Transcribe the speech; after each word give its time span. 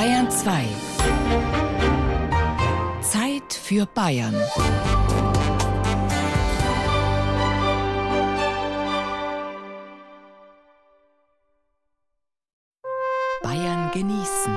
Bayern 0.00 0.30
2. 0.30 0.64
Zeit 3.02 3.52
für 3.52 3.84
Bayern. 3.84 4.34
Bayern 13.42 13.90
genießen. 13.92 14.54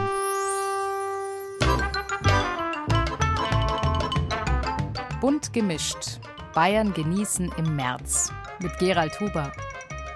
Bunt 5.19 5.51
gemischt. 5.51 6.21
Bayern 6.53 6.93
genießen 6.93 7.51
im 7.57 7.75
März. 7.75 8.31
Mit 8.59 8.71
Gerald 8.79 9.19
Huber. 9.19 9.51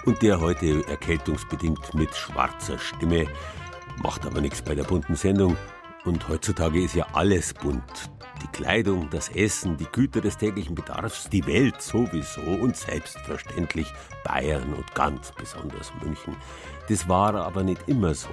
Und 0.06 0.22
der 0.22 0.40
heute 0.40 0.88
erkältungsbedingt 0.88 1.94
mit 1.94 2.16
schwarzer 2.16 2.80
Stimme. 2.80 3.28
Macht 4.02 4.26
aber 4.26 4.42
nichts 4.42 4.62
bei 4.62 4.76
der 4.76 4.84
bunten 4.84 5.16
Sendung. 5.16 5.58
Und 6.06 6.28
heutzutage 6.30 6.82
ist 6.82 6.96
ja 6.96 7.08
alles 7.14 7.54
bunt. 7.54 8.10
Die 8.42 8.48
Kleidung, 8.48 9.10
das 9.10 9.30
Essen, 9.30 9.78
die 9.78 9.88
Güter 9.92 10.22
des 10.22 10.38
täglichen 10.38 10.76
Bedarfs, 10.76 11.30
die 11.30 11.46
Welt 11.48 11.82
sowieso 11.82 12.42
und 12.42 12.78
selbstverständlich 12.78 13.92
Bayern 14.24 14.74
und 14.74 14.94
ganz 14.94 15.32
besonders 15.32 15.92
München. 16.02 16.36
Das 16.88 17.10
war 17.10 17.36
aber 17.36 17.64
nicht 17.64 17.90
immer 17.90 18.14
so. 18.14 18.30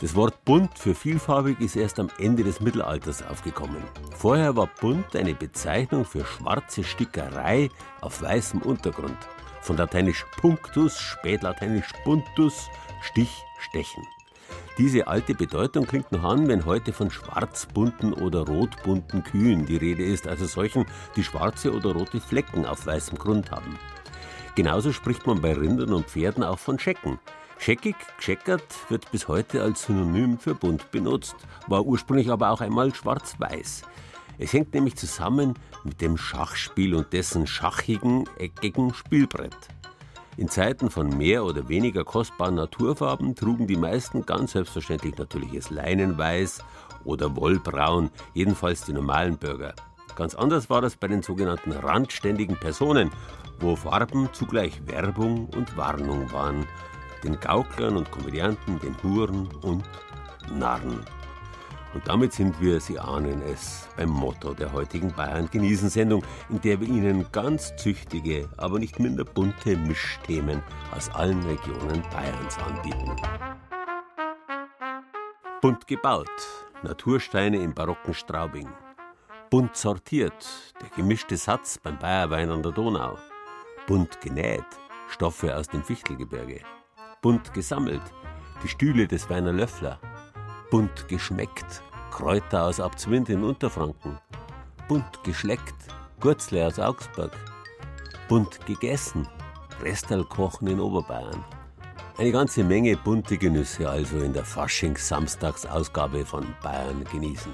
Das 0.00 0.14
Wort 0.14 0.44
bunt 0.44 0.78
für 0.78 0.94
vielfarbig 0.94 1.60
ist 1.60 1.76
erst 1.76 2.00
am 2.00 2.10
Ende 2.18 2.42
des 2.42 2.60
Mittelalters 2.60 3.22
aufgekommen. 3.22 3.82
Vorher 4.16 4.56
war 4.56 4.68
bunt 4.80 5.14
eine 5.14 5.34
Bezeichnung 5.34 6.04
für 6.04 6.24
schwarze 6.24 6.82
Stickerei 6.82 7.68
auf 8.00 8.20
weißem 8.22 8.62
Untergrund. 8.62 9.18
Von 9.60 9.76
lateinisch 9.76 10.24
punctus, 10.38 10.98
spätlateinisch 10.98 11.92
buntus, 12.04 12.68
Stich, 13.02 13.42
Stechen. 13.58 14.02
Diese 14.78 15.08
alte 15.08 15.34
Bedeutung 15.34 15.86
klingt 15.86 16.12
noch 16.12 16.24
an, 16.24 16.48
wenn 16.48 16.64
heute 16.64 16.92
von 16.92 17.10
schwarzbunten 17.10 18.12
oder 18.14 18.40
rotbunten 18.40 19.24
Kühen 19.24 19.66
die 19.66 19.76
Rede 19.76 20.04
ist, 20.04 20.26
also 20.26 20.46
solchen, 20.46 20.86
die 21.16 21.24
schwarze 21.24 21.72
oder 21.72 21.92
rote 21.92 22.20
Flecken 22.20 22.64
auf 22.64 22.86
weißem 22.86 23.18
Grund 23.18 23.50
haben. 23.50 23.78
Genauso 24.54 24.92
spricht 24.92 25.26
man 25.26 25.40
bei 25.40 25.52
Rindern 25.52 25.92
und 25.92 26.06
Pferden 26.06 26.42
auch 26.42 26.58
von 26.58 26.78
Schecken. 26.78 27.18
Scheckig, 27.58 27.96
gescheckert 28.16 28.62
wird 28.88 29.10
bis 29.12 29.28
heute 29.28 29.62
als 29.62 29.84
Synonym 29.84 30.38
für 30.38 30.54
bunt 30.54 30.90
benutzt, 30.90 31.36
war 31.66 31.84
ursprünglich 31.84 32.30
aber 32.30 32.50
auch 32.50 32.62
einmal 32.62 32.94
schwarz-weiß. 32.94 33.82
Es 34.38 34.52
hängt 34.54 34.72
nämlich 34.72 34.96
zusammen 34.96 35.54
mit 35.84 36.00
dem 36.00 36.16
Schachspiel 36.16 36.94
und 36.94 37.12
dessen 37.12 37.46
schachigen, 37.46 38.24
eckigen 38.38 38.94
Spielbrett. 38.94 39.56
In 40.36 40.48
Zeiten 40.48 40.90
von 40.90 41.16
mehr 41.16 41.44
oder 41.44 41.68
weniger 41.68 42.04
kostbaren 42.04 42.54
Naturfarben 42.54 43.34
trugen 43.34 43.66
die 43.66 43.76
meisten 43.76 44.24
ganz 44.24 44.52
selbstverständlich 44.52 45.18
natürliches 45.18 45.70
Leinenweiß 45.70 46.62
oder 47.04 47.36
Wollbraun, 47.36 48.10
jedenfalls 48.34 48.84
die 48.84 48.92
normalen 48.92 49.36
Bürger. 49.36 49.74
Ganz 50.16 50.34
anders 50.34 50.70
war 50.70 50.80
das 50.80 50.96
bei 50.96 51.08
den 51.08 51.22
sogenannten 51.22 51.72
randständigen 51.72 52.56
Personen, 52.56 53.10
wo 53.58 53.76
Farben 53.76 54.28
zugleich 54.32 54.86
Werbung 54.86 55.48
und 55.56 55.76
Warnung 55.76 56.32
waren, 56.32 56.66
den 57.24 57.38
Gauklern 57.38 57.96
und 57.96 58.10
Komödianten, 58.10 58.78
den 58.80 58.96
Huren 59.02 59.48
und 59.62 59.84
Narren. 60.52 61.00
Und 61.92 62.06
damit 62.06 62.32
sind 62.32 62.60
wir, 62.60 62.80
Sie 62.80 62.98
ahnen 62.98 63.42
es, 63.42 63.88
beim 63.96 64.10
Motto 64.10 64.54
der 64.54 64.72
heutigen 64.72 65.12
Bayern 65.12 65.48
genießen 65.50 65.88
Sendung, 65.88 66.22
in 66.48 66.60
der 66.60 66.80
wir 66.80 66.88
Ihnen 66.88 67.26
ganz 67.32 67.74
züchtige, 67.76 68.48
aber 68.56 68.78
nicht 68.78 69.00
minder 69.00 69.24
bunte 69.24 69.76
Mischthemen 69.76 70.62
aus 70.96 71.10
allen 71.10 71.42
Regionen 71.42 72.02
Bayerns 72.12 72.58
anbieten. 72.58 73.16
Bunt 75.60 75.86
gebaut, 75.88 76.28
Natursteine 76.82 77.58
im 77.58 77.74
barocken 77.74 78.14
Straubing. 78.14 78.68
Bunt 79.50 79.76
sortiert, 79.76 80.72
der 80.80 80.88
gemischte 80.90 81.36
Satz 81.36 81.76
beim 81.82 81.98
Bayerwein 81.98 82.50
an 82.50 82.62
der 82.62 82.72
Donau. 82.72 83.18
Bunt 83.88 84.20
genäht, 84.20 84.64
Stoffe 85.08 85.56
aus 85.56 85.66
dem 85.66 85.82
Fichtelgebirge. 85.82 86.60
Bunt 87.20 87.52
gesammelt, 87.52 88.02
die 88.62 88.68
Stühle 88.68 89.08
des 89.08 89.28
Weiner 89.28 89.52
Löffler 89.52 89.98
bunt 90.70 91.08
geschmeckt, 91.08 91.82
Kräuter 92.10 92.64
aus 92.64 92.80
Abzwind 92.80 93.28
in 93.28 93.44
Unterfranken, 93.44 94.18
bunt 94.88 95.24
geschleckt, 95.24 95.74
Gurzle 96.20 96.66
aus 96.66 96.78
Augsburg, 96.78 97.32
bunt 98.28 98.64
gegessen, 98.66 99.26
Restalkochen 99.82 100.68
in 100.68 100.80
Oberbayern. 100.80 101.44
Eine 102.18 102.32
ganze 102.32 102.64
Menge 102.64 102.96
bunte 102.96 103.38
Genüsse 103.38 103.88
also 103.88 104.18
in 104.18 104.34
der 104.34 104.44
Faschings-Samstagsausgabe 104.44 106.26
von 106.26 106.46
Bayern 106.62 107.04
genießen. 107.10 107.52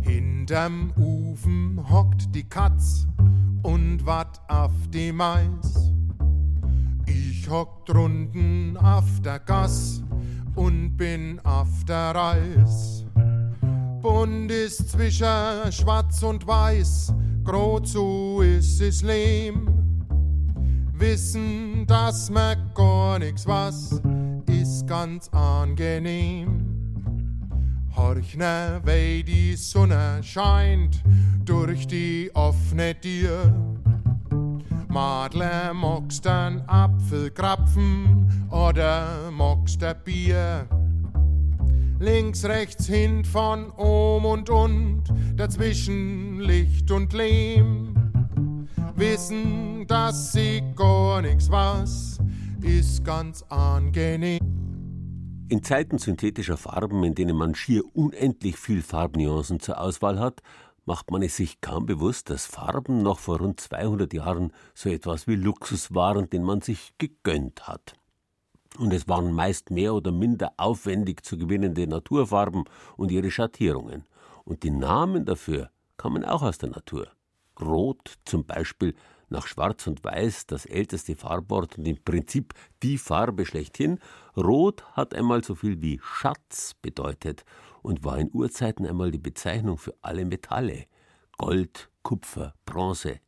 Hinterm 0.00 0.92
Ufen 0.96 1.84
hockt 1.88 2.34
die 2.34 2.48
Katz 2.48 3.06
und 3.62 4.04
wat 4.04 4.40
auf 4.48 4.72
die 4.92 5.12
Mais. 5.12 5.92
Ich 7.46 7.52
hock 7.52 7.86
drunten 7.86 8.76
auf 8.76 9.04
der 9.24 9.38
Gass 9.38 10.02
und 10.56 10.96
bin 10.96 11.38
auf 11.44 11.84
der 11.86 12.12
Reis. 12.12 13.04
Bunt 14.02 14.50
ist 14.50 14.90
zwischen 14.90 15.70
schwarz 15.70 16.24
und 16.24 16.44
weiß, 16.44 17.14
grot 17.44 17.86
so 17.86 18.42
ist 18.42 18.80
es 18.80 19.02
lehm. 19.02 19.68
Wissen, 20.92 21.86
dass 21.86 22.30
man 22.30 22.56
gar 22.74 23.20
nix 23.20 23.46
was, 23.46 24.02
ist 24.48 24.84
ganz 24.88 25.28
angenehm. 25.28 26.64
Horch 27.94 28.36
ne, 28.36 28.80
wei 28.82 29.22
die 29.24 29.54
Sonne 29.54 30.18
scheint 30.20 31.00
durch 31.44 31.86
die 31.86 32.28
offene 32.34 33.00
Tür. 33.00 33.54
Madle, 34.96 35.74
magst 35.74 36.26
ein 36.26 36.66
Apfelkrapfen 36.66 38.48
oder 38.50 39.30
magst 39.30 39.84
ein 39.84 39.94
Bier? 40.02 40.66
Links, 42.00 42.46
rechts, 42.46 42.86
hin 42.86 43.22
von 43.22 43.70
ohm 43.72 44.24
und 44.24 44.48
und, 44.48 45.02
dazwischen 45.34 46.40
Licht 46.40 46.90
und 46.90 47.12
Lehm. 47.12 47.92
Wissen, 48.94 49.86
dass 49.86 50.32
sie 50.32 50.62
gar 50.74 51.20
nix 51.20 51.50
was, 51.50 52.18
ist 52.62 53.04
ganz 53.04 53.42
angenehm. 53.50 54.40
In 55.48 55.62
Zeiten 55.62 55.98
synthetischer 55.98 56.56
Farben, 56.56 57.04
in 57.04 57.14
denen 57.14 57.36
man 57.36 57.54
schier 57.54 57.82
unendlich 57.92 58.56
viel 58.56 58.80
Farbnuancen 58.80 59.60
zur 59.60 59.78
Auswahl 59.78 60.18
hat, 60.18 60.40
macht 60.86 61.10
man 61.10 61.22
es 61.22 61.36
sich 61.36 61.60
kaum 61.60 61.84
bewusst, 61.84 62.30
dass 62.30 62.46
Farben 62.46 63.02
noch 63.02 63.18
vor 63.18 63.38
rund 63.40 63.60
200 63.60 64.12
Jahren 64.14 64.52
so 64.74 64.88
etwas 64.88 65.26
wie 65.26 65.34
Luxus 65.34 65.94
waren, 65.94 66.30
den 66.30 66.44
man 66.44 66.62
sich 66.62 66.94
gegönnt 66.96 67.68
hat. 67.68 67.94
Und 68.78 68.92
es 68.92 69.08
waren 69.08 69.32
meist 69.32 69.70
mehr 69.70 69.94
oder 69.94 70.12
minder 70.12 70.52
aufwendig 70.56 71.24
zu 71.24 71.36
gewinnende 71.36 71.86
Naturfarben 71.86 72.64
und 72.96 73.10
ihre 73.10 73.30
Schattierungen. 73.30 74.04
Und 74.44 74.62
die 74.62 74.70
Namen 74.70 75.24
dafür 75.24 75.70
kamen 75.96 76.24
auch 76.24 76.42
aus 76.42 76.58
der 76.58 76.70
Natur. 76.70 77.08
Rot 77.60 78.18
zum 78.24 78.44
Beispiel 78.44 78.94
nach 79.28 79.46
Schwarz 79.46 79.86
und 79.86 80.04
Weiß 80.04 80.46
das 80.46 80.66
älteste 80.66 81.16
Farbwort 81.16 81.78
und 81.78 81.88
im 81.88 82.02
Prinzip 82.04 82.54
die 82.82 82.98
Farbe 82.98 83.44
schlechthin. 83.44 83.98
Rot 84.36 84.84
hat 84.92 85.14
einmal 85.14 85.42
so 85.42 85.54
viel 85.54 85.82
wie 85.82 85.98
Schatz 86.02 86.74
bedeutet 86.80 87.44
und 87.86 88.02
war 88.02 88.18
in 88.18 88.30
Urzeiten 88.32 88.84
einmal 88.84 89.12
die 89.12 89.18
Bezeichnung 89.18 89.78
für 89.78 89.94
alle 90.02 90.24
Metalle. 90.24 90.86
Gold, 91.38 91.88
Kupfer, 92.02 92.52
Bronze. 92.64 93.20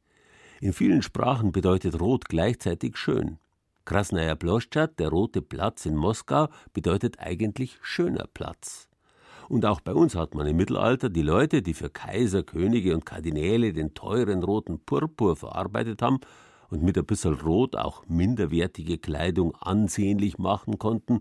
In 0.61 0.73
vielen 0.73 1.03
Sprachen 1.03 1.53
bedeutet 1.53 2.01
Rot 2.01 2.28
gleichzeitig 2.28 2.97
schön. 2.97 3.39
Krasnaya 3.84 4.34
Ploschat, 4.34 4.99
der 4.99 5.10
rote 5.10 5.43
Platz 5.43 5.87
in 5.87 5.95
Moskau, 5.95 6.49
bedeutet 6.72 7.21
eigentlich 7.21 7.78
schöner 7.83 8.27
Platz. 8.34 8.89
Und 9.49 9.65
auch 9.65 9.81
bei 9.81 9.95
uns 9.95 10.16
hat 10.16 10.34
man 10.34 10.49
im 10.49 10.57
Mittelalter 10.57 11.09
die 11.09 11.22
Leute, 11.22 11.63
die 11.63 11.72
für 11.72 11.89
Kaiser, 11.89 12.43
Könige 12.43 12.95
und 12.95 13.07
Kardinäle 13.07 13.72
den 13.72 13.95
teuren 13.95 14.43
roten 14.43 14.81
Purpur 14.81 15.37
verarbeitet 15.37 16.03
haben 16.03 16.19
und 16.69 16.83
mit 16.83 16.99
ein 16.99 17.07
bisschen 17.07 17.34
Rot 17.34 17.77
auch 17.77 18.04
minderwertige 18.09 18.99
Kleidung 18.99 19.54
ansehnlich 19.54 20.37
machen 20.37 20.81
konnten, 20.81 21.21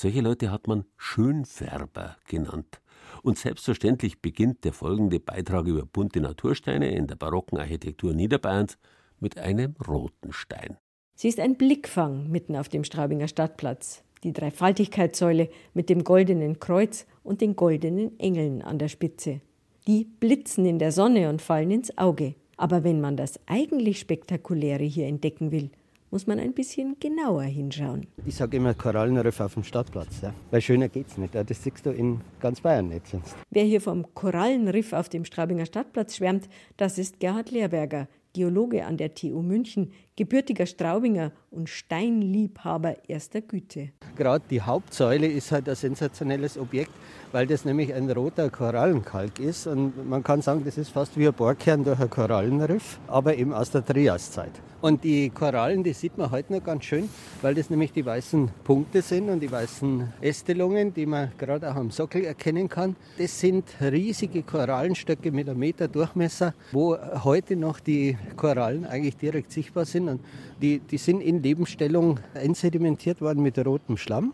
solche 0.00 0.20
Leute 0.20 0.50
hat 0.50 0.66
man 0.66 0.84
Schönfärber 0.96 2.16
genannt. 2.28 2.80
Und 3.22 3.38
selbstverständlich 3.38 4.20
beginnt 4.20 4.64
der 4.64 4.72
folgende 4.72 5.20
Beitrag 5.20 5.66
über 5.66 5.84
bunte 5.84 6.20
Natursteine 6.20 6.90
in 6.90 7.06
der 7.06 7.16
barocken 7.16 7.58
Architektur 7.58 8.14
Niederbayerns 8.14 8.78
mit 9.18 9.38
einem 9.38 9.74
roten 9.86 10.32
Stein. 10.32 10.78
Sie 11.14 11.28
ist 11.28 11.40
ein 11.40 11.56
Blickfang 11.56 12.30
mitten 12.30 12.56
auf 12.56 12.68
dem 12.68 12.84
Straubinger 12.84 13.28
Stadtplatz 13.28 14.02
die 14.24 14.32
Dreifaltigkeitssäule 14.32 15.48
mit 15.74 15.88
dem 15.88 16.04
goldenen 16.04 16.60
Kreuz 16.60 17.06
und 17.22 17.40
den 17.40 17.56
goldenen 17.56 18.18
Engeln 18.18 18.62
an 18.62 18.78
der 18.78 18.88
Spitze. 18.88 19.40
Die 19.86 20.04
blitzen 20.04 20.66
in 20.66 20.78
der 20.78 20.92
Sonne 20.92 21.28
und 21.28 21.42
fallen 21.42 21.70
ins 21.70 21.96
Auge. 21.96 22.34
Aber 22.56 22.84
wenn 22.84 23.00
man 23.00 23.16
das 23.16 23.40
eigentlich 23.46 23.98
Spektakuläre 23.98 24.84
hier 24.84 25.06
entdecken 25.06 25.50
will, 25.50 25.70
muss 26.10 26.26
man 26.26 26.38
ein 26.38 26.52
bisschen 26.52 26.96
genauer 26.98 27.42
hinschauen. 27.42 28.06
Ich 28.26 28.34
sage 28.34 28.56
immer 28.56 28.74
Korallenriff 28.74 29.40
auf 29.40 29.54
dem 29.54 29.64
Stadtplatz, 29.64 30.20
ja. 30.22 30.34
weil 30.50 30.60
schöner 30.60 30.88
geht's 30.88 31.16
nicht. 31.18 31.34
Das 31.34 31.62
siehst 31.62 31.86
du 31.86 31.90
in 31.90 32.20
ganz 32.40 32.60
Bayern 32.60 32.88
nicht 32.88 33.06
sonst. 33.06 33.36
Wer 33.50 33.64
hier 33.64 33.80
vom 33.80 34.12
Korallenriff 34.14 34.92
auf 34.92 35.08
dem 35.08 35.24
Straubinger 35.24 35.66
Stadtplatz 35.66 36.16
schwärmt, 36.16 36.48
das 36.76 36.98
ist 36.98 37.20
Gerhard 37.20 37.50
Lehrberger, 37.50 38.08
Geologe 38.32 38.84
an 38.84 38.96
der 38.96 39.14
TU 39.14 39.42
München, 39.42 39.92
gebürtiger 40.20 40.66
Straubinger 40.66 41.32
und 41.50 41.70
Steinliebhaber 41.70 43.08
erster 43.08 43.40
Güte. 43.40 43.92
Gerade 44.16 44.44
die 44.50 44.60
Hauptsäule 44.60 45.26
ist 45.26 45.50
halt 45.50 45.66
ein 45.66 45.74
sensationelles 45.74 46.58
Objekt, 46.58 46.90
weil 47.32 47.46
das 47.46 47.64
nämlich 47.64 47.94
ein 47.94 48.10
roter 48.10 48.50
Korallenkalk 48.50 49.40
ist. 49.40 49.66
Und 49.66 50.10
man 50.10 50.22
kann 50.22 50.42
sagen, 50.42 50.62
das 50.62 50.76
ist 50.76 50.90
fast 50.90 51.16
wie 51.16 51.26
ein 51.26 51.32
Bohrkern 51.32 51.84
durch 51.84 52.00
ein 52.00 52.10
Korallenriff, 52.10 53.00
aber 53.06 53.34
eben 53.34 53.54
aus 53.54 53.70
der 53.70 53.82
Triaszeit. 53.82 54.52
Und 54.82 55.04
die 55.04 55.28
Korallen, 55.28 55.84
die 55.84 55.92
sieht 55.92 56.16
man 56.16 56.30
heute 56.30 56.54
noch 56.54 56.64
ganz 56.64 56.84
schön, 56.84 57.10
weil 57.42 57.54
das 57.54 57.68
nämlich 57.68 57.92
die 57.92 58.04
weißen 58.04 58.50
Punkte 58.64 59.02
sind 59.02 59.28
und 59.28 59.40
die 59.40 59.52
weißen 59.52 60.10
Ästelungen, 60.22 60.94
die 60.94 61.04
man 61.04 61.32
gerade 61.36 61.70
auch 61.70 61.76
am 61.76 61.90
Sockel 61.90 62.24
erkennen 62.24 62.66
kann. 62.70 62.96
Das 63.18 63.38
sind 63.38 63.64
riesige 63.78 64.42
Korallenstöcke 64.42 65.32
mit 65.32 65.50
einem 65.50 65.58
Meter 65.58 65.86
Durchmesser, 65.86 66.54
wo 66.72 66.96
heute 67.24 67.56
noch 67.56 67.78
die 67.78 68.16
Korallen 68.36 68.86
eigentlich 68.86 69.18
direkt 69.18 69.52
sichtbar 69.52 69.84
sind. 69.84 70.08
Und 70.10 70.20
die, 70.60 70.80
die 70.80 70.98
sind 70.98 71.20
in 71.20 71.42
Lebensstellung 71.42 72.20
einsedimentiert 72.34 73.20
worden 73.20 73.42
mit 73.42 73.58
rotem 73.64 73.96
Schlamm. 73.96 74.32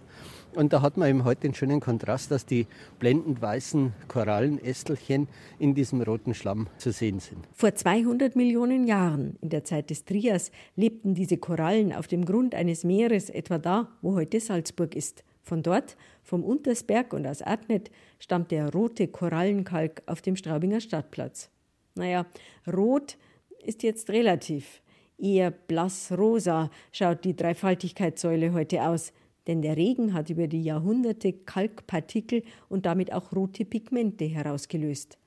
Und 0.57 0.73
da 0.73 0.81
hat 0.81 0.97
man 0.97 1.11
eben 1.11 1.25
heute 1.25 1.43
den 1.43 1.55
schönen 1.55 1.81
Kontrast, 1.81 2.31
dass 2.31 2.47
die 2.47 2.67
blendend 2.99 3.43
weißen 3.43 3.93
Korallenästelchen 4.09 5.29
in 5.59 5.75
diesem 5.75 6.01
roten 6.01 6.33
Schlamm 6.33 6.69
zu 6.79 6.93
sehen 6.93 7.21
sind. 7.21 7.47
Vor 7.53 7.75
200 7.75 8.35
Millionen 8.37 8.87
Jahren, 8.87 9.37
in 9.43 9.51
der 9.51 9.65
Zeit 9.65 9.91
des 9.91 10.07
Trias, 10.07 10.51
lebten 10.75 11.15
diese 11.15 11.37
Korallen 11.37 11.93
auf 11.93 12.09
dem 12.09 12.25
Grund 12.25 12.55
eines 12.55 12.85
Meeres, 12.85 13.29
etwa 13.29 13.59
da, 13.59 13.89
wo 14.01 14.15
heute 14.15 14.41
Salzburg 14.41 14.97
ist. 14.97 15.25
Von 15.43 15.63
dort, 15.63 15.97
vom 16.23 16.43
Untersberg 16.43 17.13
und 17.13 17.27
aus 17.27 17.43
Adnet, 17.43 17.91
stammt 18.19 18.51
der 18.51 18.73
rote 18.73 19.09
Korallenkalk 19.09 20.03
auf 20.07 20.23
dem 20.23 20.37
Straubinger 20.37 20.81
Stadtplatz. 20.81 21.51
Naja, 21.95 22.25
rot 22.67 23.19
ist 23.63 23.83
jetzt 23.83 24.09
relativ. 24.09 24.81
Eher 25.19 25.51
blass-rosa 25.51 26.71
schaut 26.93 27.25
die 27.25 27.35
Dreifaltigkeitssäule 27.35 28.53
heute 28.53 28.83
aus 28.83 29.13
denn 29.47 29.63
der 29.63 29.77
Regen 29.77 30.13
hat 30.13 30.31
über 30.31 30.49
die 30.49 30.63
Jahrhunderte 30.63 31.33
Kalkpartikel 31.33 32.43
und 32.69 32.87
damit 32.87 33.13
auch 33.13 33.33
rote 33.33 33.65
Pigmente 33.65 34.25
herausgelöst. 34.25 35.19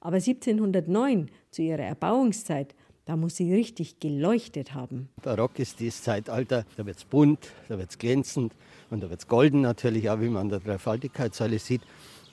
Aber 0.00 0.16
1709, 0.16 1.30
zu 1.50 1.62
ihrer 1.62 1.82
Erbauungszeit, 1.82 2.74
da 3.04 3.16
muss 3.16 3.36
sie 3.36 3.52
richtig 3.52 3.98
geleuchtet 3.98 4.74
haben. 4.74 5.08
Barock 5.22 5.58
ist 5.58 5.80
dieses 5.80 6.02
Zeitalter, 6.02 6.64
da 6.76 6.86
wird 6.86 6.98
es 6.98 7.04
bunt, 7.04 7.52
da 7.68 7.78
wird 7.78 7.90
es 7.90 7.98
glänzend 7.98 8.52
und 8.90 9.02
da 9.02 9.10
wird 9.10 9.20
es 9.20 9.28
golden 9.28 9.62
natürlich, 9.62 10.08
auch 10.10 10.20
wie 10.20 10.28
man 10.28 10.42
an 10.42 10.48
der 10.50 10.60
Dreifaltigkeitssäule 10.60 11.58
sieht. 11.58 11.82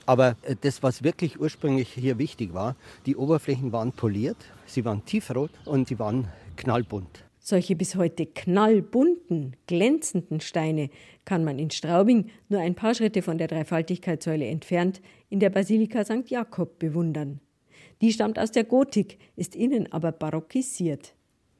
Aber 0.06 0.36
äh, 0.42 0.56
das, 0.60 0.84
was 0.84 1.04
wirklich 1.04 1.40
ursprünglich 1.40 1.90
hier 1.90 2.18
wichtig 2.18 2.54
war, 2.54 2.76
die 3.06 3.16
Oberflächen 3.16 3.72
waren 3.72 3.92
poliert, 3.92 4.38
sie 4.66 4.86
waren 4.86 5.06
tiefrot 5.06 5.52
und 5.66 5.88
sie 5.88 6.00
waren 6.00 6.28
knallbunt. 6.60 7.24
Solche 7.40 7.76
bis 7.76 7.96
heute 7.96 8.26
knallbunten, 8.26 9.56
glänzenden 9.66 10.42
Steine 10.42 10.90
kann 11.24 11.44
man 11.44 11.58
in 11.58 11.72
Straubing, 11.72 12.26
nur 12.50 12.60
ein 12.60 12.76
paar 12.76 12.94
Schritte 12.94 13.22
von 13.22 13.38
der 13.38 13.48
Dreifaltigkeitssäule 13.48 14.46
entfernt, 14.46 15.02
in 15.30 15.40
der 15.40 15.50
Basilika 15.50 16.04
St. 16.04 16.30
Jakob 16.30 16.78
bewundern. 16.78 17.40
Die 18.02 18.12
stammt 18.12 18.38
aus 18.38 18.52
der 18.52 18.66
Gotik, 18.66 19.18
ist 19.38 19.56
innen 19.56 19.92
aber 19.92 20.12
barockisiert. 20.12 21.14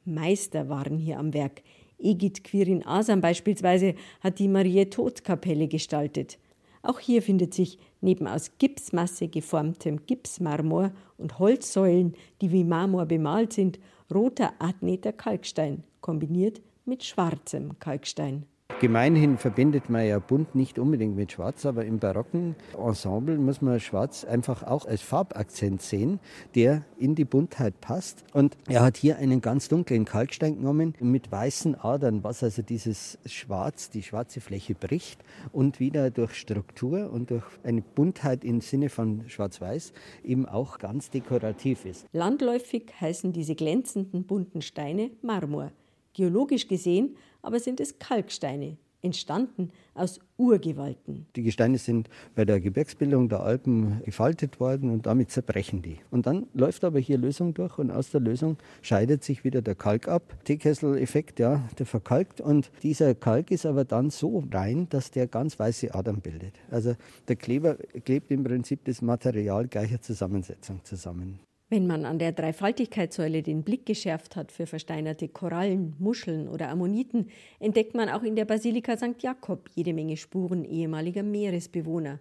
Meister 0.04 0.68
waren 0.68 0.98
hier 0.98 1.18
am 1.18 1.32
Werk. 1.32 1.62
Egid 1.98 2.44
Quirin 2.44 2.86
Asam 2.86 3.20
beispielsweise 3.20 3.94
hat 4.20 4.38
die 4.38 4.48
Marie-Tod-Kapelle 4.48 5.66
gestaltet. 5.66 6.38
Auch 6.82 6.98
hier 6.98 7.22
findet 7.22 7.52
sich 7.52 7.78
neben 8.00 8.26
aus 8.26 8.52
Gipsmasse 8.58 9.28
geformtem 9.28 10.06
Gipsmarmor 10.06 10.92
und 11.18 11.38
Holzsäulen, 11.38 12.14
die 12.40 12.52
wie 12.52 12.64
Marmor 12.64 13.06
bemalt 13.06 13.52
sind, 13.52 13.78
roter 14.12 14.54
Adneter 14.58 15.12
Kalkstein, 15.12 15.84
kombiniert 16.00 16.60
mit 16.84 17.04
schwarzem 17.04 17.78
Kalkstein. 17.78 18.46
Gemeinhin 18.80 19.36
verbindet 19.36 19.90
man 19.90 20.06
ja 20.06 20.18
bunt 20.18 20.54
nicht 20.54 20.78
unbedingt 20.78 21.14
mit 21.14 21.32
Schwarz, 21.32 21.66
aber 21.66 21.84
im 21.84 21.98
barocken 21.98 22.56
Ensemble 22.78 23.36
muss 23.36 23.60
man 23.60 23.78
Schwarz 23.78 24.24
einfach 24.24 24.62
auch 24.62 24.86
als 24.86 25.02
Farbakzent 25.02 25.82
sehen, 25.82 26.18
der 26.54 26.86
in 26.96 27.14
die 27.14 27.26
Buntheit 27.26 27.78
passt. 27.82 28.24
Und 28.32 28.56
er 28.70 28.80
hat 28.80 28.96
hier 28.96 29.18
einen 29.18 29.42
ganz 29.42 29.68
dunklen 29.68 30.06
Kalkstein 30.06 30.56
genommen 30.56 30.94
mit 30.98 31.30
weißen 31.30 31.78
Adern, 31.78 32.24
was 32.24 32.42
also 32.42 32.62
dieses 32.62 33.18
Schwarz, 33.26 33.90
die 33.90 34.02
schwarze 34.02 34.40
Fläche 34.40 34.74
bricht 34.74 35.22
und 35.52 35.78
wieder 35.78 36.10
durch 36.10 36.32
Struktur 36.32 37.12
und 37.12 37.32
durch 37.32 37.44
eine 37.62 37.82
Buntheit 37.82 38.44
im 38.44 38.62
Sinne 38.62 38.88
von 38.88 39.28
Schwarz-Weiß 39.28 39.92
eben 40.24 40.46
auch 40.46 40.78
ganz 40.78 41.10
dekorativ 41.10 41.84
ist. 41.84 42.06
Landläufig 42.12 42.86
heißen 42.98 43.34
diese 43.34 43.54
glänzenden 43.54 44.24
bunten 44.24 44.62
Steine 44.62 45.10
Marmor. 45.20 45.70
Geologisch 46.14 46.66
gesehen 46.66 47.16
aber 47.42 47.60
sind 47.60 47.80
es 47.80 47.98
Kalksteine, 47.98 48.76
entstanden 49.02 49.70
aus 49.94 50.20
Urgewalten. 50.36 51.26
Die 51.36 51.42
Gesteine 51.42 51.78
sind 51.78 52.08
bei 52.34 52.44
der 52.44 52.60
Gebirgsbildung 52.60 53.28
der 53.28 53.40
Alpen 53.40 54.02
gefaltet 54.04 54.60
worden 54.60 54.90
und 54.90 55.06
damit 55.06 55.30
zerbrechen 55.30 55.82
die. 55.82 55.98
Und 56.10 56.26
dann 56.26 56.46
läuft 56.54 56.84
aber 56.84 56.98
hier 56.98 57.18
Lösung 57.18 57.54
durch 57.54 57.78
und 57.78 57.90
aus 57.90 58.10
der 58.10 58.20
Lösung 58.20 58.56
scheidet 58.82 59.24
sich 59.24 59.44
wieder 59.44 59.62
der 59.62 59.74
Kalk 59.74 60.08
ab. 60.08 60.36
Teekessel-Effekt, 60.44 61.40
ja, 61.40 61.68
der 61.78 61.86
verkalkt 61.86 62.40
und 62.40 62.70
dieser 62.82 63.14
Kalk 63.14 63.50
ist 63.50 63.66
aber 63.66 63.84
dann 63.84 64.10
so 64.10 64.44
rein, 64.50 64.88
dass 64.90 65.10
der 65.10 65.26
ganz 65.26 65.58
weiße 65.58 65.94
Adern 65.94 66.20
bildet. 66.20 66.54
Also 66.70 66.94
der 67.28 67.36
Kleber 67.36 67.76
klebt 68.04 68.30
im 68.30 68.44
Prinzip 68.44 68.84
das 68.84 69.02
Material 69.02 69.68
gleicher 69.68 70.00
Zusammensetzung 70.00 70.84
zusammen. 70.84 71.40
Wenn 71.72 71.86
man 71.86 72.04
an 72.04 72.18
der 72.18 72.32
Dreifaltigkeitssäule 72.32 73.44
den 73.44 73.62
Blick 73.62 73.86
geschärft 73.86 74.34
hat 74.34 74.50
für 74.50 74.66
versteinerte 74.66 75.28
Korallen, 75.28 75.94
Muscheln 76.00 76.48
oder 76.48 76.68
Ammoniten, 76.68 77.28
entdeckt 77.60 77.94
man 77.94 78.08
auch 78.08 78.24
in 78.24 78.34
der 78.34 78.44
Basilika 78.44 78.96
St. 78.96 79.22
Jakob 79.22 79.70
jede 79.76 79.94
Menge 79.94 80.16
Spuren 80.16 80.64
ehemaliger 80.64 81.22
Meeresbewohner. 81.22 82.18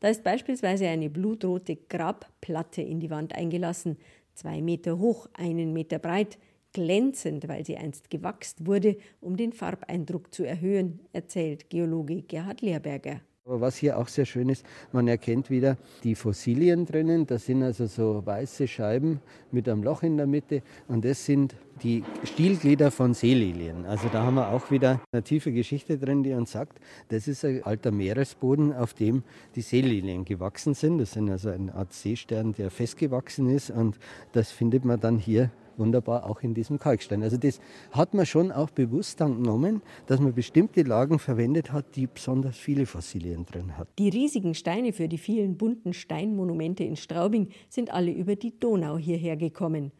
Da 0.00 0.08
ist 0.08 0.24
beispielsweise 0.24 0.88
eine 0.88 1.10
blutrote 1.10 1.76
Grabplatte 1.76 2.80
in 2.80 3.00
die 3.00 3.10
Wand 3.10 3.34
eingelassen, 3.34 3.98
zwei 4.32 4.62
Meter 4.62 4.98
hoch, 4.98 5.28
einen 5.34 5.74
Meter 5.74 5.98
breit, 5.98 6.38
glänzend, 6.72 7.48
weil 7.48 7.66
sie 7.66 7.76
einst 7.76 8.08
gewachst 8.08 8.64
wurde, 8.64 8.96
um 9.20 9.36
den 9.36 9.52
Farbeindruck 9.52 10.32
zu 10.32 10.44
erhöhen, 10.44 11.00
erzählt 11.12 11.68
Geologe 11.68 12.22
Gerhard 12.22 12.62
Lehrberger. 12.62 13.20
Was 13.52 13.76
hier 13.76 13.98
auch 13.98 14.06
sehr 14.06 14.26
schön 14.26 14.48
ist, 14.48 14.64
man 14.92 15.08
erkennt 15.08 15.50
wieder 15.50 15.76
die 16.04 16.14
Fossilien 16.14 16.86
drinnen. 16.86 17.26
Das 17.26 17.46
sind 17.46 17.64
also 17.64 17.86
so 17.86 18.22
weiße 18.24 18.68
Scheiben 18.68 19.20
mit 19.50 19.68
einem 19.68 19.82
Loch 19.82 20.04
in 20.04 20.16
der 20.16 20.28
Mitte. 20.28 20.62
Und 20.86 21.04
das 21.04 21.26
sind 21.26 21.56
die 21.82 22.04
Stielglieder 22.22 22.90
von 22.92 23.12
Seelilien. 23.12 23.86
Also 23.86 24.08
da 24.12 24.22
haben 24.22 24.34
wir 24.34 24.50
auch 24.50 24.70
wieder 24.70 25.00
eine 25.12 25.22
tiefe 25.22 25.50
Geschichte 25.50 25.98
drin, 25.98 26.22
die 26.22 26.32
uns 26.32 26.52
sagt, 26.52 26.78
das 27.08 27.26
ist 27.26 27.44
ein 27.44 27.64
alter 27.64 27.90
Meeresboden, 27.90 28.72
auf 28.72 28.94
dem 28.94 29.24
die 29.56 29.62
Seelilien 29.62 30.24
gewachsen 30.24 30.74
sind. 30.74 30.98
Das 30.98 31.12
sind 31.12 31.28
also 31.28 31.50
eine 31.50 31.74
Art 31.74 31.92
Seestern, 31.92 32.52
der 32.52 32.70
festgewachsen 32.70 33.48
ist. 33.48 33.70
Und 33.70 33.98
das 34.32 34.52
findet 34.52 34.84
man 34.84 35.00
dann 35.00 35.18
hier 35.18 35.50
wunderbar 35.80 36.30
auch 36.30 36.42
in 36.42 36.54
diesem 36.54 36.78
Kalkstein. 36.78 37.24
Also 37.24 37.36
das 37.36 37.60
hat 37.90 38.14
man 38.14 38.26
schon 38.26 38.52
auch 38.52 38.70
bewusst 38.70 39.20
dann 39.20 39.42
genommen, 39.42 39.82
dass 40.06 40.20
man 40.20 40.32
bestimmte 40.32 40.82
Lagen 40.82 41.18
verwendet 41.18 41.72
hat, 41.72 41.96
die 41.96 42.06
besonders 42.06 42.56
viele 42.56 42.86
Fossilien 42.86 43.44
drin 43.46 43.76
hat. 43.76 43.88
Die 43.98 44.10
riesigen 44.10 44.54
Steine 44.54 44.92
für 44.92 45.08
die 45.08 45.18
vielen 45.18 45.56
bunten 45.56 45.92
Steinmonumente 45.92 46.84
in 46.84 46.94
Straubing 46.94 47.48
sind 47.68 47.92
alle 47.92 48.12
über 48.12 48.36
die 48.36 48.56
Donau 48.56 48.96
hierher 48.96 49.36
gekommen. 49.36 49.90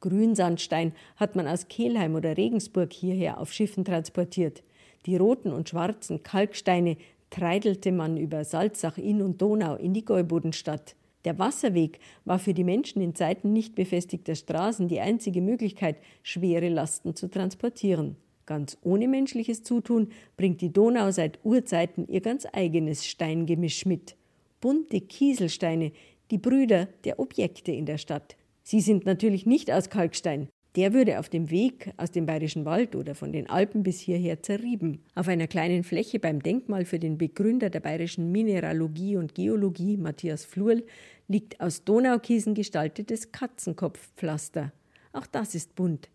Grünsandstein 0.00 0.92
hat 1.16 1.34
man 1.34 1.48
aus 1.48 1.68
Kelheim 1.68 2.14
oder 2.14 2.36
Regensburg 2.36 2.92
hierher 2.92 3.40
auf 3.40 3.52
Schiffen 3.52 3.84
transportiert. 3.84 4.62
Die 5.06 5.16
roten 5.16 5.52
und 5.52 5.68
schwarzen 5.68 6.22
Kalksteine 6.22 6.96
treidelte 7.30 7.92
man 7.92 8.16
über 8.16 8.44
Salzach, 8.44 8.98
Inn 8.98 9.22
und 9.22 9.40
Donau 9.42 9.74
in 9.76 9.94
die 9.94 10.04
Gäubodenstadt. 10.04 10.94
Der 11.24 11.38
Wasserweg 11.38 11.98
war 12.24 12.38
für 12.38 12.54
die 12.54 12.64
Menschen 12.64 13.02
in 13.02 13.14
Zeiten 13.14 13.52
nicht 13.52 13.74
befestigter 13.74 14.34
Straßen 14.34 14.88
die 14.88 15.00
einzige 15.00 15.42
Möglichkeit, 15.42 15.96
schwere 16.22 16.68
Lasten 16.68 17.14
zu 17.14 17.28
transportieren. 17.28 18.16
Ganz 18.46 18.78
ohne 18.82 19.08
menschliches 19.08 19.62
Zutun 19.62 20.08
bringt 20.36 20.60
die 20.60 20.72
Donau 20.72 21.10
seit 21.10 21.38
Urzeiten 21.44 22.08
ihr 22.08 22.22
ganz 22.22 22.46
eigenes 22.50 23.06
Steingemisch 23.06 23.84
mit. 23.84 24.16
Bunte 24.60 25.00
Kieselsteine, 25.00 25.92
die 26.30 26.38
Brüder 26.38 26.88
der 27.04 27.18
Objekte 27.20 27.72
in 27.72 27.84
der 27.84 27.98
Stadt. 27.98 28.36
Sie 28.62 28.80
sind 28.80 29.04
natürlich 29.04 29.44
nicht 29.44 29.70
aus 29.70 29.90
Kalkstein, 29.90 30.48
der 30.78 30.92
würde 30.92 31.18
auf 31.18 31.28
dem 31.28 31.50
Weg 31.50 31.92
aus 31.96 32.12
dem 32.12 32.24
Bayerischen 32.24 32.64
Wald 32.64 32.94
oder 32.94 33.16
von 33.16 33.32
den 33.32 33.50
Alpen 33.50 33.82
bis 33.82 33.98
hierher 33.98 34.44
zerrieben. 34.44 35.02
Auf 35.16 35.26
einer 35.26 35.48
kleinen 35.48 35.82
Fläche 35.82 36.20
beim 36.20 36.40
Denkmal 36.40 36.84
für 36.84 37.00
den 37.00 37.18
Begründer 37.18 37.68
der 37.68 37.80
bayerischen 37.80 38.30
Mineralogie 38.30 39.16
und 39.16 39.34
Geologie, 39.34 39.96
Matthias 39.96 40.44
Fluhl, 40.44 40.86
liegt 41.26 41.60
aus 41.60 41.82
Donaukiesen 41.82 42.54
gestaltetes 42.54 43.32
Katzenkopfpflaster. 43.32 44.70
Auch 45.12 45.26
das 45.26 45.56
ist 45.56 45.74
bunt. 45.74 46.10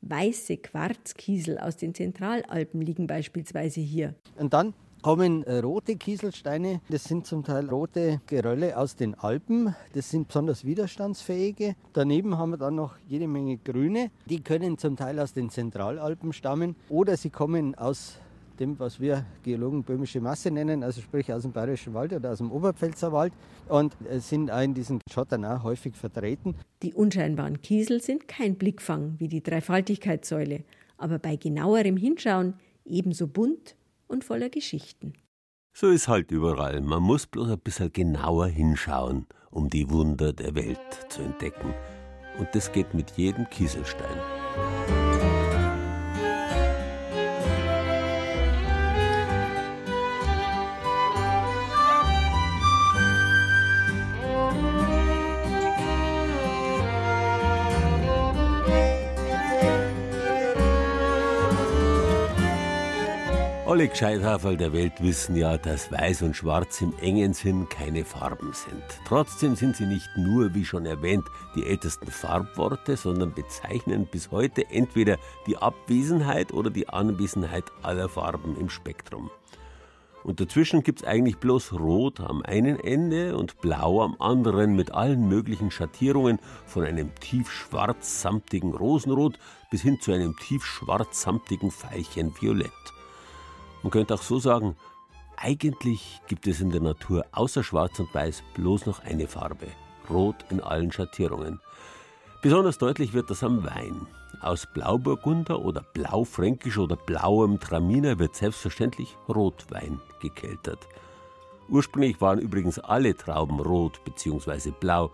Weiße 0.00 0.56
Quarzkiesel 0.56 1.56
aus 1.56 1.76
den 1.76 1.94
Zentralalpen 1.94 2.82
liegen 2.82 3.06
beispielsweise 3.06 3.80
hier. 3.80 4.16
Und 4.36 4.52
dann 4.52 4.74
kommen 5.02 5.42
äh, 5.44 5.58
rote 5.58 5.96
Kieselsteine. 5.96 6.80
Das 6.88 7.04
sind 7.04 7.26
zum 7.26 7.44
Teil 7.44 7.68
rote 7.68 8.20
Gerölle 8.26 8.76
aus 8.76 8.96
den 8.96 9.14
Alpen. 9.14 9.74
Das 9.94 10.10
sind 10.10 10.28
besonders 10.28 10.64
widerstandsfähige. 10.64 11.76
Daneben 11.92 12.36
haben 12.38 12.50
wir 12.50 12.58
dann 12.58 12.74
noch 12.74 12.96
jede 13.06 13.28
Menge 13.28 13.58
grüne. 13.58 14.10
Die 14.26 14.40
können 14.40 14.78
zum 14.78 14.96
Teil 14.96 15.18
aus 15.20 15.32
den 15.32 15.50
Zentralalpen 15.50 16.32
stammen 16.32 16.76
oder 16.88 17.16
sie 17.16 17.30
kommen 17.30 17.74
aus 17.74 18.18
dem, 18.58 18.78
was 18.78 18.98
wir 19.00 19.24
Geologen 19.44 19.84
böhmische 19.84 20.20
Masse 20.20 20.50
nennen, 20.50 20.82
also 20.82 21.00
sprich 21.00 21.32
aus 21.32 21.42
dem 21.42 21.52
Bayerischen 21.52 21.94
Wald 21.94 22.12
oder 22.12 22.32
aus 22.32 22.38
dem 22.38 22.50
Oberpfälzer 22.50 23.12
Wald 23.12 23.32
und 23.68 23.96
sind 24.18 24.50
in 24.50 24.74
diesen 24.74 25.00
Schottern 25.08 25.44
auch 25.44 25.62
häufig 25.62 25.94
vertreten. 25.94 26.56
Die 26.82 26.92
unscheinbaren 26.92 27.62
Kiesel 27.62 28.02
sind 28.02 28.26
kein 28.26 28.56
Blickfang 28.56 29.14
wie 29.18 29.28
die 29.28 29.42
Dreifaltigkeitssäule, 29.42 30.64
aber 30.96 31.18
bei 31.18 31.36
genauerem 31.36 31.96
Hinschauen 31.96 32.54
ebenso 32.84 33.28
bunt 33.28 33.76
und 34.08 34.24
voller 34.24 34.48
Geschichten. 34.48 35.12
So 35.72 35.88
ist 35.88 36.08
halt 36.08 36.32
überall. 36.32 36.80
Man 36.80 37.02
muss 37.02 37.26
bloß 37.26 37.50
ein 37.50 37.60
bisschen 37.60 37.92
genauer 37.92 38.48
hinschauen, 38.48 39.26
um 39.50 39.70
die 39.70 39.88
Wunder 39.90 40.32
der 40.32 40.54
Welt 40.54 40.78
zu 41.08 41.22
entdecken. 41.22 41.72
Und 42.38 42.48
das 42.52 42.72
geht 42.72 42.94
mit 42.94 43.12
jedem 43.12 43.48
Kieselstein. 43.48 45.07
Alle 63.68 63.86
Gescheithaferl 63.86 64.56
der 64.56 64.72
Welt 64.72 64.94
wissen 65.02 65.36
ja, 65.36 65.58
dass 65.58 65.92
Weiß 65.92 66.22
und 66.22 66.34
Schwarz 66.34 66.80
im 66.80 66.94
engen 67.02 67.34
Sinn 67.34 67.68
keine 67.68 68.02
Farben 68.02 68.54
sind. 68.54 68.82
Trotzdem 69.06 69.56
sind 69.56 69.76
sie 69.76 69.84
nicht 69.84 70.08
nur, 70.16 70.54
wie 70.54 70.64
schon 70.64 70.86
erwähnt, 70.86 71.26
die 71.54 71.66
ältesten 71.66 72.10
Farbworte, 72.10 72.96
sondern 72.96 73.34
bezeichnen 73.34 74.08
bis 74.10 74.30
heute 74.30 74.64
entweder 74.70 75.18
die 75.46 75.58
Abwesenheit 75.58 76.54
oder 76.54 76.70
die 76.70 76.88
Anwesenheit 76.88 77.64
aller 77.82 78.08
Farben 78.08 78.56
im 78.58 78.70
Spektrum. 78.70 79.30
Und 80.24 80.40
dazwischen 80.40 80.82
gibt 80.82 81.02
es 81.02 81.06
eigentlich 81.06 81.36
bloß 81.36 81.74
Rot 81.74 82.20
am 82.20 82.40
einen 82.40 82.80
Ende 82.80 83.36
und 83.36 83.60
Blau 83.60 84.02
am 84.02 84.16
anderen 84.18 84.76
mit 84.76 84.92
allen 84.92 85.28
möglichen 85.28 85.70
Schattierungen 85.70 86.38
von 86.64 86.84
einem 86.84 87.14
tiefschwarz-samtigen 87.16 88.72
Rosenrot 88.72 89.38
bis 89.70 89.82
hin 89.82 90.00
zu 90.00 90.12
einem 90.12 90.34
tiefschwarz-samtigen 90.38 91.70
Veilchen 91.70 92.32
Violett. 92.40 92.97
Man 93.82 93.90
könnte 93.90 94.14
auch 94.14 94.22
so 94.22 94.38
sagen, 94.38 94.76
eigentlich 95.36 96.20
gibt 96.26 96.46
es 96.46 96.60
in 96.60 96.70
der 96.70 96.80
Natur 96.80 97.24
außer 97.32 97.62
Schwarz 97.62 97.98
und 98.00 98.12
Weiß 98.12 98.42
bloß 98.54 98.86
noch 98.86 99.00
eine 99.04 99.28
Farbe, 99.28 99.68
Rot 100.10 100.36
in 100.50 100.60
allen 100.60 100.90
Schattierungen. 100.90 101.60
Besonders 102.42 102.78
deutlich 102.78 103.14
wird 103.14 103.30
das 103.30 103.42
am 103.42 103.64
Wein. 103.64 104.06
Aus 104.40 104.66
Blauburgunder 104.72 105.60
oder 105.60 105.82
Blaufränkisch 105.94 106.78
oder 106.78 106.96
blauem 106.96 107.58
Traminer 107.58 108.18
wird 108.18 108.36
selbstverständlich 108.36 109.16
Rotwein 109.28 110.00
gekeltert. 110.20 110.86
Ursprünglich 111.68 112.20
waren 112.20 112.38
übrigens 112.38 112.78
alle 112.78 113.16
Trauben 113.16 113.60
rot 113.60 114.02
bzw. 114.04 114.70
blau 114.70 115.10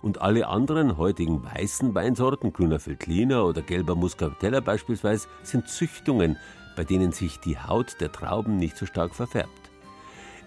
und 0.00 0.20
alle 0.20 0.46
anderen 0.46 0.96
heutigen 0.96 1.44
weißen 1.44 1.94
Weinsorten, 1.94 2.52
grüner 2.52 2.84
Veltliner 2.84 3.44
oder 3.44 3.62
gelber 3.62 3.94
Muscatella 3.94 4.60
beispielsweise, 4.60 5.28
sind 5.42 5.68
Züchtungen, 5.68 6.36
bei 6.78 6.84
denen 6.84 7.10
sich 7.10 7.40
die 7.40 7.58
Haut 7.58 8.00
der 8.00 8.12
Trauben 8.12 8.56
nicht 8.56 8.76
so 8.76 8.86
stark 8.86 9.12
verfärbt. 9.12 9.50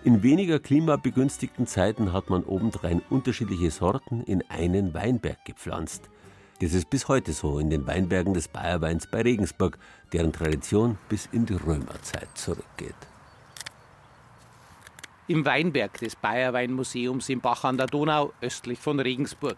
In 0.06 0.24
weniger 0.24 0.60
klimabegünstigten 0.60 1.68
Zeiten 1.68 2.14
hat 2.14 2.30
man 2.30 2.46
obendrein 2.46 3.02
unterschiedliche 3.10 3.70
Sorten 3.70 4.24
in 4.24 4.42
einen 4.50 4.94
Weinberg 4.94 5.44
gepflanzt. 5.44 6.10
Das 6.62 6.72
ist 6.72 6.90
bis 6.90 7.10
heute 7.10 7.34
so 7.34 7.60
in 7.60 7.70
den 7.70 7.86
Weinbergen 7.86 8.34
des 8.34 8.48
Bayerweins 8.48 9.08
bei 9.08 9.24
Regensburg, 9.24 9.78
deren 10.14 10.32
Tradition 10.32 10.98
bis 11.10 11.28
in 11.34 11.46
die 11.46 11.56
Römerzeit 11.56 12.30
zurückgeht. 12.36 12.96
Im 15.28 15.44
Weinberg 15.44 16.00
des 16.00 16.16
Bayerweinmuseums 16.16 17.28
im 17.28 17.42
Bach 17.42 17.66
an 17.66 17.76
der 17.76 17.88
Donau, 17.88 18.32
östlich 18.42 18.80
von 18.80 19.02
Regensburg. 19.02 19.58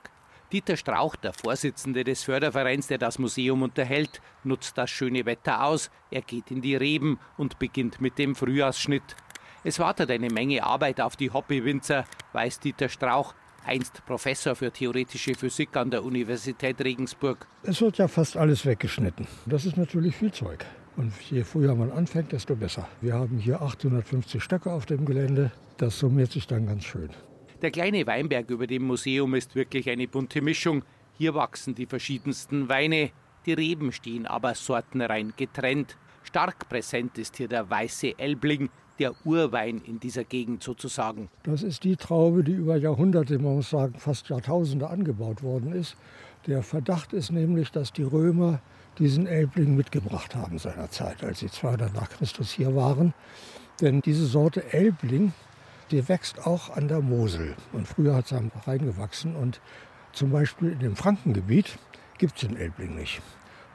Dieter 0.54 0.78
Strauch, 0.78 1.16
der 1.16 1.34
Vorsitzende 1.34 2.04
des 2.04 2.22
Fördervereins, 2.22 2.86
der 2.86 3.00
das 3.00 3.18
Museum 3.18 3.64
unterhält, 3.64 4.22
nutzt 4.44 4.78
das 4.78 4.92
schöne 4.92 5.26
Wetter 5.26 5.66
aus. 5.66 5.90
Er 6.12 6.22
geht 6.22 6.52
in 6.52 6.62
die 6.62 6.76
Reben 6.76 7.18
und 7.38 7.58
beginnt 7.58 8.00
mit 8.00 8.20
dem 8.20 8.36
Frühjahrsschnitt. 8.36 9.16
Es 9.64 9.80
wartet 9.80 10.12
eine 10.12 10.30
Menge 10.30 10.64
Arbeit 10.64 11.02
auf 11.02 11.16
die 11.16 11.32
Hobbywinzer, 11.32 12.06
weiß 12.34 12.60
Dieter 12.60 12.88
Strauch, 12.88 13.34
einst 13.66 14.06
Professor 14.06 14.56
für 14.56 14.70
theoretische 14.70 15.34
Physik 15.34 15.76
an 15.76 15.90
der 15.90 16.04
Universität 16.04 16.80
Regensburg. 16.82 17.48
Es 17.64 17.82
wird 17.82 17.98
ja 17.98 18.08
fast 18.08 18.38
alles 18.38 18.64
weggeschnitten. 18.64 19.26
Das 19.48 19.66
ist 19.66 19.76
natürlich 19.76 20.16
viel 20.16 20.32
Zeug. 20.32 20.68
Und 20.98 21.14
je 21.32 21.44
früher 21.44 21.74
man 21.74 21.92
anfängt, 21.92 22.32
desto 22.32 22.56
besser. 22.56 22.88
Wir 23.02 23.16
haben 23.16 23.40
hier 23.40 23.60
850 23.60 24.44
Stöcke 24.44 24.72
auf 24.72 24.86
dem 24.86 25.04
Gelände. 25.06 25.52
Das 25.78 25.98
summiert 25.98 26.32
sich 26.32 26.46
dann 26.46 26.68
ganz 26.68 26.84
schön. 26.84 27.10
Der 27.64 27.72
kleine 27.72 28.06
Weinberg 28.06 28.50
über 28.50 28.68
dem 28.68 28.84
Museum 28.84 29.36
ist 29.36 29.56
wirklich 29.56 29.90
eine 29.90 30.06
bunte 30.06 30.42
Mischung. 30.42 30.84
Hier 31.18 31.34
wachsen 31.34 31.74
die 31.74 31.86
verschiedensten 31.86 32.68
Weine. 32.68 33.12
Die 33.46 33.54
Reben 33.54 33.94
stehen 33.94 34.26
aber 34.26 34.54
sortenrein 34.54 35.32
getrennt. 35.38 35.96
Stark 36.24 36.68
präsent 36.68 37.18
ist 37.18 37.38
hier 37.38 37.48
der 37.48 37.70
weiße 37.70 38.20
Elbling, 38.20 38.70
der 39.00 39.14
Urwein 39.26 39.82
in 39.86 39.98
dieser 39.98 40.26
Gegend 40.26 40.62
sozusagen. 40.62 41.30
Das 41.44 41.64
ist 41.64 41.86
die 41.86 41.96
Traube, 41.96 42.44
die 42.44 42.52
über 42.52 42.76
Jahrhunderte, 42.76 43.40
man 43.40 43.56
muss 43.56 43.70
sagen 43.70 43.98
fast 43.98 44.28
Jahrtausende 44.28 44.90
angebaut 44.90 45.42
worden 45.42 45.72
ist. 45.72 45.96
Der 46.48 46.64
Verdacht 46.64 47.14
ist 47.14 47.32
nämlich, 47.32 47.72
dass 47.72 47.94
die 47.94 48.04
Römer 48.04 48.60
diesen 49.00 49.26
Elbling 49.26 49.78
mitgebracht 49.78 50.36
haben 50.36 50.60
seinerzeit, 50.60 51.24
als 51.24 51.40
sie 51.40 51.50
200 51.50 51.94
nach 51.94 52.10
Christus 52.10 52.52
hier 52.52 52.76
waren. 52.76 53.14
Denn 53.80 54.02
diese 54.02 54.26
Sorte 54.26 54.74
Elbling 54.74 55.32
die 55.94 56.10
wächst 56.10 56.46
auch 56.46 56.76
an 56.76 56.88
der 56.88 57.02
Mosel. 57.02 57.56
Und 57.72 57.88
früher 57.88 58.16
hat 58.16 58.26
es 58.26 58.34
am 58.34 58.52
Rhein 58.66 58.86
gewachsen. 58.86 59.36
Und 59.36 59.62
zum 60.12 60.32
Beispiel 60.32 60.72
in 60.72 60.80
dem 60.80 60.96
Frankengebiet 60.96 61.78
gibt 62.18 62.36
es 62.36 62.48
den 62.48 62.58
Elbling 62.58 62.96
nicht. 62.96 63.22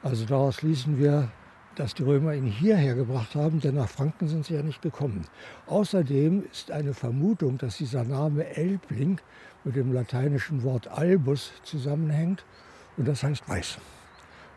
Also 0.03 0.25
daraus 0.25 0.61
ließen 0.61 0.99
wir, 0.99 1.29
dass 1.75 1.93
die 1.93 2.03
Römer 2.03 2.33
ihn 2.33 2.45
hierher 2.45 2.93
gebracht 2.93 3.35
haben, 3.35 3.61
denn 3.61 3.75
nach 3.75 3.87
Franken 3.87 4.27
sind 4.27 4.45
sie 4.45 4.55
ja 4.55 4.61
nicht 4.61 4.81
gekommen. 4.81 5.25
Außerdem 5.67 6.43
ist 6.51 6.71
eine 6.71 6.93
Vermutung, 6.93 7.57
dass 7.57 7.77
dieser 7.77 8.03
Name 8.03 8.45
Elbling 8.55 9.21
mit 9.63 9.77
dem 9.77 9.93
lateinischen 9.93 10.63
Wort 10.63 10.89
albus 10.89 11.53
zusammenhängt 11.63 12.43
und 12.97 13.07
das 13.07 13.23
heißt 13.23 13.47
weiß. 13.47 13.77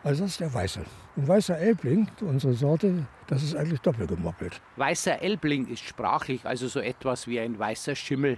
Also 0.03 0.23
das 0.23 0.31
ist 0.31 0.41
der 0.41 0.53
Weiße. 0.53 0.81
Ein 1.15 1.27
weißer 1.27 1.57
Elbling, 1.57 2.07
unsere 2.21 2.53
Sorte, 2.53 3.05
das 3.27 3.41
ist 3.41 3.55
eigentlich 3.55 3.79
doppelt 3.79 4.09
gemoppelt. 4.09 4.59
Weißer 4.75 5.21
Elbling 5.21 5.67
ist 5.67 5.83
sprachlich 5.83 6.45
also 6.45 6.67
so 6.67 6.81
etwas 6.81 7.27
wie 7.27 7.39
ein 7.39 7.57
weißer 7.57 7.95
Schimmel. 7.95 8.37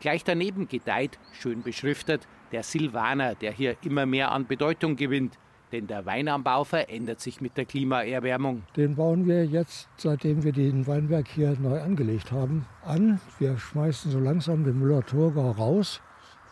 Gleich 0.00 0.24
daneben 0.24 0.66
gedeiht, 0.66 1.18
schön 1.32 1.62
beschriftet, 1.62 2.26
der 2.50 2.64
Silvaner, 2.64 3.36
der 3.36 3.52
hier 3.52 3.76
immer 3.82 4.04
mehr 4.04 4.32
an 4.32 4.46
Bedeutung 4.46 4.96
gewinnt. 4.96 5.38
Denn 5.72 5.86
der 5.86 6.06
Weinanbau 6.06 6.64
verändert 6.64 7.20
sich 7.20 7.40
mit 7.40 7.56
der 7.56 7.64
Klimaerwärmung. 7.64 8.62
Den 8.76 8.94
bauen 8.96 9.26
wir 9.26 9.44
jetzt, 9.44 9.88
seitdem 9.96 10.42
wir 10.44 10.52
den 10.52 10.86
Weinberg 10.86 11.26
hier 11.28 11.56
neu 11.58 11.80
angelegt 11.80 12.30
haben, 12.32 12.66
an. 12.84 13.20
Wir 13.38 13.58
schmeißen 13.58 14.10
so 14.10 14.18
langsam 14.18 14.64
den 14.64 14.78
Müller-Thurgau 14.78 15.52
raus, 15.52 16.00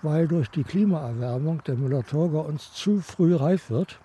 weil 0.03 0.27
durch 0.27 0.49
die 0.51 0.65
Klimaerwärmung 0.65 1.63
der 1.65 1.77
Müller-Thurgau 1.77 2.41
uns 2.41 2.73
zu 2.73 3.01
früh 3.01 3.35
reif 3.37 3.71
wird. 3.71 4.01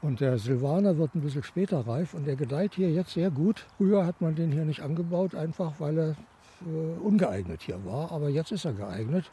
Und 0.00 0.20
der 0.20 0.38
Silvaner 0.38 0.96
wird 0.96 1.14
ein 1.14 1.20
bisschen 1.20 1.42
später 1.42 1.86
reif 1.86 2.14
und 2.14 2.26
der 2.26 2.36
gedeiht 2.36 2.74
hier 2.74 2.90
jetzt 2.90 3.10
sehr 3.10 3.30
gut. 3.30 3.66
Früher 3.76 4.06
hat 4.06 4.20
man 4.20 4.36
den 4.36 4.52
hier 4.52 4.64
nicht 4.64 4.80
angebaut, 4.80 5.34
einfach 5.34 5.72
weil 5.78 5.98
er 5.98 6.10
äh, 6.10 7.00
ungeeignet 7.02 7.62
hier 7.62 7.84
war. 7.84 8.12
Aber 8.12 8.28
jetzt 8.28 8.52
ist 8.52 8.64
er 8.64 8.74
geeignet. 8.74 9.30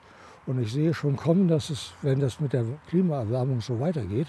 Und 0.48 0.62
ich 0.62 0.72
sehe 0.72 0.94
schon 0.94 1.16
kommen, 1.16 1.48
dass 1.48 1.72
es, 1.72 1.94
wenn 2.04 2.20
das 2.20 2.40
mit 2.40 2.54
der 2.54 2.66
Klimaerwärmung 2.90 3.62
so 3.62 3.80
weitergeht, 3.80 4.28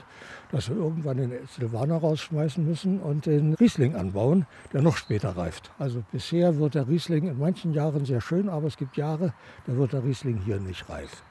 dass 0.50 0.71
wir 0.71 0.76
irgendwann 0.76 1.19
den 1.19 1.33
Silvaner 1.47 1.97
rausschmeißen 1.97 2.66
müssen 2.66 3.00
und 3.00 3.26
den 3.26 3.52
Riesling 3.55 3.95
anbauen, 3.95 4.47
der 4.73 4.81
noch 4.81 4.97
später 4.97 5.37
reift. 5.37 5.71
Also 5.78 6.02
bisher 6.12 6.57
wird 6.57 6.75
der 6.75 6.88
Riesling 6.88 7.28
in 7.28 7.38
manchen 7.38 7.75
Jahren 7.75 8.07
sehr 8.07 8.23
schön, 8.23 8.49
aber 8.49 8.66
es 8.66 8.78
gibt 8.78 8.97
Jahre, 8.97 9.35
da 9.66 9.76
wird 9.76 9.93
der 9.93 10.05
Riesling 10.05 10.38
hier 10.38 10.59
nicht 10.59 10.88
reif. 10.88 11.23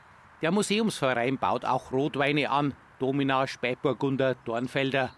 Der 0.44 0.52
Museumsverein 0.52 1.40
baut 1.40 1.66
auch 1.66 1.92
Rotweine 1.92 2.52
an, 2.52 2.74
Domina, 3.00 3.48
Spätburgunder, 3.48 4.36
Dornfelder. 4.46 5.12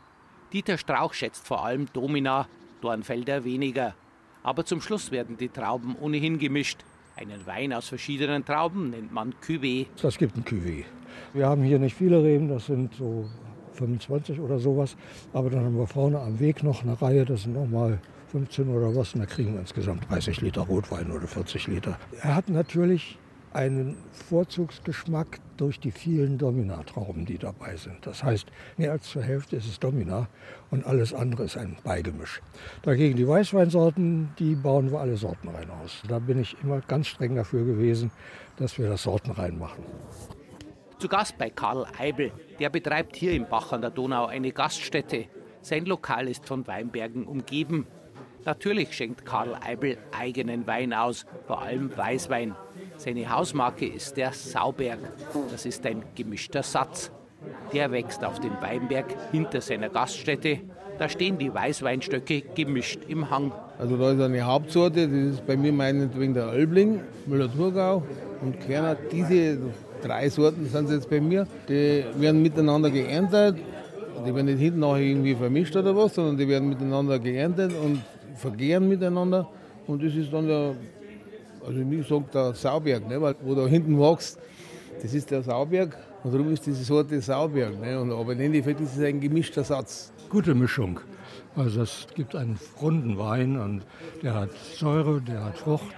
Dieter 0.53 0.77
Strauch 0.77 1.13
schätzt 1.13 1.47
vor 1.47 1.65
allem 1.65 1.87
Domina, 1.93 2.47
Dornfelder 2.81 3.43
weniger. 3.43 3.95
Aber 4.43 4.65
zum 4.65 4.81
Schluss 4.81 5.11
werden 5.11 5.37
die 5.37 5.49
Trauben 5.49 5.95
ohnehin 5.99 6.39
gemischt. 6.39 6.79
Einen 7.15 7.45
Wein 7.45 7.73
aus 7.73 7.87
verschiedenen 7.89 8.45
Trauben 8.45 8.91
nennt 8.91 9.11
man 9.11 9.33
Cuvée. 9.45 9.87
Das 10.01 10.17
gibt 10.17 10.37
ein 10.37 10.45
Cuvée. 10.45 10.85
Wir 11.33 11.47
haben 11.47 11.63
hier 11.63 11.79
nicht 11.79 11.95
viele 11.95 12.23
Reben, 12.23 12.47
das 12.47 12.67
sind 12.67 12.93
so 12.93 13.27
25 13.73 14.39
oder 14.39 14.59
sowas. 14.59 14.95
Aber 15.33 15.49
dann 15.49 15.65
haben 15.65 15.77
wir 15.77 15.87
vorne 15.87 16.19
am 16.19 16.39
Weg 16.39 16.63
noch 16.63 16.83
eine 16.83 16.99
Reihe, 17.01 17.25
das 17.25 17.43
sind 17.43 17.53
nochmal 17.53 17.99
15 18.31 18.69
oder 18.69 18.95
was, 18.95 19.13
und 19.13 19.21
da 19.21 19.25
kriegen 19.25 19.53
wir 19.53 19.59
insgesamt 19.59 20.09
30 20.09 20.41
Liter 20.41 20.61
Rotwein 20.61 21.11
oder 21.11 21.27
40 21.27 21.67
Liter. 21.67 21.97
Er 22.21 22.35
hat 22.35 22.49
natürlich 22.49 23.17
einen 23.53 23.97
Vorzugsgeschmack 24.11 25.39
durch 25.57 25.79
die 25.79 25.91
vielen 25.91 26.37
Dominatrauben, 26.37 27.25
die 27.25 27.37
dabei 27.37 27.75
sind. 27.75 28.05
Das 28.05 28.23
heißt, 28.23 28.47
mehr 28.77 28.91
als 28.91 29.09
zur 29.09 29.23
Hälfte 29.23 29.55
ist 29.55 29.67
es 29.67 29.79
Domina 29.79 30.27
und 30.69 30.85
alles 30.85 31.13
andere 31.13 31.43
ist 31.43 31.57
ein 31.57 31.77
Beigemisch. 31.83 32.41
Dagegen 32.83 33.15
die 33.15 33.27
Weißweinsorten, 33.27 34.29
die 34.37 34.55
bauen 34.55 34.91
wir 34.91 34.99
alle 34.99 35.17
sortenrein 35.17 35.69
aus. 35.83 36.03
Da 36.07 36.19
bin 36.19 36.39
ich 36.39 36.55
immer 36.63 36.81
ganz 36.81 37.07
streng 37.07 37.35
dafür 37.35 37.65
gewesen, 37.65 38.11
dass 38.57 38.77
wir 38.77 38.89
das 38.89 39.03
sortenrein 39.03 39.57
machen. 39.57 39.83
Zu 40.99 41.07
Gast 41.07 41.37
bei 41.37 41.49
Karl 41.49 41.85
Eibel. 41.99 42.31
Der 42.59 42.69
betreibt 42.69 43.15
hier 43.15 43.33
im 43.33 43.47
Bach 43.47 43.71
an 43.71 43.81
der 43.81 43.91
Donau 43.91 44.25
eine 44.25 44.51
Gaststätte. 44.51 45.25
Sein 45.61 45.85
Lokal 45.85 46.27
ist 46.27 46.47
von 46.47 46.65
Weinbergen 46.65 47.25
umgeben. 47.25 47.85
Natürlich 48.45 48.93
schenkt 48.93 49.25
Karl 49.25 49.55
Eibel 49.61 49.97
eigenen 50.17 50.65
Wein 50.65 50.93
aus, 50.93 51.25
vor 51.45 51.61
allem 51.61 51.95
Weißwein. 51.95 52.55
Seine 52.97 53.29
Hausmarke 53.29 53.85
ist 53.85 54.17
der 54.17 54.33
Sauberg. 54.33 54.99
Das 55.51 55.65
ist 55.65 55.85
ein 55.85 56.03
gemischter 56.15 56.63
Satz. 56.63 57.11
Der 57.71 57.91
wächst 57.91 58.23
auf 58.25 58.39
dem 58.39 58.53
Weinberg 58.59 59.05
hinter 59.31 59.61
seiner 59.61 59.89
Gaststätte. 59.89 60.59
Da 60.97 61.07
stehen 61.07 61.37
die 61.37 61.53
Weißweinstöcke 61.53 62.41
gemischt 62.55 63.01
im 63.07 63.29
Hang. 63.29 63.51
Also 63.77 63.97
da 63.97 64.11
ist 64.13 64.19
eine 64.21 64.41
Hauptsorte, 64.41 65.07
das 65.07 65.33
ist 65.35 65.45
bei 65.45 65.55
mir 65.55 65.71
meinetwegen 65.71 66.33
der 66.33 66.47
Albling, 66.47 67.01
Müller-Thurgau 67.27 68.01
und 68.41 68.59
Kerner. 68.61 68.97
Diese 69.11 69.59
drei 70.01 70.27
Sorten 70.29 70.65
sind 70.65 70.89
jetzt 70.89 71.07
bei 71.07 71.21
mir. 71.21 71.45
Die 71.69 72.03
werden 72.15 72.41
miteinander 72.41 72.89
geerntet. 72.89 73.57
Die 74.25 74.33
werden 74.33 74.47
nicht 74.47 74.59
hinten 74.59 74.79
nachher 74.79 75.01
irgendwie 75.01 75.35
vermischt 75.35 75.75
oder 75.75 75.95
was, 75.95 76.15
sondern 76.15 76.37
die 76.37 76.47
werden 76.47 76.69
miteinander 76.69 77.19
geerntet 77.19 77.71
und 77.79 78.01
vergären 78.35 78.89
miteinander. 78.89 79.47
Und 79.85 80.03
das 80.03 80.15
ist 80.15 80.33
dann 80.33 80.49
ja 80.49 80.73
also 81.67 81.81
ich 81.81 82.07
sage 82.07 82.25
der 82.33 82.53
Sauberg, 82.53 83.07
ne, 83.07 83.21
weil, 83.21 83.35
wo 83.41 83.53
da 83.53 83.67
hinten 83.67 83.99
wächst, 83.99 84.39
das 85.01 85.13
ist 85.13 85.29
der 85.29 85.43
Sauberg 85.43 85.97
und 86.23 86.33
darum 86.33 86.51
ist 86.53 86.65
diese 86.65 86.83
Sorte 86.83 87.19
Sauberg. 87.19 87.77
Ne, 87.79 87.99
und, 87.99 88.11
aber 88.11 88.31
im 88.33 88.39
Endeffekt 88.39 88.79
ist 88.79 88.95
es 88.95 89.03
ein 89.03 89.19
gemischter 89.19 89.63
Satz. 89.63 90.13
Gute 90.29 90.55
Mischung. 90.55 90.99
Also 91.55 91.81
es 91.81 92.07
gibt 92.15 92.35
einen 92.35 92.57
runden 92.81 93.17
Wein 93.17 93.59
und 93.59 93.81
der 94.23 94.33
hat 94.33 94.51
Säure, 94.75 95.19
der 95.21 95.43
hat 95.43 95.57
Frucht 95.57 95.95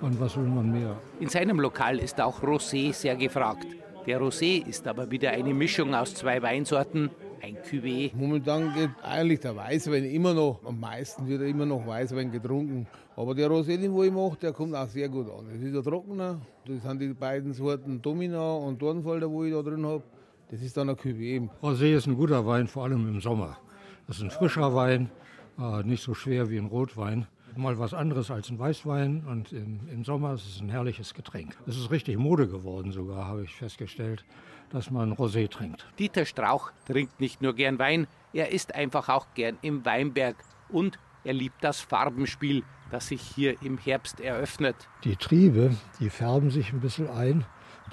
und 0.00 0.18
was 0.18 0.36
will 0.36 0.44
man 0.44 0.72
mehr? 0.72 0.96
In 1.20 1.28
seinem 1.28 1.60
Lokal 1.60 1.98
ist 1.98 2.18
auch 2.20 2.42
Rosé 2.42 2.92
sehr 2.94 3.16
gefragt. 3.16 3.66
Der 4.06 4.20
Rosé 4.20 4.66
ist 4.66 4.86
aber 4.88 5.10
wieder 5.10 5.30
eine 5.30 5.52
Mischung 5.52 5.94
aus 5.94 6.14
zwei 6.14 6.40
Weinsorten, 6.42 7.10
ein 7.42 7.56
Cuvée. 7.58 8.12
Momentan 8.14 8.72
geht 8.74 8.90
eigentlich 9.02 9.40
der 9.40 9.54
Weißwein 9.56 10.04
immer 10.04 10.32
noch, 10.32 10.60
am 10.64 10.80
meisten 10.80 11.28
wird 11.28 11.42
immer 11.42 11.66
noch 11.66 11.86
Weißwein 11.86 12.30
getrunken. 12.30 12.86
Aber 13.16 13.34
der 13.34 13.50
Rosé, 13.50 13.76
den 13.76 13.92
wo 13.92 14.02
ich 14.02 14.10
mache, 14.10 14.36
der 14.40 14.52
kommt 14.52 14.74
auch 14.74 14.88
sehr 14.88 15.08
gut 15.08 15.28
an. 15.28 15.46
Das 15.52 15.60
ist 15.60 15.76
ein 15.76 15.82
trockener, 15.82 16.40
das 16.66 16.82
sind 16.82 17.00
die 17.00 17.12
beiden 17.12 17.52
Sorten 17.52 18.00
Domina 18.00 18.54
und 18.54 18.80
Dornfelder, 18.80 19.30
wo 19.30 19.44
ich 19.44 19.52
da 19.52 19.62
drin 19.62 19.84
habe. 19.84 20.02
Das 20.50 20.62
ist 20.62 20.76
dann 20.76 20.90
ein 20.90 20.96
Cuvée. 20.96 21.48
Rosé 21.62 21.94
ist 21.94 22.06
ein 22.06 22.14
guter 22.14 22.46
Wein, 22.46 22.66
vor 22.66 22.84
allem 22.84 23.06
im 23.08 23.20
Sommer. 23.20 23.58
Das 24.06 24.16
ist 24.16 24.22
ein 24.22 24.30
frischer 24.30 24.74
Wein, 24.74 25.10
äh, 25.58 25.82
nicht 25.82 26.02
so 26.02 26.14
schwer 26.14 26.50
wie 26.50 26.58
ein 26.58 26.66
Rotwein. 26.66 27.26
Mal 27.54 27.78
was 27.78 27.92
anderes 27.92 28.30
als 28.30 28.48
ein 28.48 28.58
Weißwein 28.58 29.24
und 29.28 29.52
im, 29.52 29.80
im 29.92 30.04
Sommer 30.04 30.34
ist 30.34 30.46
es 30.46 30.60
ein 30.60 30.70
herrliches 30.70 31.12
Getränk. 31.12 31.56
Es 31.66 31.76
ist 31.76 31.90
richtig 31.90 32.16
Mode 32.16 32.48
geworden 32.48 32.92
sogar, 32.92 33.26
habe 33.26 33.44
ich 33.44 33.54
festgestellt 33.54 34.24
dass 34.72 34.90
man 34.90 35.12
Rosé 35.12 35.48
trinkt. 35.48 35.86
Dieter 35.98 36.24
Strauch 36.24 36.72
trinkt 36.86 37.20
nicht 37.20 37.42
nur 37.42 37.54
gern 37.54 37.78
Wein, 37.78 38.06
er 38.32 38.50
ist 38.50 38.74
einfach 38.74 39.08
auch 39.08 39.26
gern 39.34 39.58
im 39.62 39.84
Weinberg 39.84 40.36
und 40.70 40.98
er 41.24 41.34
liebt 41.34 41.62
das 41.62 41.80
Farbenspiel, 41.80 42.64
das 42.92 43.08
sich 43.08 43.22
hier 43.22 43.60
im 43.62 43.78
Herbst 43.78 44.20
eröffnet. 44.20 44.76
Die 45.04 45.16
Triebe, 45.16 45.74
die 45.98 46.10
färben 46.10 46.50
sich 46.50 46.72
ein 46.72 46.80
bisschen 46.80 47.08
ein. 47.08 47.44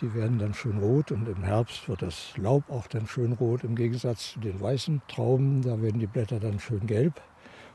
Die 0.01 0.13
werden 0.13 0.39
dann 0.39 0.53
schön 0.53 0.77
rot 0.77 1.11
und 1.11 1.27
im 1.27 1.43
Herbst 1.43 1.89
wird 1.89 2.01
das 2.01 2.37
Laub 2.37 2.69
auch 2.69 2.87
dann 2.87 3.07
schön 3.07 3.33
rot 3.33 3.63
im 3.63 3.75
Gegensatz 3.75 4.33
zu 4.33 4.39
den 4.39 4.59
weißen 4.61 5.01
Trauben. 5.07 5.61
Da 5.61 5.81
werden 5.81 5.99
die 5.99 6.07
Blätter 6.07 6.39
dann 6.39 6.59
schön 6.59 6.85
gelb. 6.85 7.21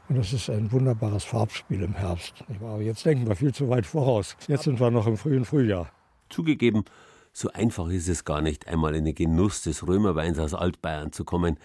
Und 0.09 0.19
das 0.19 0.33
ist 0.33 0.51
ein 0.51 0.71
wunderbares 0.71 1.25
Farbspiel 1.25 1.83
im 1.83 1.95
Herbst. 1.95 2.45
Aber 2.61 2.81
jetzt 2.81 3.05
denken 3.07 3.27
wir 3.27 3.37
viel 3.37 3.55
zu 3.55 3.69
weit 3.71 3.87
voraus. 3.87 4.37
Jetzt 4.47 4.65
sind 4.65 4.79
wir 4.79 4.91
noch 4.91 5.07
im 5.07 5.17
frühen 5.17 5.47
Frühjahr. 5.47 5.91
Zugegeben, 6.29 6.85
so 7.33 7.51
einfach 7.53 7.89
ist 7.89 8.09
es 8.09 8.25
gar 8.25 8.43
nicht, 8.43 8.69
einmal 8.69 8.95
in 8.95 9.07
den 9.07 9.15
Genuss 9.15 9.63
des 9.63 9.87
Römerweins 9.87 10.39
aus 10.39 10.55
Altbayern 10.55 11.13
zu 11.13 11.25
kommen. 11.25 11.59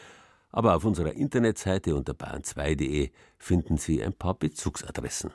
Aber 0.52 0.76
auf 0.76 0.84
unserer 0.84 1.14
Internetseite 1.14 1.96
unter 1.96 2.14
bayern2.de 2.14 3.12
finden 3.38 3.78
Sie 3.78 4.04
ein 4.04 4.14
paar 4.14 4.34
Bezugsadressen. 4.34 5.32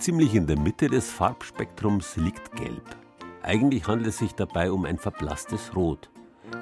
Ziemlich 0.00 0.34
in 0.34 0.46
der 0.46 0.58
Mitte 0.58 0.88
des 0.88 1.10
Farbspektrums 1.10 2.16
liegt 2.16 2.54
Gelb. 2.56 3.03
Eigentlich 3.44 3.86
handelt 3.86 4.08
es 4.08 4.18
sich 4.18 4.34
dabei 4.34 4.72
um 4.72 4.86
ein 4.86 4.96
verblasstes 4.96 5.76
Rot. 5.76 6.08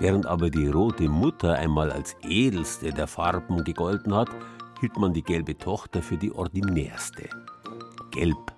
Während 0.01 0.27
aber 0.27 0.51
die 0.51 0.66
rote 0.66 1.09
Mutter 1.09 1.55
einmal 1.55 1.92
als 1.92 2.16
edelste 2.23 2.92
der 2.92 3.07
Farben 3.07 3.62
gegolten 3.62 4.12
hat, 4.12 4.29
hielt 4.81 4.97
man 4.97 5.12
die 5.12 5.23
gelbe 5.23 5.57
Tochter 5.57 6.03
für 6.03 6.16
die 6.16 6.33
ordinärste. 6.33 7.29
Gelb. 8.11 8.53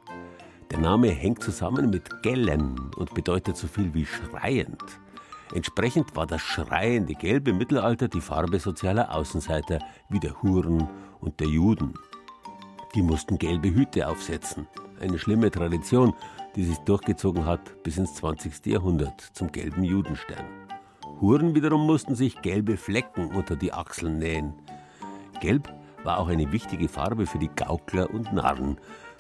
Der 0.71 0.79
Name 0.79 1.09
hängt 1.09 1.43
zusammen 1.43 1.91
mit 1.91 2.23
gellen 2.23 2.91
und 2.97 3.13
bedeutet 3.13 3.59
so 3.59 3.67
viel 3.67 3.93
wie 3.93 4.07
schreiend. 4.07 4.83
Entsprechend 5.53 6.17
war 6.17 6.27
das 6.27 6.41
schreiende 6.41 7.13
Gelb 7.13 7.47
im 7.47 7.59
Mittelalter 7.59 8.09
die 8.09 8.23
Farbe 8.23 8.59
sozialer 8.59 9.15
Außenseiter 9.15 9.81
wie 10.09 10.19
der 10.19 10.41
Huren 10.41 10.89
und 11.21 11.41
der 11.41 11.49
Juden. 11.49 11.93
Die 12.95 13.03
mussten 13.03 13.37
gelbe 13.37 13.69
Hüte 13.69 14.09
aufsetzen. 14.09 14.67
Eine 14.99 15.19
schlimme 15.19 15.51
Tradition, 15.51 16.15
die 16.57 16.65
sich 16.65 16.79
durchgezogen 16.79 17.47
hat 17.47 17.83
bis 17.83 17.97
ins 17.97 18.15
20. 18.15 18.67
Jahrhundert 18.67 19.21
zum 19.21 19.51
gelben 19.51 19.85
Judenstern. 19.85 20.45
Huren 21.21 21.55
wiederum 21.55 21.87
mussten 21.87 22.15
sich 22.15 22.43
gelbe 22.43 22.77
Flecken 22.77 23.31
unter 23.35 23.57
die 23.57 23.73
Achseln 23.73 24.19
nähen. 24.19 24.55
Gelb 25.41 25.73
war 26.05 26.19
auch 26.19 26.29
eine 26.29 26.53
wichtige 26.53 26.89
Farbe 26.89 27.27
für 27.27 27.39
die 27.39 27.49
Gaukler 27.49 28.11
und 28.13 28.33
Narren, 28.33 28.79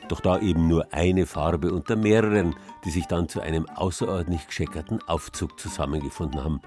doch 0.09 0.21
da 0.21 0.39
eben 0.39 0.69
nur 0.69 0.93
eine 0.93 1.27
Farbe 1.27 1.73
unter 1.73 1.97
mehreren, 1.97 2.55
die 2.85 2.91
sich 2.91 3.07
dann 3.07 3.29
zu 3.29 3.41
einem 3.41 3.67
außerordentlich 3.69 4.47
gescheckerten 4.47 5.01
Aufzug 5.07 5.59
zusammengefunden 5.59 6.45
haben. 6.45 6.61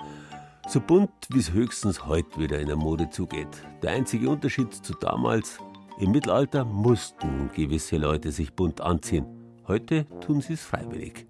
So 0.67 0.82
bunt, 0.82 1.12
wie 1.30 1.39
es 1.39 1.51
höchstens 1.51 2.06
heute 2.06 2.39
wieder 2.39 2.60
in 2.60 2.67
der 2.67 2.75
Mode 2.75 3.10
zugeht. 3.10 3.47
Der 3.84 3.91
einzige 3.91 4.30
Unterschied 4.30 4.73
zu 4.73 4.93
damals, 4.93 5.60
im 5.99 6.12
Mittelalter 6.12 6.65
mussten 6.65 7.49
gewisse 7.56 7.97
Leute 7.97 8.32
sich 8.32 8.53
bunt 8.53 8.82
anziehen. 8.82 9.37
Heute 9.67 10.06
tun 10.21 10.39
sie 10.39 10.53
es 10.53 10.62
freiwillig. 10.62 11.25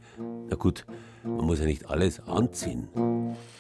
Na 0.48 0.56
gut, 0.56 0.86
man 1.24 1.46
muss 1.46 1.60
ja 1.60 1.66
nicht 1.66 1.90
alles 1.90 2.20
anziehen. 2.20 2.88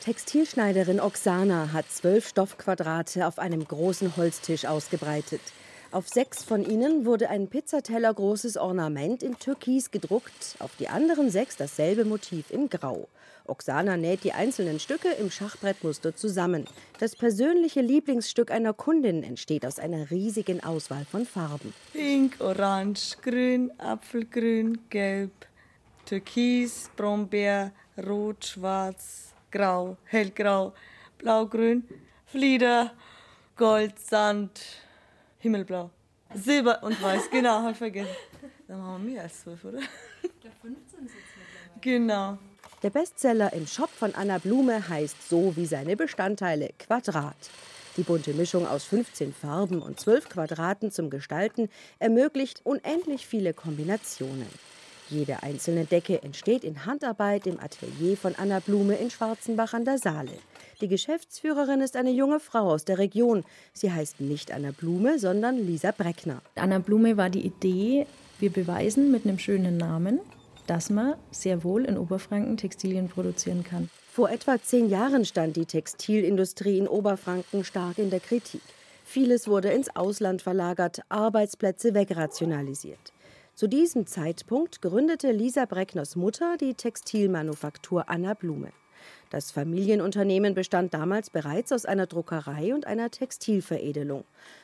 Textilschneiderin 0.01 0.99
Oksana 0.99 1.73
hat 1.73 1.89
zwölf 1.89 2.27
Stoffquadrate 2.27 3.25
auf 3.25 3.39
einem 3.39 3.65
großen 3.65 4.15
Holztisch 4.17 4.65
ausgebreitet. 4.65 5.41
Auf 5.91 6.10
sechs 6.10 6.43
von 6.43 6.69
ihnen 6.69 7.06
wurde 7.06 7.30
ein 7.30 7.47
Pizzateller 7.47 8.13
großes 8.13 8.58
Ornament 8.58 9.23
in 9.23 9.39
Türkis 9.39 9.89
gedruckt, 9.89 10.58
auf 10.60 10.76
die 10.76 10.89
anderen 10.89 11.30
sechs 11.30 11.56
dasselbe 11.56 12.04
Motiv 12.04 12.52
in 12.52 12.69
Grau. 12.69 13.08
Oksana 13.45 13.95
näht 13.95 14.26
die 14.26 14.34
einzelnen 14.34 14.82
Stücke 14.82 15.08
im 15.08 15.32
Schachbrettmuster 15.32 16.13
zusammen. 16.13 16.65
Das 17.00 17.15
persönliche 17.15 17.80
Lieblingsstück 17.80 18.52
einer 18.52 18.73
Kundin 18.73 19.23
entsteht 19.23 19.65
aus 19.65 19.80
einer 19.80 20.12
riesigen 20.12 20.62
Auswahl 20.62 21.06
von 21.06 21.26
Farben. 21.26 21.73
Pink, 21.93 22.36
Orange, 22.39 23.15
Grün, 23.21 23.71
Apfelgrün, 23.80 24.80
Gelb, 24.89 25.32
Türkis, 26.06 26.89
Brombeer, 26.97 27.71
Rot, 28.06 28.43
Schwarz, 28.43 29.34
Grau, 29.52 29.95
Hellgrau, 30.04 30.73
Blaugrün, 31.17 31.88
Flieder, 32.26 32.91
Gold, 33.56 33.97
Sand, 33.97 34.60
Himmelblau. 35.39 35.89
Silber 36.34 36.84
und 36.84 37.02
Weiß, 37.02 37.30
genau, 37.32 37.62
hab 37.62 37.71
ich 37.71 37.78
vergessen. 37.78 38.15
Dann 38.67 38.82
haben 38.82 39.06
wir 39.06 39.13
mehr 39.13 39.23
als 39.23 39.41
zwölf, 39.41 39.63
oder? 39.63 39.80
Ja, 39.80 40.52
15 40.62 41.00
sind 41.00 41.08
es 41.08 41.82
Genau. 41.82 42.38
Der 42.84 42.89
Bestseller 42.89 43.54
im 43.54 43.65
Shop 43.65 43.89
von 43.89 44.13
Anna 44.13 44.38
Blume 44.38 44.88
heißt 44.88 45.30
so 45.30 45.56
wie 45.56 45.65
seine 45.65 45.95
Bestandteile 45.95 46.71
Quadrat. 46.78 47.36
Die 47.97 48.04
bunte 48.04 48.34
Mischung 48.34 48.67
aus 48.67 48.84
15 48.84 49.34
Farben 49.34 49.82
und 49.82 50.00
12 50.00 50.30
Quadraten 50.30 50.91
zum 50.91 51.10
Gestalten 51.10 51.69
ermöglicht 51.97 52.62
unendlich 52.63 53.26
viele 53.26 53.54
Kombinationen. 53.54 54.47
Jede 55.10 55.41
einzelne 55.41 55.86
Decke 55.86 56.21
entsteht 56.21 56.63
in 56.63 56.86
Handarbeit 56.86 57.47
im 57.47 57.60
Atelier 57.60 58.17
von 58.17 58.36
Anna 58.36 58.60
Blume 58.60 58.95
in 58.95 59.10
Schwarzenbach 59.10 59.73
an 59.73 59.86
der 59.86 59.97
Saale. 59.97 60.38
Die 60.79 60.87
Geschäftsführerin 60.87 61.81
ist 61.81 61.95
eine 61.95 62.11
junge 62.11 62.39
Frau 62.39 62.69
aus 62.69 62.85
der 62.85 62.99
Region. 62.99 63.43
Sie 63.73 63.91
heißt 63.91 64.21
nicht 64.21 64.51
Anna 64.51 64.69
Blume, 64.69 65.17
sondern 65.17 65.57
Lisa 65.57 65.91
Breckner. 65.91 66.41
Anna 66.53 66.77
Blume 66.77 67.17
war 67.17 67.31
die 67.31 67.45
Idee, 67.45 68.05
wir 68.39 68.51
beweisen 68.51 69.09
mit 69.09 69.25
einem 69.25 69.39
schönen 69.39 69.77
Namen, 69.77 70.19
dass 70.67 70.91
man 70.91 71.15
sehr 71.31 71.63
wohl 71.63 71.85
in 71.85 71.97
Oberfranken 71.97 72.57
Textilien 72.57 73.09
produzieren 73.09 73.63
kann. 73.63 73.89
Vor 74.11 74.29
etwa 74.29 74.61
zehn 74.61 74.87
Jahren 74.87 75.25
stand 75.25 75.55
die 75.55 75.65
Textilindustrie 75.65 76.77
in 76.77 76.87
Oberfranken 76.87 77.63
stark 77.63 77.97
in 77.97 78.11
der 78.11 78.19
Kritik. 78.19 78.61
Vieles 79.03 79.47
wurde 79.47 79.69
ins 79.69 79.95
Ausland 79.95 80.43
verlagert, 80.43 81.01
Arbeitsplätze 81.09 81.95
wegrationalisiert. 81.95 83.13
Zu 83.55 83.67
diesem 83.67 84.05
Zeitpunkt 84.05 84.83
gründete 84.83 85.31
Lisa 85.31 85.65
Breckners 85.65 86.15
Mutter 86.15 86.57
die 86.59 86.75
Textilmanufaktur 86.75 88.07
Anna 88.09 88.35
Blume. 88.35 88.71
Das 89.29 89.51
Familienunternehmen 89.51 90.53
bestand 90.53 90.93
damals 90.93 91.29
bereits 91.29 91.71
aus 91.73 91.85
einer 91.85 92.07
Druckerei 92.07 92.73
und 92.73 92.87
einer 92.87 93.11
Textilveredelung. 93.11 94.23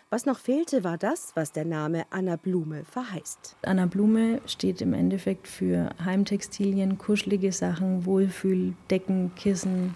Was 0.10 0.26
noch 0.26 0.40
fehlte, 0.40 0.84
war 0.84 0.98
das, 0.98 1.32
was 1.36 1.52
der 1.52 1.66
Name 1.66 2.06
Anna 2.12 2.38
Blume 2.38 2.86
verheißt. 2.86 3.58
Anna 3.64 3.88
Blume 3.88 4.40
steht 4.46 4.82
im 4.82 4.94
Endeffekt 4.94 5.48
für 5.48 5.90
Heimtextilien, 6.06 6.98
kuschelige 6.98 7.52
Sachen, 7.52 8.06
Wohlfühl, 8.06 8.74
Decken, 8.90 9.32
Kissen, 9.36 9.96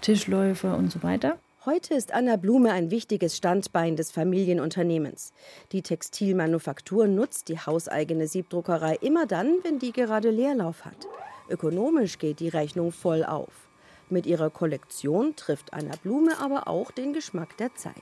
Tischläufer 0.00 0.76
und 0.76 0.90
so 0.90 1.02
weiter. 1.02 1.38
Heute 1.66 1.94
ist 1.94 2.14
Anna 2.14 2.36
Blume 2.36 2.70
ein 2.70 2.92
wichtiges 2.92 3.36
Standbein 3.36 3.96
des 3.96 4.12
Familienunternehmens. 4.12 5.32
Die 5.72 5.82
Textilmanufaktur 5.82 7.08
nutzt 7.08 7.48
die 7.48 7.58
hauseigene 7.58 8.28
Siebdruckerei 8.28 8.94
immer 9.00 9.26
dann, 9.26 9.58
wenn 9.64 9.80
die 9.80 9.90
gerade 9.90 10.30
Leerlauf 10.30 10.84
hat. 10.84 11.08
Ökonomisch 11.48 12.18
geht 12.18 12.38
die 12.38 12.48
Rechnung 12.48 12.92
voll 12.92 13.24
auf. 13.24 13.65
Mit 14.08 14.26
ihrer 14.26 14.50
Kollektion 14.50 15.34
trifft 15.34 15.72
Anna 15.72 15.94
Blume 16.02 16.38
aber 16.38 16.68
auch 16.68 16.92
den 16.92 17.12
Geschmack 17.12 17.56
der 17.56 17.74
Zeit. 17.74 17.94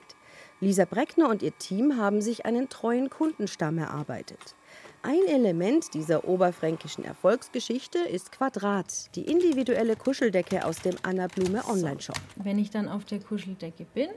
Lisa 0.60 0.84
Breckner 0.84 1.28
und 1.30 1.42
ihr 1.42 1.56
Team 1.56 1.96
haben 1.96 2.20
sich 2.20 2.44
einen 2.44 2.68
treuen 2.68 3.08
Kundenstamm 3.08 3.78
erarbeitet. 3.78 4.54
Ein 5.02 5.26
Element 5.26 5.94
dieser 5.94 6.26
oberfränkischen 6.26 7.04
Erfolgsgeschichte 7.04 7.98
ist 7.98 8.32
Quadrat, 8.32 9.14
die 9.16 9.22
individuelle 9.22 9.96
Kuscheldecke 9.96 10.64
aus 10.64 10.80
dem 10.80 10.94
Anna 11.02 11.26
Blume 11.26 11.62
Online-Shop. 11.66 12.16
Wenn 12.36 12.58
ich 12.58 12.70
dann 12.70 12.88
auf 12.88 13.04
der 13.04 13.20
Kuscheldecke 13.20 13.86
bin, 13.94 14.08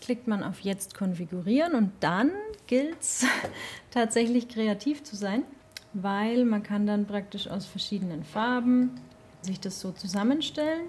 klickt 0.00 0.26
man 0.26 0.42
auf 0.42 0.60
Jetzt 0.60 0.94
konfigurieren 0.96 1.74
und 1.74 1.92
dann 2.00 2.30
gilt 2.66 3.00
es 3.00 3.24
tatsächlich 3.90 4.48
kreativ 4.48 5.02
zu 5.02 5.16
sein, 5.16 5.42
weil 5.94 6.44
man 6.44 6.62
kann 6.62 6.86
dann 6.86 7.06
praktisch 7.06 7.48
aus 7.48 7.66
verschiedenen 7.66 8.24
Farben 8.24 9.00
sich 9.42 9.60
das 9.60 9.80
so 9.80 9.92
zusammenstellen. 9.92 10.86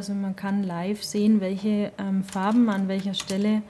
Also 0.00 0.14
man 0.14 0.34
kann 0.34 0.62
live 0.62 1.04
sehen, 1.04 1.42
welche 1.42 1.92
ähm, 1.98 2.24
Farben 2.24 2.64
man 2.64 2.74
an 2.74 2.88
welcher 2.88 3.12
Stelle 3.12 3.60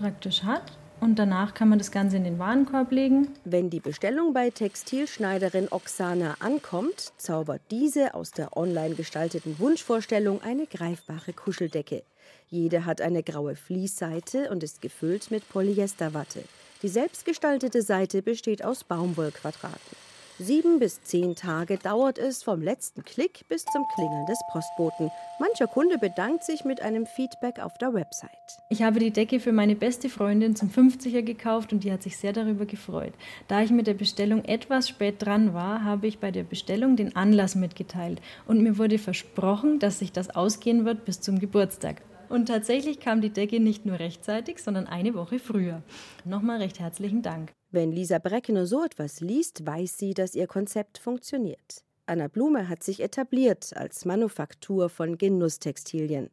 praktisch 0.00 0.42
hat 0.42 0.64
und 0.98 1.16
danach 1.16 1.54
kann 1.54 1.68
man 1.68 1.78
das 1.78 1.92
Ganze 1.92 2.16
in 2.16 2.24
den 2.24 2.40
Warenkorb 2.40 2.90
legen. 2.90 3.28
Wenn 3.44 3.70
die 3.70 3.78
Bestellung 3.78 4.32
bei 4.32 4.50
Textilschneiderin 4.50 5.68
Oksana 5.70 6.38
ankommt, 6.40 7.12
zaubert 7.18 7.60
diese 7.70 8.14
aus 8.14 8.32
der 8.32 8.56
online 8.56 8.96
gestalteten 8.96 9.60
Wunschvorstellung 9.60 10.42
eine 10.42 10.66
greifbare 10.66 11.32
Kuscheldecke. 11.32 12.02
Jede 12.50 12.84
hat 12.84 13.00
eine 13.00 13.22
graue 13.22 13.54
Fließseite 13.54 14.50
und 14.50 14.64
ist 14.64 14.82
gefüllt 14.82 15.30
mit 15.30 15.48
Polyesterwatte. 15.48 16.42
Die 16.82 16.88
selbstgestaltete 16.88 17.80
Seite 17.82 18.22
besteht 18.22 18.64
aus 18.64 18.82
Baumwollquadraten. 18.82 20.05
Sieben 20.38 20.78
bis 20.78 21.02
zehn 21.02 21.34
Tage 21.34 21.78
dauert 21.78 22.18
es 22.18 22.42
vom 22.42 22.60
letzten 22.60 23.02
Klick 23.02 23.48
bis 23.48 23.64
zum 23.64 23.86
Klingeln 23.94 24.26
des 24.26 24.38
Postboten. 24.52 25.10
Mancher 25.40 25.66
Kunde 25.66 25.96
bedankt 25.96 26.44
sich 26.44 26.62
mit 26.62 26.82
einem 26.82 27.06
Feedback 27.06 27.58
auf 27.58 27.78
der 27.78 27.94
Website. 27.94 28.30
Ich 28.68 28.82
habe 28.82 28.98
die 28.98 29.10
Decke 29.10 29.40
für 29.40 29.52
meine 29.52 29.74
beste 29.74 30.10
Freundin 30.10 30.54
zum 30.54 30.68
50er 30.68 31.22
gekauft 31.22 31.72
und 31.72 31.84
die 31.84 31.92
hat 31.92 32.02
sich 32.02 32.18
sehr 32.18 32.34
darüber 32.34 32.66
gefreut. 32.66 33.14
Da 33.48 33.62
ich 33.62 33.70
mit 33.70 33.86
der 33.86 33.94
Bestellung 33.94 34.44
etwas 34.44 34.90
spät 34.90 35.24
dran 35.24 35.54
war, 35.54 35.84
habe 35.84 36.06
ich 36.06 36.18
bei 36.18 36.30
der 36.30 36.44
Bestellung 36.44 36.96
den 36.96 37.16
Anlass 37.16 37.54
mitgeteilt 37.54 38.20
und 38.46 38.62
mir 38.62 38.76
wurde 38.76 38.98
versprochen, 38.98 39.78
dass 39.78 40.00
sich 40.00 40.12
das 40.12 40.28
ausgehen 40.28 40.84
wird 40.84 41.06
bis 41.06 41.22
zum 41.22 41.38
Geburtstag. 41.38 42.02
Und 42.28 42.46
tatsächlich 42.46 43.00
kam 43.00 43.22
die 43.22 43.30
Decke 43.30 43.58
nicht 43.58 43.86
nur 43.86 43.98
rechtzeitig, 43.98 44.62
sondern 44.62 44.86
eine 44.86 45.14
Woche 45.14 45.38
früher. 45.38 45.82
Nochmal 46.26 46.58
recht 46.58 46.78
herzlichen 46.78 47.22
Dank. 47.22 47.55
Wenn 47.70 47.92
Lisa 47.92 48.18
Breckner 48.18 48.66
so 48.66 48.84
etwas 48.84 49.20
liest, 49.20 49.66
weiß 49.66 49.98
sie, 49.98 50.14
dass 50.14 50.34
ihr 50.34 50.46
Konzept 50.46 50.98
funktioniert. 50.98 51.82
Anna 52.06 52.28
Blume 52.28 52.68
hat 52.68 52.84
sich 52.84 53.00
etabliert 53.00 53.76
als 53.76 54.04
Manufaktur 54.04 54.88
von 54.88 55.18
Genusstextilien. 55.18 56.30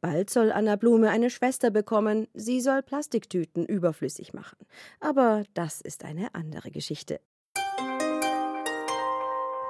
Bald 0.00 0.30
soll 0.30 0.52
Anna 0.52 0.76
Blume 0.76 1.10
eine 1.10 1.28
Schwester 1.28 1.70
bekommen, 1.70 2.28
sie 2.32 2.60
soll 2.60 2.82
Plastiktüten 2.82 3.66
überflüssig 3.66 4.32
machen. 4.32 4.58
Aber 5.00 5.42
das 5.54 5.80
ist 5.80 6.04
eine 6.04 6.34
andere 6.36 6.70
Geschichte. 6.70 7.20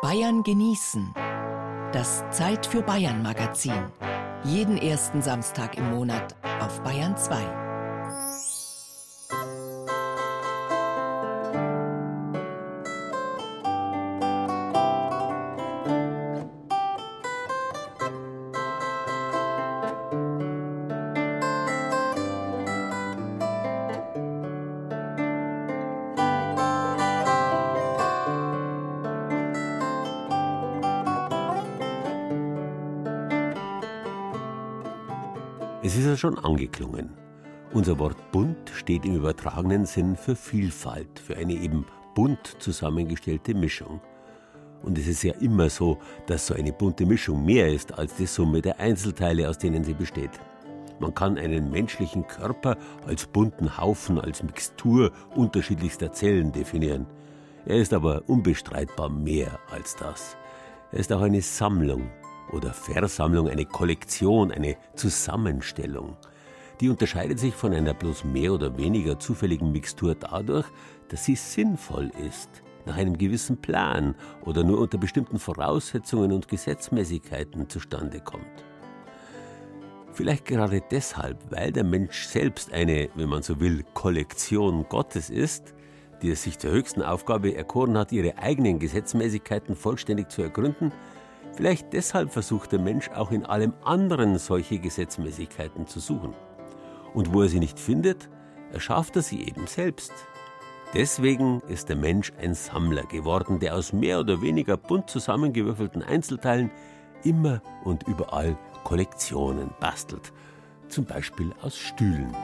Bayern 0.03 0.43
genießen. 0.43 1.15
Das 1.93 2.23
Zeit 2.31 2.67
für 2.67 2.83
Bayern 2.83 3.23
Magazin. 3.23 3.91
Jeden 4.45 4.77
ersten 4.77 5.23
Samstag 5.23 5.79
im 5.79 5.91
Monat 5.91 6.37
auf 6.61 6.83
Bayern 6.83 7.17
2. 7.17 7.68
schon 36.19 36.39
angeklungen. 36.39 37.11
Unser 37.73 37.99
Wort 37.99 38.17
bunt 38.33 38.71
steht 38.75 39.05
im 39.05 39.17
übertragenen 39.17 39.87
Sinn 39.87 40.17
für 40.17 40.35
Vielfalt, 40.35 41.19
für 41.19 41.37
eine 41.37 41.55
eben 41.55 41.87
bunt 42.15 42.57
zusammengestellte 42.59 43.55
Mischung. 43.55 44.01
Und 44.83 44.97
es 44.97 45.07
ist 45.07 45.23
ja 45.23 45.35
immer 45.35 45.69
so, 45.71 45.99
dass 46.27 46.47
so 46.47 46.55
eine 46.55 46.73
bunte 46.73 47.05
Mischung 47.05 47.45
mehr 47.45 47.69
ist 47.69 47.99
als 47.99 48.15
die 48.17 48.27
Summe 48.27 48.63
der 48.63 48.79
Einzelteile, 48.79 49.49
aus 49.49 49.59
denen 49.59 49.85
sie 49.85 49.95
besteht. 49.95 50.31
Man 51.01 51.15
kann 51.15 51.39
einen 51.39 51.71
menschlichen 51.71 52.27
Körper 52.27 52.77
als 53.07 53.27
bunten 53.27 53.77
Haufen, 53.79 54.19
als 54.19 54.43
Mixtur 54.43 55.13
unterschiedlichster 55.35 56.13
Zellen 56.13 56.53
definieren. 56.53 57.07
Er 57.67 57.77
ist 57.77 57.93
aber 57.93 58.23
unbestreitbar 58.29 59.09
mehr 59.09 59.59
als 59.71 59.95
das. 59.97 60.37
Er 60.91 61.01
ist 61.01 61.13
auch 61.13 61.21
eine 61.21 61.43
Sammlung 61.43 62.09
oder 62.53 62.73
Versammlung, 62.73 63.49
eine 63.49 63.65
Kollektion, 63.65 64.51
eine 64.51 64.77
Zusammenstellung. 64.95 66.17
Die 66.81 66.89
unterscheidet 66.89 67.39
sich 67.39 67.55
von 67.55 67.73
einer 67.73 67.95
bloß 67.95 68.25
mehr 68.25 68.53
oder 68.53 68.77
weniger 68.79 69.19
zufälligen 69.19 69.73
Mixtur 69.73 70.15
dadurch, 70.15 70.67
dass 71.09 71.25
sie 71.25 71.35
sinnvoll 71.35 72.11
ist, 72.27 72.63
nach 72.87 72.97
einem 72.97 73.19
gewissen 73.19 73.57
Plan 73.61 74.15
oder 74.45 74.65
nur 74.65 74.79
unter 74.79 74.99
bestimmten 74.99 75.39
Voraussetzungen 75.39 76.33
und 76.33 76.49
Gesetzmäßigkeiten 76.49 77.69
zustande 77.69 78.21
kommt. 78.21 78.45
Vielleicht 80.13 80.47
gerade 80.47 80.83
deshalb, 80.91 81.39
weil 81.51 81.71
der 81.71 81.85
Mensch 81.85 82.27
selbst 82.27 82.73
eine, 82.73 83.09
wenn 83.15 83.29
man 83.29 83.43
so 83.43 83.61
will, 83.61 83.85
Kollektion 83.95 84.87
Gottes 84.89 85.31
ist, 85.31 85.75
die 86.23 86.31
es 86.31 86.43
sich 86.43 86.59
zur 86.59 86.73
höchsten 86.73 87.03
Aufgabe 87.03 87.55
erkoren 87.55 87.97
hat, 87.97 88.11
ihre 88.11 88.37
eigenen 88.39 88.79
Gesetzmäßigkeiten 88.79 89.77
vollständig 89.77 90.31
zu 90.31 90.43
ergründen, 90.43 90.93
Vielleicht 91.59 91.93
deshalb 91.93 92.31
versucht 92.31 92.71
der 92.71 92.79
Mensch 92.79 93.11
auch 93.11 93.33
in 93.33 93.45
allem 93.45 93.73
anderen 93.83 94.39
solche 94.39 94.79
Gesetzmäßigkeiten 94.79 95.89
zu 95.89 95.99
suchen. 95.99 96.33
Und 97.15 97.35
wo 97.35 97.43
er 97.43 97.49
sie 97.49 97.59
nicht 97.59 97.81
findet, 97.81 98.29
erschafft 98.73 99.17
er 99.17 99.23
sie 99.23 99.43
eben 99.43 99.67
selbst. 99.67 100.13
Deswegen 100.95 101.61
ist 101.63 101.89
der 101.89 101.97
Mensch 101.97 102.33
ein 102.41 102.55
Sammler 102.55 103.03
geworden, 103.07 103.59
der 103.59 103.75
aus 103.75 103.93
mehr 103.93 104.21
oder 104.21 104.41
weniger 104.41 104.77
bunt 104.77 105.11
zusammengewürfelten 105.11 106.05
Einzelteilen 106.05 106.71
immer 107.25 107.61
und 107.83 108.07
überall 108.07 108.57
Kollektionen 108.85 109.71
bastelt. 109.81 110.33
Zum 110.87 111.07
Beispiel 111.07 111.53
aus 111.61 111.77
Stühlen. 111.77 112.37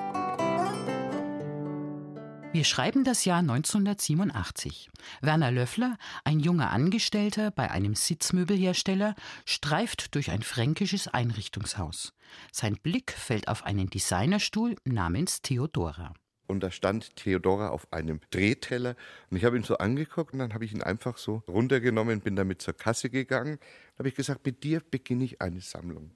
Wir 2.55 2.63
schreiben 2.63 3.03
das 3.03 3.25
Jahr 3.25 3.41
1987. 3.41 4.89
Werner 5.21 5.51
Löffler, 5.51 5.99
ein 6.23 6.39
junger 6.39 6.71
Angestellter 6.71 7.51
bei 7.51 7.69
einem 7.73 7.97
Sitzmöbelhersteller, 7.97 9.17
streift 9.45 10.15
durch 10.15 10.31
ein 10.31 10.43
fränkisches 10.43 11.09
Einrichtungshaus. 11.09 12.13
Sein 12.53 12.77
Blick 12.81 13.11
fällt 13.11 13.49
auf 13.49 13.65
einen 13.65 13.91
Designerstuhl 13.91 14.77
namens 14.85 15.43
Theodora. 15.43 16.15
und 16.47 16.61
da 16.61 16.71
stand 16.71 17.17
Theodora 17.17 17.71
auf 17.71 17.93
einem 17.93 18.21
Drehteller 18.31 18.95
und 19.31 19.37
ich 19.37 19.45
habe 19.45 19.57
ihn 19.57 19.65
so 19.65 19.79
angeguckt 19.79 20.33
und 20.33 20.39
dann 20.39 20.55
habe 20.55 20.65
ich 20.65 20.73
ihn 20.73 20.83
einfach 20.83 21.19
so 21.19 21.43
runtergenommen, 21.49 22.21
bin 22.21 22.37
damit 22.37 22.63
zur 22.63 22.75
Kasse 22.75 23.11
gegangen. 23.11 23.59
Da 23.95 23.99
habe 23.99 24.09
ich 24.11 24.15
gesagt, 24.15 24.47
mit 24.47 24.63
dir 24.63 24.81
beginne 24.89 25.25
ich 25.25 25.43
eine 25.43 25.61
Sammlung. 25.61 26.13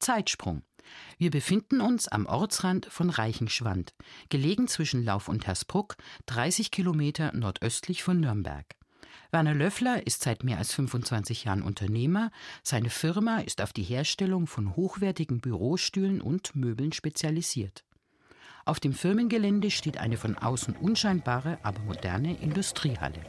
Zeitsprung. 0.00 0.62
Wir 1.18 1.30
befinden 1.30 1.80
uns 1.80 2.08
am 2.08 2.26
Ortsrand 2.26 2.86
von 2.86 3.10
Reichenschwand, 3.10 3.94
gelegen 4.28 4.68
zwischen 4.68 5.04
Lauf 5.04 5.28
und 5.28 5.46
Hersbruck, 5.46 5.96
30 6.26 6.70
Kilometer 6.70 7.34
nordöstlich 7.34 8.02
von 8.02 8.20
Nürnberg. 8.20 8.66
Werner 9.30 9.54
Löffler 9.54 10.06
ist 10.06 10.22
seit 10.22 10.44
mehr 10.44 10.58
als 10.58 10.72
25 10.74 11.44
Jahren 11.44 11.62
Unternehmer. 11.62 12.30
Seine 12.62 12.90
Firma 12.90 13.38
ist 13.38 13.60
auf 13.60 13.72
die 13.72 13.82
Herstellung 13.82 14.46
von 14.46 14.76
hochwertigen 14.76 15.40
Bürostühlen 15.40 16.20
und 16.20 16.54
Möbeln 16.54 16.92
spezialisiert. 16.92 17.84
Auf 18.64 18.80
dem 18.80 18.92
Firmengelände 18.92 19.70
steht 19.70 19.98
eine 19.98 20.16
von 20.16 20.36
außen 20.36 20.76
unscheinbare, 20.76 21.58
aber 21.62 21.80
moderne 21.80 22.36
Industriehalle. 22.40 23.20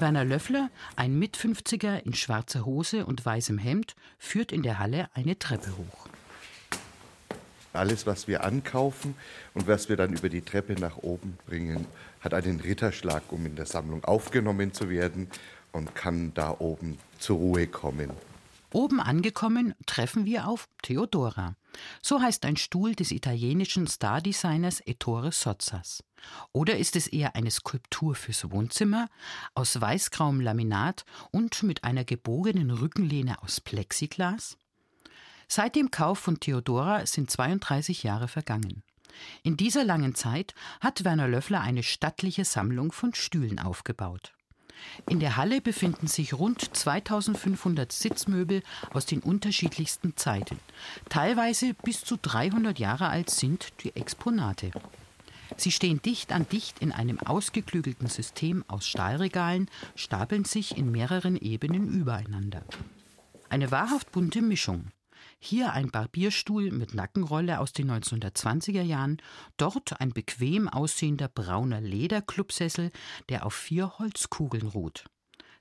Werner 0.00 0.24
Löffler, 0.24 0.70
ein 0.96 1.18
Mit-50er 1.18 1.98
in 2.04 2.14
schwarzer 2.14 2.64
Hose 2.64 3.06
und 3.06 3.24
weißem 3.24 3.58
Hemd, 3.58 3.94
führt 4.18 4.52
in 4.52 4.62
der 4.62 4.78
Halle 4.78 5.08
eine 5.14 5.38
Treppe 5.38 5.76
hoch. 5.76 6.08
Alles, 7.72 8.06
was 8.06 8.26
wir 8.26 8.44
ankaufen 8.44 9.14
und 9.54 9.68
was 9.68 9.88
wir 9.88 9.96
dann 9.96 10.12
über 10.12 10.28
die 10.28 10.40
Treppe 10.40 10.74
nach 10.74 10.96
oben 10.98 11.38
bringen, 11.46 11.86
hat 12.20 12.34
einen 12.34 12.60
Ritterschlag, 12.60 13.22
um 13.30 13.46
in 13.46 13.56
der 13.56 13.66
Sammlung 13.66 14.04
aufgenommen 14.04 14.72
zu 14.72 14.88
werden 14.90 15.28
und 15.72 15.94
kann 15.94 16.32
da 16.34 16.56
oben 16.58 16.98
zur 17.18 17.36
Ruhe 17.36 17.66
kommen. 17.66 18.10
Oben 18.72 19.00
angekommen 19.00 19.74
treffen 19.86 20.24
wir 20.26 20.48
auf 20.48 20.68
Theodora. 20.82 21.54
So 22.02 22.20
heißt 22.20 22.44
ein 22.44 22.56
Stuhl 22.56 22.94
des 22.94 23.10
italienischen 23.10 23.86
Stardesigners 23.86 24.80
Ettore 24.80 25.32
Sozzas. 25.32 26.02
Oder 26.52 26.78
ist 26.78 26.96
es 26.96 27.06
eher 27.06 27.36
eine 27.36 27.50
Skulptur 27.50 28.14
fürs 28.14 28.50
Wohnzimmer 28.50 29.08
aus 29.54 29.80
weißgrauem 29.80 30.40
Laminat 30.40 31.04
und 31.30 31.62
mit 31.62 31.84
einer 31.84 32.04
gebogenen 32.04 32.70
Rückenlehne 32.70 33.42
aus 33.42 33.60
Plexiglas? 33.60 34.56
Seit 35.46 35.76
dem 35.76 35.90
Kauf 35.90 36.18
von 36.18 36.40
Theodora 36.40 37.06
sind 37.06 37.30
32 37.30 38.02
Jahre 38.02 38.28
vergangen. 38.28 38.82
In 39.42 39.56
dieser 39.56 39.84
langen 39.84 40.14
Zeit 40.14 40.54
hat 40.80 41.04
Werner 41.04 41.28
Löffler 41.28 41.60
eine 41.60 41.82
stattliche 41.82 42.44
Sammlung 42.44 42.92
von 42.92 43.14
Stühlen 43.14 43.58
aufgebaut. 43.58 44.34
In 45.08 45.20
der 45.20 45.36
Halle 45.36 45.60
befinden 45.60 46.06
sich 46.06 46.34
rund 46.34 46.76
2500 46.76 47.90
Sitzmöbel 47.92 48.62
aus 48.92 49.06
den 49.06 49.20
unterschiedlichsten 49.20 50.16
Zeiten. 50.16 50.58
Teilweise 51.08 51.74
bis 51.74 52.04
zu 52.04 52.16
300 52.20 52.78
Jahre 52.78 53.08
alt 53.08 53.30
sind 53.30 53.72
die 53.82 53.94
Exponate. 53.96 54.70
Sie 55.56 55.72
stehen 55.72 56.02
dicht 56.02 56.32
an 56.32 56.46
dicht 56.48 56.80
in 56.80 56.92
einem 56.92 57.18
ausgeklügelten 57.18 58.08
System 58.08 58.64
aus 58.68 58.86
Stahlregalen, 58.86 59.70
stapeln 59.94 60.44
sich 60.44 60.76
in 60.76 60.90
mehreren 60.90 61.36
Ebenen 61.36 61.88
übereinander. 61.88 62.62
Eine 63.48 63.70
wahrhaft 63.70 64.12
bunte 64.12 64.42
Mischung. 64.42 64.88
Hier 65.40 65.72
ein 65.72 65.90
Barbierstuhl 65.90 66.72
mit 66.72 66.94
Nackenrolle 66.94 67.60
aus 67.60 67.72
den 67.72 67.90
1920er 67.90 68.82
Jahren, 68.82 69.18
dort 69.56 70.00
ein 70.00 70.10
bequem 70.10 70.68
aussehender 70.68 71.28
brauner 71.28 71.80
Lederclubsessel, 71.80 72.90
der 73.28 73.46
auf 73.46 73.54
vier 73.54 73.98
Holzkugeln 73.98 74.66
ruht. 74.66 75.04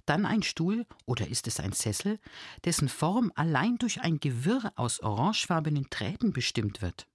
Dann 0.05 0.25
ein 0.25 0.41
Stuhl, 0.41 0.85
oder 1.05 1.27
ist 1.27 1.47
es 1.47 1.59
ein 1.59 1.73
Sessel, 1.73 2.19
dessen 2.65 2.89
Form 2.89 3.31
allein 3.35 3.77
durch 3.77 4.01
ein 4.01 4.19
Gewirr 4.19 4.71
aus 4.75 5.01
orangefarbenen 5.01 5.87
Drähten 5.89 6.33
bestimmt 6.33 6.81
wird. 6.81 7.07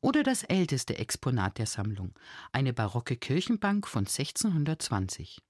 Oder 0.00 0.22
das 0.22 0.42
älteste 0.42 0.98
Exponat 0.98 1.58
der 1.58 1.66
Sammlung, 1.66 2.12
eine 2.50 2.72
barocke 2.72 3.16
Kirchenbank 3.16 3.86
von 3.86 4.06
1620. 4.06 5.42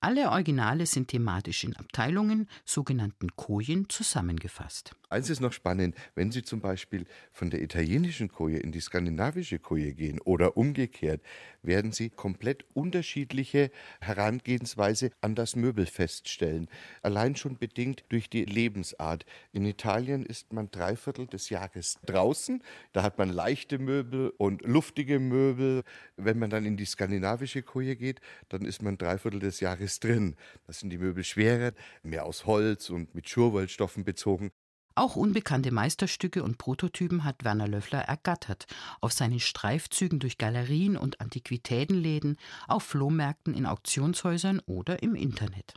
Alle 0.00 0.30
Originale 0.30 0.86
sind 0.86 1.08
thematisch 1.08 1.64
in 1.64 1.76
Abteilungen, 1.76 2.48
sogenannten 2.64 3.36
Kojen, 3.36 3.88
zusammengefasst. 3.88 4.92
Eins 5.10 5.28
ist 5.28 5.40
noch 5.40 5.52
spannend, 5.52 5.96
wenn 6.14 6.30
Sie 6.30 6.42
zum 6.42 6.60
Beispiel 6.60 7.04
von 7.32 7.50
der 7.50 7.62
italienischen 7.62 8.28
Koje 8.28 8.58
in 8.58 8.70
die 8.70 8.80
skandinavische 8.80 9.58
Koje 9.58 9.92
gehen 9.92 10.20
oder 10.20 10.56
umgekehrt, 10.56 11.20
werden 11.62 11.92
Sie 11.92 12.10
komplett 12.10 12.64
unterschiedliche 12.74 13.70
Herangehensweise 14.00 15.10
an 15.20 15.34
das 15.34 15.56
Möbel 15.56 15.86
feststellen. 15.86 16.68
Allein 17.02 17.36
schon 17.36 17.58
bedingt 17.58 18.04
durch 18.08 18.30
die 18.30 18.44
Lebensart. 18.44 19.26
In 19.52 19.66
Italien 19.66 20.24
ist 20.24 20.52
man 20.52 20.70
drei 20.70 20.96
Viertel 20.96 21.26
des 21.26 21.50
Jahres 21.50 21.98
draußen. 22.06 22.62
Da 22.92 23.02
hat 23.02 23.18
man 23.18 23.30
leichte 23.30 23.78
Möbel 23.78 24.32
und 24.38 24.62
luftige 24.62 25.18
Möbel. 25.18 25.82
Wenn 26.16 26.38
man 26.38 26.50
dann 26.50 26.64
in 26.64 26.76
die 26.76 26.86
skandinavische 26.86 27.62
Koje 27.62 27.96
geht, 27.96 28.20
dann 28.48 28.62
ist 28.62 28.82
man 28.82 28.96
drei 28.96 29.18
Viertel 29.18 29.40
des 29.40 29.59
Jahres 29.60 30.00
drin. 30.00 30.36
Da 30.66 30.72
sind 30.72 30.90
die 30.90 30.98
Möbel 30.98 31.24
schwerer, 31.24 31.72
mehr 32.02 32.24
aus 32.26 32.46
Holz 32.46 32.90
und 32.90 33.14
mit 33.14 33.28
Schurwollstoffen 33.28 34.04
bezogen. 34.04 34.50
Auch 34.94 35.16
unbekannte 35.16 35.70
Meisterstücke 35.70 36.42
und 36.42 36.58
Prototypen 36.58 37.24
hat 37.24 37.44
Werner 37.44 37.68
Löffler 37.68 38.00
ergattert, 38.00 38.66
auf 39.00 39.12
seinen 39.12 39.40
Streifzügen 39.40 40.18
durch 40.18 40.36
Galerien 40.36 40.96
und 40.96 41.20
Antiquitätenläden, 41.20 42.36
auf 42.66 42.82
Flohmärkten, 42.82 43.54
in 43.54 43.66
Auktionshäusern 43.66 44.60
oder 44.66 45.02
im 45.02 45.14
Internet. 45.14 45.74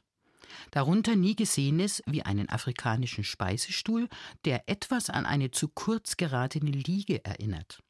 Darunter 0.72 1.16
nie 1.16 1.36
Gesehenes 1.36 2.04
wie 2.06 2.24
einen 2.24 2.50
afrikanischen 2.50 3.24
Speisestuhl, 3.24 4.10
der 4.46 4.68
etwas 4.68 5.10
an 5.10 5.26
eine 5.26 5.52
zu 5.52 5.68
kurz 5.68 6.18
geratene 6.18 6.72
Liege 6.72 7.24
erinnert. 7.24 7.82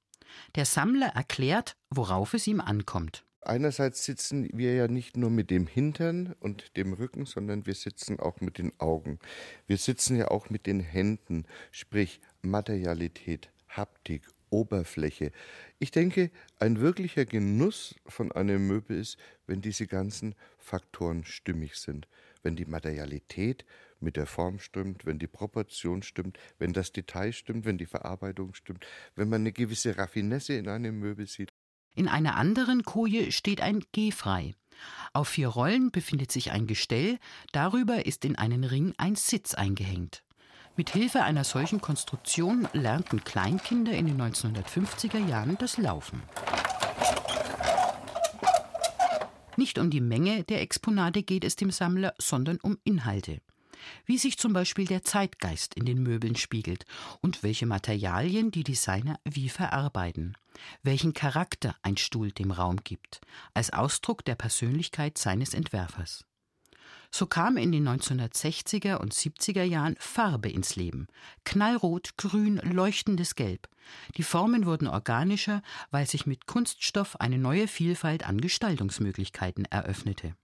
Der 0.55 0.65
Sammler 0.65 1.07
erklärt, 1.07 1.75
worauf 1.89 2.33
es 2.33 2.47
ihm 2.47 2.61
ankommt. 2.61 3.25
Einerseits 3.45 4.05
sitzen 4.05 4.49
wir 4.53 4.73
ja 4.73 4.87
nicht 4.87 5.17
nur 5.17 5.29
mit 5.29 5.49
dem 5.49 5.67
Hintern 5.67 6.33
und 6.39 6.77
dem 6.77 6.93
Rücken, 6.93 7.25
sondern 7.25 7.65
wir 7.65 7.75
sitzen 7.75 8.19
auch 8.19 8.39
mit 8.39 8.57
den 8.57 8.79
Augen. 8.79 9.19
Wir 9.67 9.77
sitzen 9.77 10.17
ja 10.17 10.29
auch 10.29 10.49
mit 10.49 10.65
den 10.65 10.79
Händen, 10.79 11.45
sprich 11.71 12.21
Materialität, 12.41 13.49
Haptik, 13.67 14.23
Oberfläche. 14.49 15.31
Ich 15.79 15.91
denke, 15.91 16.31
ein 16.59 16.79
wirklicher 16.79 17.25
Genuss 17.25 17.95
von 18.05 18.31
einem 18.31 18.67
Möbel 18.67 18.99
ist, 18.99 19.17
wenn 19.47 19.61
diese 19.61 19.87
ganzen 19.87 20.35
Faktoren 20.57 21.25
stimmig 21.25 21.75
sind. 21.75 22.07
Wenn 22.43 22.55
die 22.55 22.65
Materialität 22.65 23.65
mit 23.99 24.15
der 24.15 24.25
Form 24.25 24.59
stimmt, 24.59 25.05
wenn 25.05 25.17
die 25.17 25.27
Proportion 25.27 26.03
stimmt, 26.03 26.37
wenn 26.59 26.71
das 26.71 26.91
Detail 26.91 27.33
stimmt, 27.33 27.65
wenn 27.65 27.77
die 27.77 27.85
Verarbeitung 27.85 28.53
stimmt, 28.53 28.85
wenn 29.15 29.29
man 29.29 29.41
eine 29.41 29.51
gewisse 29.51 29.97
Raffinesse 29.97 30.53
in 30.53 30.67
einem 30.67 30.99
Möbel 30.99 31.25
sieht. 31.25 31.51
In 31.95 32.07
einer 32.07 32.35
anderen 32.35 32.83
Koje 32.83 33.31
steht 33.31 33.61
ein 33.61 33.83
Gehfrei. 33.91 34.55
Auf 35.13 35.29
vier 35.29 35.47
Rollen 35.47 35.91
befindet 35.91 36.31
sich 36.31 36.51
ein 36.51 36.65
Gestell, 36.65 37.19
darüber 37.51 38.05
ist 38.05 38.25
in 38.25 38.35
einen 38.35 38.63
Ring 38.63 38.93
ein 38.97 39.15
Sitz 39.15 39.53
eingehängt. 39.53 40.23
Mit 40.75 40.89
Hilfe 40.89 41.23
einer 41.23 41.43
solchen 41.43 41.81
Konstruktion 41.81 42.67
lernten 42.73 43.23
Kleinkinder 43.23 43.91
in 43.91 44.07
den 44.07 44.19
1950er 44.19 45.23
Jahren 45.27 45.55
das 45.59 45.77
Laufen. 45.77 46.23
Nicht 49.55 49.77
um 49.77 49.91
die 49.91 50.01
Menge 50.01 50.43
der 50.45 50.61
Exponate 50.61 51.21
geht 51.21 51.43
es 51.43 51.55
dem 51.55 51.69
Sammler, 51.69 52.15
sondern 52.17 52.57
um 52.61 52.79
Inhalte 52.83 53.39
wie 54.05 54.17
sich 54.17 54.37
zum 54.37 54.53
Beispiel 54.53 54.85
der 54.85 55.03
Zeitgeist 55.03 55.75
in 55.75 55.85
den 55.85 56.01
Möbeln 56.01 56.35
spiegelt 56.35 56.85
und 57.21 57.43
welche 57.43 57.65
Materialien 57.65 58.51
die 58.51 58.63
Designer 58.63 59.19
wie 59.25 59.49
verarbeiten, 59.49 60.37
welchen 60.81 61.13
Charakter 61.13 61.75
ein 61.81 61.97
Stuhl 61.97 62.31
dem 62.31 62.51
Raum 62.51 62.77
gibt, 62.83 63.21
als 63.53 63.71
Ausdruck 63.71 64.25
der 64.25 64.35
Persönlichkeit 64.35 65.17
seines 65.17 65.53
Entwerfers. 65.53 66.25
So 67.11 67.27
kam 67.27 67.57
in 67.57 67.71
den 67.71 67.87
1960er 67.87 68.95
und 68.95 69.13
70er 69.13 69.63
Jahren 69.63 69.95
Farbe 69.99 70.49
ins 70.49 70.75
Leben. 70.75 71.07
Knallrot, 71.45 72.17
grün, 72.17 72.57
leuchtendes 72.63 73.35
Gelb. 73.35 73.69
Die 74.17 74.23
Formen 74.23 74.65
wurden 74.65 74.87
organischer, 74.87 75.61
weil 75.91 76.07
sich 76.07 76.25
mit 76.25 76.47
Kunststoff 76.47 77.19
eine 77.21 77.37
neue 77.37 77.67
Vielfalt 77.67 78.27
an 78.27 78.41
Gestaltungsmöglichkeiten 78.41 79.65
eröffnete. 79.65 80.35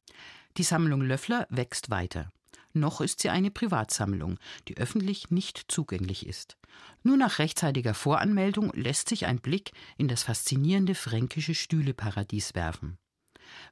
Die 0.58 0.64
Sammlung 0.64 1.02
Löffler 1.02 1.48
wächst 1.50 1.90
weiter 1.90 2.32
noch 2.74 3.02
ist 3.02 3.22
sie 3.22 3.30
eine 3.30 3.52
Privatsammlung, 3.52 4.38
die 4.68 4.78
öffentlich 4.78 5.32
nicht 5.32 5.66
zugänglich 5.68 6.28
ist. 6.28 6.58
Nur 7.04 7.18
nach 7.18 7.40
rechtzeitiger 7.40 7.94
Voranmeldung 7.94 8.72
lässt 8.74 9.10
sich 9.10 9.26
ein 9.26 9.40
Blick 9.40 9.72
in 9.98 10.08
das 10.08 10.24
faszinierende 10.24 10.96
fränkische 10.96 11.56
Stühleparadies 11.56 12.56
werfen. 12.56 12.98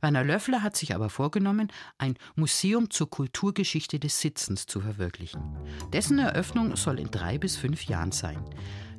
Werner 0.02 0.24
Löffler 0.24 0.64
hat 0.64 0.76
sich 0.76 0.96
aber 0.96 1.10
vorgenommen, 1.10 1.72
ein 1.98 2.18
Museum 2.36 2.90
zur 2.90 3.10
Kulturgeschichte 3.10 4.00
des 4.00 4.20
Sitzens 4.20 4.66
zu 4.66 4.82
verwirklichen. 4.82 5.42
Dessen 5.94 6.20
Eröffnung 6.20 6.76
soll 6.76 7.00
in 7.00 7.12
drei 7.12 7.38
bis 7.38 7.58
fünf 7.58 7.84
Jahren 7.86 8.12
sein. 8.12 8.44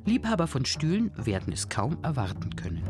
Liebhaber 0.05 0.47
von 0.47 0.65
Stühlen 0.65 1.11
werden 1.15 1.53
es 1.53 1.69
kaum 1.69 2.01
erwarten 2.03 2.55
können. 2.55 2.83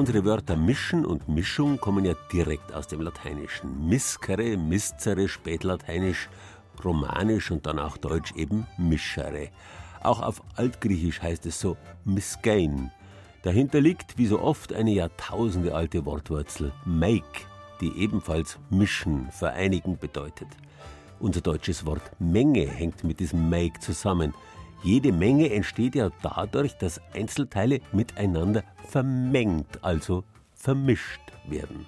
Unsere 0.00 0.24
Wörter 0.24 0.56
mischen 0.56 1.04
und 1.04 1.28
Mischung 1.28 1.76
kommen 1.76 2.06
ja 2.06 2.14
direkt 2.32 2.72
aus 2.72 2.86
dem 2.86 3.02
Lateinischen. 3.02 3.86
Miskere, 3.86 4.56
miszere, 4.56 5.28
spätlateinisch, 5.28 6.30
romanisch 6.82 7.50
und 7.50 7.66
dann 7.66 7.78
auch 7.78 7.98
deutsch 7.98 8.32
eben 8.34 8.66
mischere. 8.78 9.50
Auch 10.02 10.22
auf 10.22 10.40
Altgriechisch 10.56 11.20
heißt 11.20 11.44
es 11.44 11.60
so 11.60 11.76
miskein. 12.06 12.90
Dahinter 13.42 13.82
liegt, 13.82 14.16
wie 14.16 14.24
so 14.24 14.40
oft, 14.40 14.72
eine 14.72 14.90
jahrtausendealte 14.90 16.06
Wortwurzel 16.06 16.72
make, 16.86 17.42
die 17.82 17.92
ebenfalls 17.98 18.58
mischen, 18.70 19.30
vereinigen 19.30 19.98
bedeutet. 19.98 20.48
Unser 21.18 21.42
deutsches 21.42 21.84
Wort 21.84 22.10
Menge 22.18 22.66
hängt 22.66 23.04
mit 23.04 23.20
diesem 23.20 23.50
make 23.50 23.78
zusammen. 23.80 24.32
Jede 24.82 25.12
Menge 25.12 25.52
entsteht 25.52 25.94
ja 25.94 26.10
dadurch, 26.22 26.76
dass 26.78 27.00
Einzelteile 27.14 27.80
miteinander 27.92 28.64
vermengt, 28.88 29.84
also 29.84 30.24
vermischt 30.54 31.20
werden. 31.46 31.86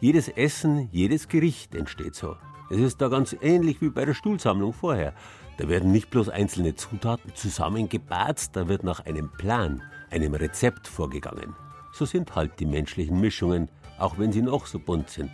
Jedes 0.00 0.28
Essen, 0.28 0.88
jedes 0.90 1.28
Gericht 1.28 1.76
entsteht 1.76 2.16
so. 2.16 2.36
Es 2.70 2.78
ist 2.78 3.00
da 3.00 3.08
ganz 3.08 3.36
ähnlich 3.40 3.80
wie 3.80 3.90
bei 3.90 4.04
der 4.04 4.14
Stuhlsammlung 4.14 4.72
vorher. 4.72 5.14
Da 5.58 5.68
werden 5.68 5.92
nicht 5.92 6.10
bloß 6.10 6.28
einzelne 6.28 6.74
Zutaten 6.74 7.34
zusammengebatzt, 7.36 8.56
da 8.56 8.66
wird 8.66 8.82
nach 8.82 9.06
einem 9.06 9.30
Plan, 9.30 9.82
einem 10.10 10.34
Rezept 10.34 10.88
vorgegangen. 10.88 11.54
So 11.92 12.04
sind 12.04 12.34
halt 12.34 12.58
die 12.58 12.66
menschlichen 12.66 13.20
Mischungen, 13.20 13.68
auch 13.98 14.18
wenn 14.18 14.32
sie 14.32 14.42
noch 14.42 14.66
so 14.66 14.80
bunt 14.80 15.10
sind. 15.10 15.30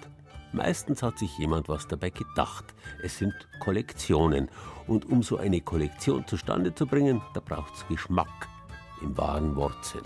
Meistens 0.52 1.02
hat 1.02 1.18
sich 1.18 1.36
jemand 1.38 1.68
was 1.68 1.86
dabei 1.86 2.10
gedacht. 2.10 2.74
Es 3.02 3.18
sind 3.18 3.34
Kollektionen. 3.60 4.48
Und 4.86 5.04
um 5.06 5.22
so 5.22 5.36
eine 5.36 5.60
Kollektion 5.60 6.26
zustande 6.26 6.74
zu 6.74 6.86
bringen, 6.86 7.20
da 7.34 7.40
braucht 7.40 7.74
es 7.74 7.86
Geschmack 7.88 8.48
im 9.02 9.16
wahren 9.16 9.54
Wortsinn. 9.56 10.02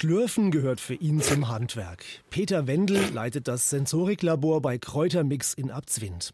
Schlürfen 0.00 0.50
gehört 0.50 0.80
für 0.80 0.94
ihn 0.94 1.20
zum 1.20 1.48
Handwerk. 1.48 2.02
Peter 2.30 2.66
Wendel 2.66 2.98
leitet 3.12 3.46
das 3.48 3.68
Sensoriklabor 3.68 4.62
bei 4.62 4.78
Kräutermix 4.78 5.52
in 5.52 5.70
Abzwind. 5.70 6.32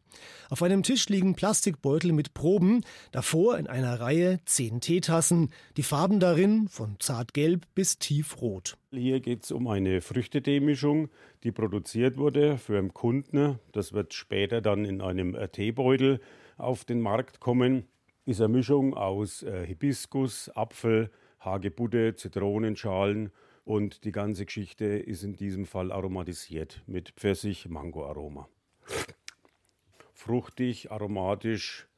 Auf 0.51 0.63
einem 0.63 0.85
Tisch 0.85 1.09
liegen 1.09 1.35
Plastikbeutel 1.35 2.13
mit 2.13 2.33
Proben, 2.33 2.85
davor 3.11 3.59
in 3.59 3.67
einer 3.67 3.99
Reihe 3.99 4.39
zehn 4.45 4.81
Teetassen, 4.81 5.51
die 5.77 5.83
Farben 5.83 6.21
darin 6.21 6.69
von 6.69 6.95
zartgelb 7.01 7.67
bis 7.75 7.99
tiefrot. 7.99 8.77
Hier 8.93 9.19
geht 9.19 9.43
es 9.43 9.51
um 9.51 9.67
eine 9.67 10.01
Früchteteemischung, 10.01 11.09
die 11.43 11.51
produziert 11.51 12.19
wurde 12.19 12.59
für 12.59 12.79
einen 12.79 12.95
Kunden. 12.95 13.59
Das 13.73 13.93
wird 13.93 14.15
später 14.15 14.61
dann 14.61 14.85
in 14.85 15.01
einem 15.01 15.35
äh, 15.35 15.49
Teebeutel 15.49 16.21
auf 16.57 16.85
den 16.85 17.01
Markt 17.01 17.41
kommen. 17.41 17.89
Ist 18.27 18.41
eine 18.41 18.47
Mischung 18.47 18.95
aus 18.95 19.43
äh, 19.43 19.67
Hibiskus, 19.67 20.53
Apfel, 20.55 21.11
Hagebutte, 21.41 22.15
Zitronenschalen 22.15 23.33
und 23.67 24.05
die 24.05 24.13
ganze 24.13 24.47
Geschichte 24.47 24.85
ist 24.85 25.25
in 25.25 25.37
diesem 25.37 25.67
Fall 25.67 25.91
aromatisiert 25.91 26.83
mit 26.87 27.11
Pfirsich-Mango-Aroma. 27.11 28.49
Fruchtig, 30.15 30.93
aromatisch, 30.93 31.89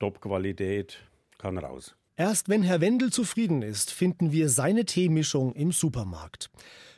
Top-Qualität, 0.00 0.98
kann 1.36 1.58
raus. 1.58 1.94
Erst 2.16 2.48
wenn 2.48 2.62
Herr 2.62 2.80
Wendel 2.80 3.12
zufrieden 3.12 3.62
ist, 3.62 3.92
finden 3.92 4.32
wir 4.32 4.48
seine 4.48 4.86
Teemischung 4.86 5.52
im 5.52 5.70
Supermarkt. 5.70 6.50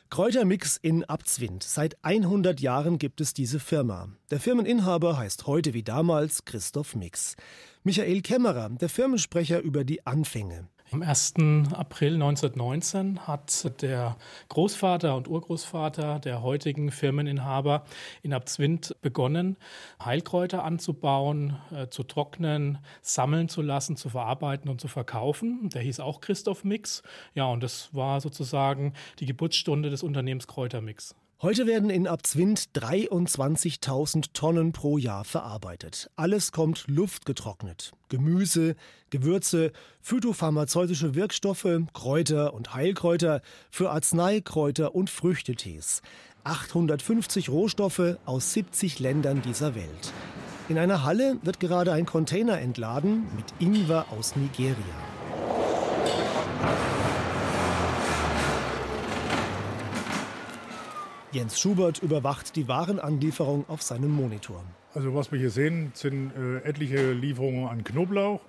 Kräutermix 0.09 0.77
in 0.77 1.03
Abzwind. 1.03 1.63
Seit 1.63 2.03
100 2.03 2.59
Jahren 2.59 2.97
gibt 2.97 3.21
es 3.21 3.33
diese 3.33 3.59
Firma. 3.59 4.09
Der 4.29 4.39
Firmeninhaber 4.39 5.17
heißt 5.17 5.45
heute 5.45 5.73
wie 5.73 5.83
damals 5.83 6.45
Christoph 6.45 6.95
Mix. 6.95 7.35
Michael 7.83 8.21
Kämmerer, 8.21 8.69
der 8.69 8.89
Firmensprecher 8.89 9.59
über 9.59 9.83
die 9.83 10.05
Anfänge. 10.05 10.69
Am 10.93 11.03
1. 11.03 11.35
April 11.71 12.15
1919 12.15 13.25
hat 13.25 13.81
der 13.81 14.17
Großvater 14.49 15.15
und 15.15 15.29
Urgroßvater 15.29 16.19
der 16.19 16.41
heutigen 16.41 16.91
Firmeninhaber 16.91 17.85
in 18.23 18.33
Abzwind 18.33 18.97
begonnen, 19.01 19.55
Heilkräuter 20.03 20.65
anzubauen, 20.65 21.55
äh, 21.71 21.87
zu 21.87 22.03
trocknen, 22.03 22.79
sammeln 23.01 23.47
zu 23.47 23.61
lassen, 23.61 23.95
zu 23.95 24.09
verarbeiten 24.09 24.69
und 24.69 24.81
zu 24.81 24.89
verkaufen. 24.89 25.69
Der 25.69 25.81
hieß 25.81 26.01
auch 26.01 26.19
Christoph 26.19 26.65
Mix. 26.65 27.03
Ja, 27.35 27.45
und 27.45 27.63
das 27.63 27.95
war 27.95 28.19
sozusagen 28.19 28.91
die 29.19 29.25
Geburtsstunde 29.25 29.89
des 29.89 30.03
Unternehmens 30.03 30.45
Kräutermix. 30.45 31.15
Heute 31.43 31.65
werden 31.65 31.89
in 31.89 32.05
Abzwind 32.05 32.69
23.000 32.75 34.25
Tonnen 34.31 34.73
pro 34.73 34.99
Jahr 34.99 35.23
verarbeitet. 35.23 36.11
Alles 36.15 36.51
kommt 36.51 36.83
luftgetrocknet. 36.85 37.93
Gemüse, 38.09 38.75
Gewürze, 39.09 39.71
phytopharmazeutische 40.01 41.15
Wirkstoffe, 41.15 41.65
Kräuter 41.93 42.53
und 42.53 42.75
Heilkräuter 42.75 43.41
für 43.71 43.89
Arzneikräuter 43.89 44.93
und 44.93 45.09
Früchtetees. 45.09 46.03
850 46.43 47.49
Rohstoffe 47.49 48.17
aus 48.25 48.53
70 48.53 48.99
Ländern 48.99 49.41
dieser 49.41 49.73
Welt. 49.73 50.13
In 50.69 50.77
einer 50.77 51.03
Halle 51.03 51.37
wird 51.41 51.59
gerade 51.59 51.91
ein 51.91 52.05
Container 52.05 52.59
entladen 52.59 53.25
mit 53.35 53.45
Ingwer 53.57 54.05
aus 54.11 54.35
Nigeria. 54.35 54.75
Jens 61.33 61.61
Schubert 61.61 61.99
überwacht 62.03 62.57
die 62.57 62.67
Warenanlieferung 62.67 63.63
auf 63.69 63.81
seinem 63.81 64.11
Monitor. 64.11 64.65
Also 64.93 65.15
was 65.15 65.31
wir 65.31 65.39
hier 65.39 65.49
sehen, 65.49 65.91
sind 65.93 66.33
äh, 66.35 66.57
etliche 66.67 67.13
Lieferungen 67.13 67.69
an 67.69 67.85
Knoblauch, 67.85 68.41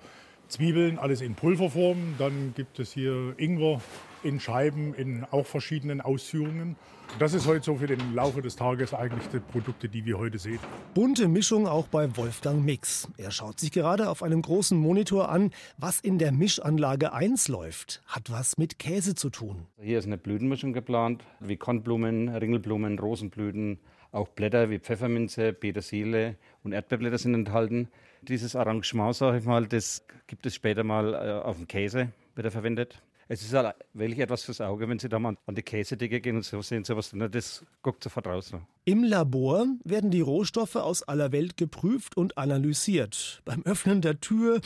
Zwiebeln, 0.49 0.99
alles 0.99 1.21
in 1.21 1.35
Pulverform. 1.35 2.15
Dann 2.17 2.53
gibt 2.57 2.79
es 2.79 2.91
hier 2.91 3.35
Ingwer 3.37 3.79
in 4.21 4.41
Scheiben 4.41 4.93
in 4.95 5.23
auch 5.31 5.45
verschiedenen 5.45 6.01
Ausführungen. 6.01 6.75
Das 7.19 7.33
ist 7.33 7.45
heute 7.45 7.63
so 7.63 7.75
für 7.75 7.85
den 7.85 8.15
Laufe 8.15 8.41
des 8.41 8.55
Tages 8.55 8.93
eigentlich 8.93 9.27
die 9.27 9.39
Produkte, 9.39 9.87
die 9.87 10.03
wir 10.03 10.17
heute 10.17 10.39
sehen. 10.39 10.59
Bunte 10.95 11.27
Mischung 11.27 11.67
auch 11.67 11.87
bei 11.87 12.17
Wolfgang 12.17 12.65
Mix. 12.65 13.07
Er 13.17 13.29
schaut 13.29 13.59
sich 13.59 13.71
gerade 13.71 14.09
auf 14.09 14.23
einem 14.23 14.41
großen 14.41 14.77
Monitor 14.77 15.29
an, 15.29 15.51
was 15.77 15.99
in 15.99 16.17
der 16.17 16.31
Mischanlage 16.31 17.13
1 17.13 17.49
läuft. 17.49 18.01
Hat 18.07 18.31
was 18.31 18.57
mit 18.57 18.79
Käse 18.79 19.13
zu 19.13 19.29
tun. 19.29 19.67
Hier 19.79 19.99
ist 19.99 20.05
eine 20.05 20.17
Blütenmischung 20.17 20.73
geplant, 20.73 21.23
wie 21.39 21.55
Kornblumen, 21.55 22.29
Ringelblumen, 22.29 22.97
Rosenblüten, 22.97 23.79
auch 24.11 24.27
Blätter 24.29 24.69
wie 24.69 24.79
Pfefferminze, 24.79 25.53
Petersilie 25.53 26.35
und 26.63 26.71
Erdbeerblätter 26.71 27.17
sind 27.17 27.35
enthalten. 27.35 27.89
Dieses 28.21 28.55
Arrangement, 28.55 29.15
sage 29.15 29.37
ich 29.37 29.45
mal, 29.45 29.67
das 29.67 30.05
gibt 30.27 30.45
es 30.45 30.55
später 30.55 30.83
mal 30.83 31.13
äh, 31.13 31.43
auf 31.43 31.57
dem 31.57 31.67
Käse, 31.67 32.09
wird 32.35 32.45
er 32.45 32.51
verwendet. 32.51 33.01
Es 33.33 33.41
ist 33.41 33.51
halt 33.51 33.75
wirklich 33.93 34.19
etwas 34.19 34.43
fürs 34.43 34.61
Auge, 34.61 34.87
wenn 34.87 34.99
Sie 34.99 35.09
da 35.09 35.17
mal 35.17 35.35
an 35.47 35.55
die 35.55 35.63
Käsedicke 35.63 36.21
gehen 36.21 36.35
und 36.35 36.45
so 36.45 36.61
sehen 36.61 36.83
sowas 36.83 37.09
drin, 37.09 37.27
das 37.31 37.65
guckt 37.81 38.03
sofort 38.03 38.27
raus. 38.27 38.53
Ne? 38.53 38.61
Im 38.85 39.03
Labor 39.03 39.65
werden 39.83 40.11
die 40.11 40.21
Rohstoffe 40.21 40.75
aus 40.75 41.01
aller 41.01 41.31
Welt 41.31 41.57
geprüft 41.57 42.15
und 42.15 42.37
analysiert. 42.37 43.41
Beim 43.43 43.63
Öffnen 43.63 44.01
der 44.01 44.19
Tür 44.21 44.61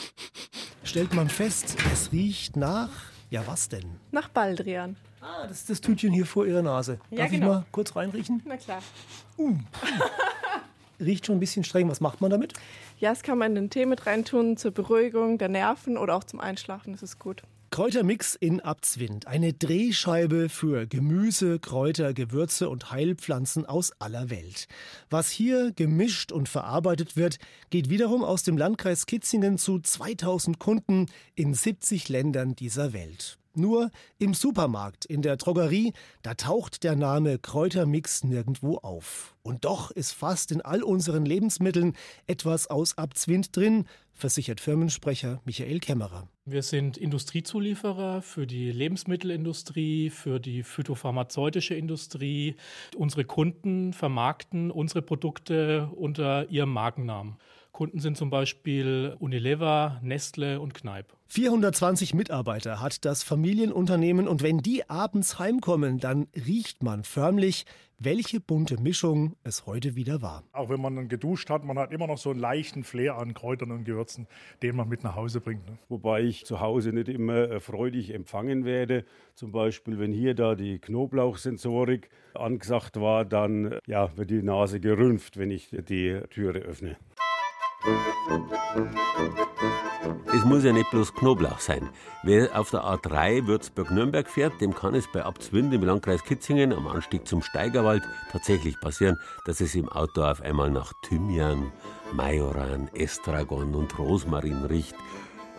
stellt 0.84 1.13
man 1.13 1.30
fest, 1.30 1.77
es 1.93 2.12
riecht 2.12 2.58
nach. 2.58 2.89
Ja, 3.30 3.47
was 3.47 3.69
denn? 3.69 3.86
Nach 4.12 4.27
Baldrian. 4.27 4.97
Ah, 5.21 5.47
das 5.47 5.60
ist 5.60 5.69
das 5.69 5.80
Tütchen 5.80 6.12
hier 6.12 6.25
vor 6.25 6.45
Ihrer 6.45 6.62
Nase. 6.62 6.99
Ja, 7.10 7.19
Darf 7.19 7.32
genau. 7.32 7.45
ich 7.45 7.53
mal 7.60 7.65
kurz 7.71 7.95
reinriechen? 7.95 8.43
Na 8.45 8.58
klar. 8.58 8.84
Uh. 9.38 9.56
Riecht 10.99 11.25
schon 11.25 11.38
ein 11.38 11.39
bisschen 11.39 11.63
streng. 11.63 11.88
Was 11.88 12.01
macht 12.01 12.19
man 12.19 12.32
damit? 12.32 12.51
Ja, 12.99 13.12
das 13.12 13.23
kann 13.23 13.38
man 13.38 13.51
in 13.51 13.56
den 13.56 13.69
Tee 13.69 13.86
mit 13.86 14.06
reintun 14.06 14.58
zur 14.58 14.71
Beruhigung 14.71 15.38
der 15.38 15.47
Nerven 15.47 15.97
oder 15.97 16.15
auch 16.17 16.25
zum 16.25 16.41
Einschlafen. 16.41 16.91
Das 16.91 17.01
ist 17.01 17.17
gut. 17.17 17.43
Kräutermix 17.69 18.36
in 18.36 18.62
Abzwind. 18.62 19.27
Eine 19.27 19.53
Drehscheibe 19.53 20.49
für 20.49 20.88
Gemüse, 20.88 21.60
Kräuter, 21.60 22.13
Gewürze 22.13 22.69
und 22.69 22.91
Heilpflanzen 22.91 23.65
aus 23.65 23.91
aller 23.99 24.30
Welt. 24.30 24.67
Was 25.10 25.30
hier 25.30 25.71
gemischt 25.73 26.32
und 26.32 26.49
verarbeitet 26.49 27.17
wird, 27.17 27.39
geht 27.69 27.89
wiederum 27.89 28.23
aus 28.23 28.43
dem 28.43 28.58
Landkreis 28.58 29.06
Kitzingen 29.06 29.57
zu 29.57 29.80
2000 29.80 30.59
Kunden 30.59 31.07
in 31.36 31.53
70 31.53 32.09
Ländern 32.09 32.55
dieser 32.55 32.93
Welt. 32.93 33.38
Nur 33.58 33.89
im 34.20 34.36
Supermarkt, 34.36 35.05
in 35.05 35.24
der 35.24 35.36
Drogerie, 35.36 35.93
da 36.22 36.36
taucht 36.36 36.84
der 36.84 36.95
Name 36.95 37.39
Kräutermix 37.39 38.24
nirgendwo 38.24 38.78
auf. 38.78 39.36
Und 39.41 39.66
doch 39.66 39.89
ist 39.89 40.12
fast 40.12 40.51
in 40.51 40.62
all 40.62 40.84
unseren 40.84 41.26
Lebensmitteln 41.26 41.95
etwas 42.28 42.68
aus 42.68 42.99
Abzwind 42.99 43.55
drin, 43.58 43.86
versichert 44.14 44.62
Firmensprecher 44.62 45.41
Michael 45.43 45.80
Kämmerer. 45.80 46.28
Wir 46.45 46.62
sind 46.62 46.97
Industriezulieferer 46.97 48.22
für 48.22 48.45
die 48.45 48.72
Lebensmittelindustrie, 48.72 50.12
für 50.12 50.39
die 50.39 50.62
phytopharmazeutische 50.62 51.74
Industrie. 51.74 52.58
Unsere 52.95 53.26
Kunden 53.26 53.91
vermarkten 53.91 54.70
unsere 54.70 55.01
Produkte 55.01 55.89
unter 55.95 56.47
ihrem 56.51 56.74
Markennamen. 56.74 57.38
Kunden 57.72 58.01
sind 58.01 58.18
zum 58.18 58.30
Beispiel 58.30 59.16
Unilever, 59.18 59.99
Nestle 60.03 60.60
und 60.60 60.76
Kneipp. 60.76 61.16
420 61.30 62.13
Mitarbeiter 62.13 62.82
hat 62.82 63.03
das 63.03 63.23
Familienunternehmen 63.23 64.28
und 64.28 64.43
wenn 64.43 64.59
die 64.59 64.89
abends 64.89 65.39
heimkommen, 65.39 65.99
dann 65.99 66.28
riecht 66.36 66.84
man 66.84 67.03
förmlich, 67.03 67.65
welche 67.99 68.39
bunte 68.39 68.80
Mischung 68.80 69.36
es 69.43 69.65
heute 69.65 69.95
wieder 69.95 70.21
war. 70.21 70.43
Auch 70.53 70.69
wenn 70.69 70.80
man 70.80 70.95
dann 70.95 71.09
geduscht 71.09 71.49
hat, 71.49 71.65
man 71.65 71.78
hat 71.80 71.91
immer 71.91 72.07
noch 72.07 72.17
so 72.17 72.30
einen 72.30 72.39
leichten 72.39 72.84
Flair 72.84 73.17
an 73.17 73.34
Kräutern 73.34 73.71
und 73.71 73.86
Gewürzen, 73.86 74.28
den 74.61 74.75
man 74.75 74.88
mit 74.88 75.03
nach 75.03 75.15
Hause 75.15 75.41
bringt. 75.41 75.65
Ne? 75.67 75.78
Wobei 75.89 76.21
ich 76.21 76.45
zu 76.45 76.59
Hause 76.59 76.93
nicht 76.93 77.09
immer 77.09 77.49
äh, 77.49 77.59
freudig 77.59 78.13
empfangen 78.13 78.65
werde. 78.65 79.03
Zum 79.34 79.51
Beispiel, 79.51 79.99
wenn 79.99 80.11
hier 80.11 80.36
da 80.36 80.55
die 80.55 80.80
Knoblauchsensorik 80.80 82.09
angesagt 82.36 83.01
war, 83.01 83.25
dann 83.25 83.71
äh, 83.71 83.80
ja, 83.88 84.15
wird 84.15 84.30
die 84.30 84.43
Nase 84.43 84.80
gerümpft, 84.80 85.38
wenn 85.38 85.51
ich 85.51 85.69
die 85.71 86.21
Türe 86.30 86.59
öffne. 86.59 86.97
Es 90.36 90.45
muss 90.45 90.64
ja 90.64 90.74
nicht 90.74 90.89
bloß 90.91 91.14
Knoblauch 91.16 91.60
sein. 91.60 91.89
Wer 92.24 92.58
auf 92.60 92.70
der 92.72 92.82
A3 92.82 93.47
Würzburg-Nürnberg 93.47 94.28
fährt, 94.28 94.60
dem 94.62 94.74
kann 94.74 94.95
es 94.95 95.08
bei 95.12 95.24
Abtswind 95.24 95.74
im 95.74 95.84
Landkreis 95.84 96.24
Kitzingen 96.24 96.74
am 96.74 96.88
Anstieg 96.88 97.28
zum 97.28 97.41
Steigerwald 97.41 98.03
tatsächlich 98.32 98.80
passieren, 98.80 99.18
dass 99.45 99.62
es 99.62 99.76
im 99.76 99.89
Auto 99.89 100.24
auf 100.24 100.41
einmal 100.41 100.70
nach 100.70 100.93
Thymian, 101.01 101.72
Majoran, 102.14 102.89
Estragon 102.93 103.76
und 103.76 103.97
Rosmarin 103.97 104.66
riecht. 104.66 104.95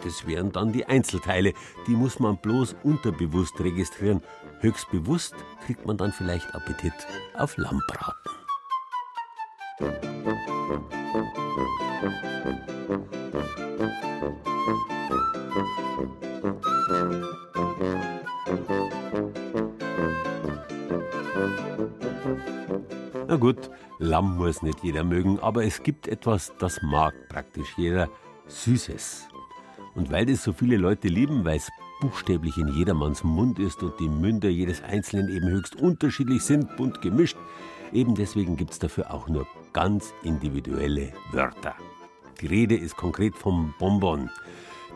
Das 0.04 0.26
wären 0.26 0.52
dann 0.52 0.72
die 0.72 0.86
Einzelteile. 0.86 1.52
Die 1.86 1.96
muss 1.96 2.20
man 2.20 2.36
bloß 2.38 2.76
unterbewusst 2.82 3.58
registrieren. 3.60 4.22
Höchst 4.60 4.90
bewusst 4.90 5.34
kriegt 5.66 5.86
man 5.86 5.96
dann 5.96 6.12
vielleicht 6.12 6.54
Appetit 6.54 6.94
auf 7.34 7.56
Lammbraten. 7.56 8.37
Na 9.80 9.86
gut, 23.36 23.70
Lamm 24.00 24.36
muss 24.36 24.62
nicht 24.62 24.82
jeder 24.82 25.04
mögen, 25.04 25.38
aber 25.38 25.64
es 25.64 25.84
gibt 25.84 26.08
etwas, 26.08 26.52
das 26.58 26.82
mag 26.82 27.14
praktisch 27.28 27.68
jeder, 27.76 28.08
Süßes. 28.48 29.28
Und 29.94 30.10
weil 30.10 30.26
das 30.26 30.42
so 30.42 30.52
viele 30.52 30.76
Leute 30.76 31.06
lieben, 31.06 31.44
weil 31.44 31.58
es 31.58 31.70
buchstäblich 32.00 32.58
in 32.58 32.66
jedermanns 32.66 33.22
Mund 33.22 33.60
ist 33.60 33.80
und 33.84 34.00
die 34.00 34.08
Münder 34.08 34.48
jedes 34.48 34.82
Einzelnen 34.82 35.28
eben 35.28 35.48
höchst 35.48 35.76
unterschiedlich 35.76 36.42
sind, 36.42 36.76
bunt 36.76 37.00
gemischt, 37.00 37.36
eben 37.92 38.16
deswegen 38.16 38.56
gibt 38.56 38.72
es 38.72 38.80
dafür 38.80 39.12
auch 39.12 39.28
nur 39.28 39.46
ganz 39.78 40.12
individuelle 40.24 41.12
Wörter. 41.30 41.76
Die 42.40 42.48
Rede 42.48 42.76
ist 42.76 42.96
konkret 42.96 43.36
vom 43.36 43.74
Bonbon. 43.78 44.28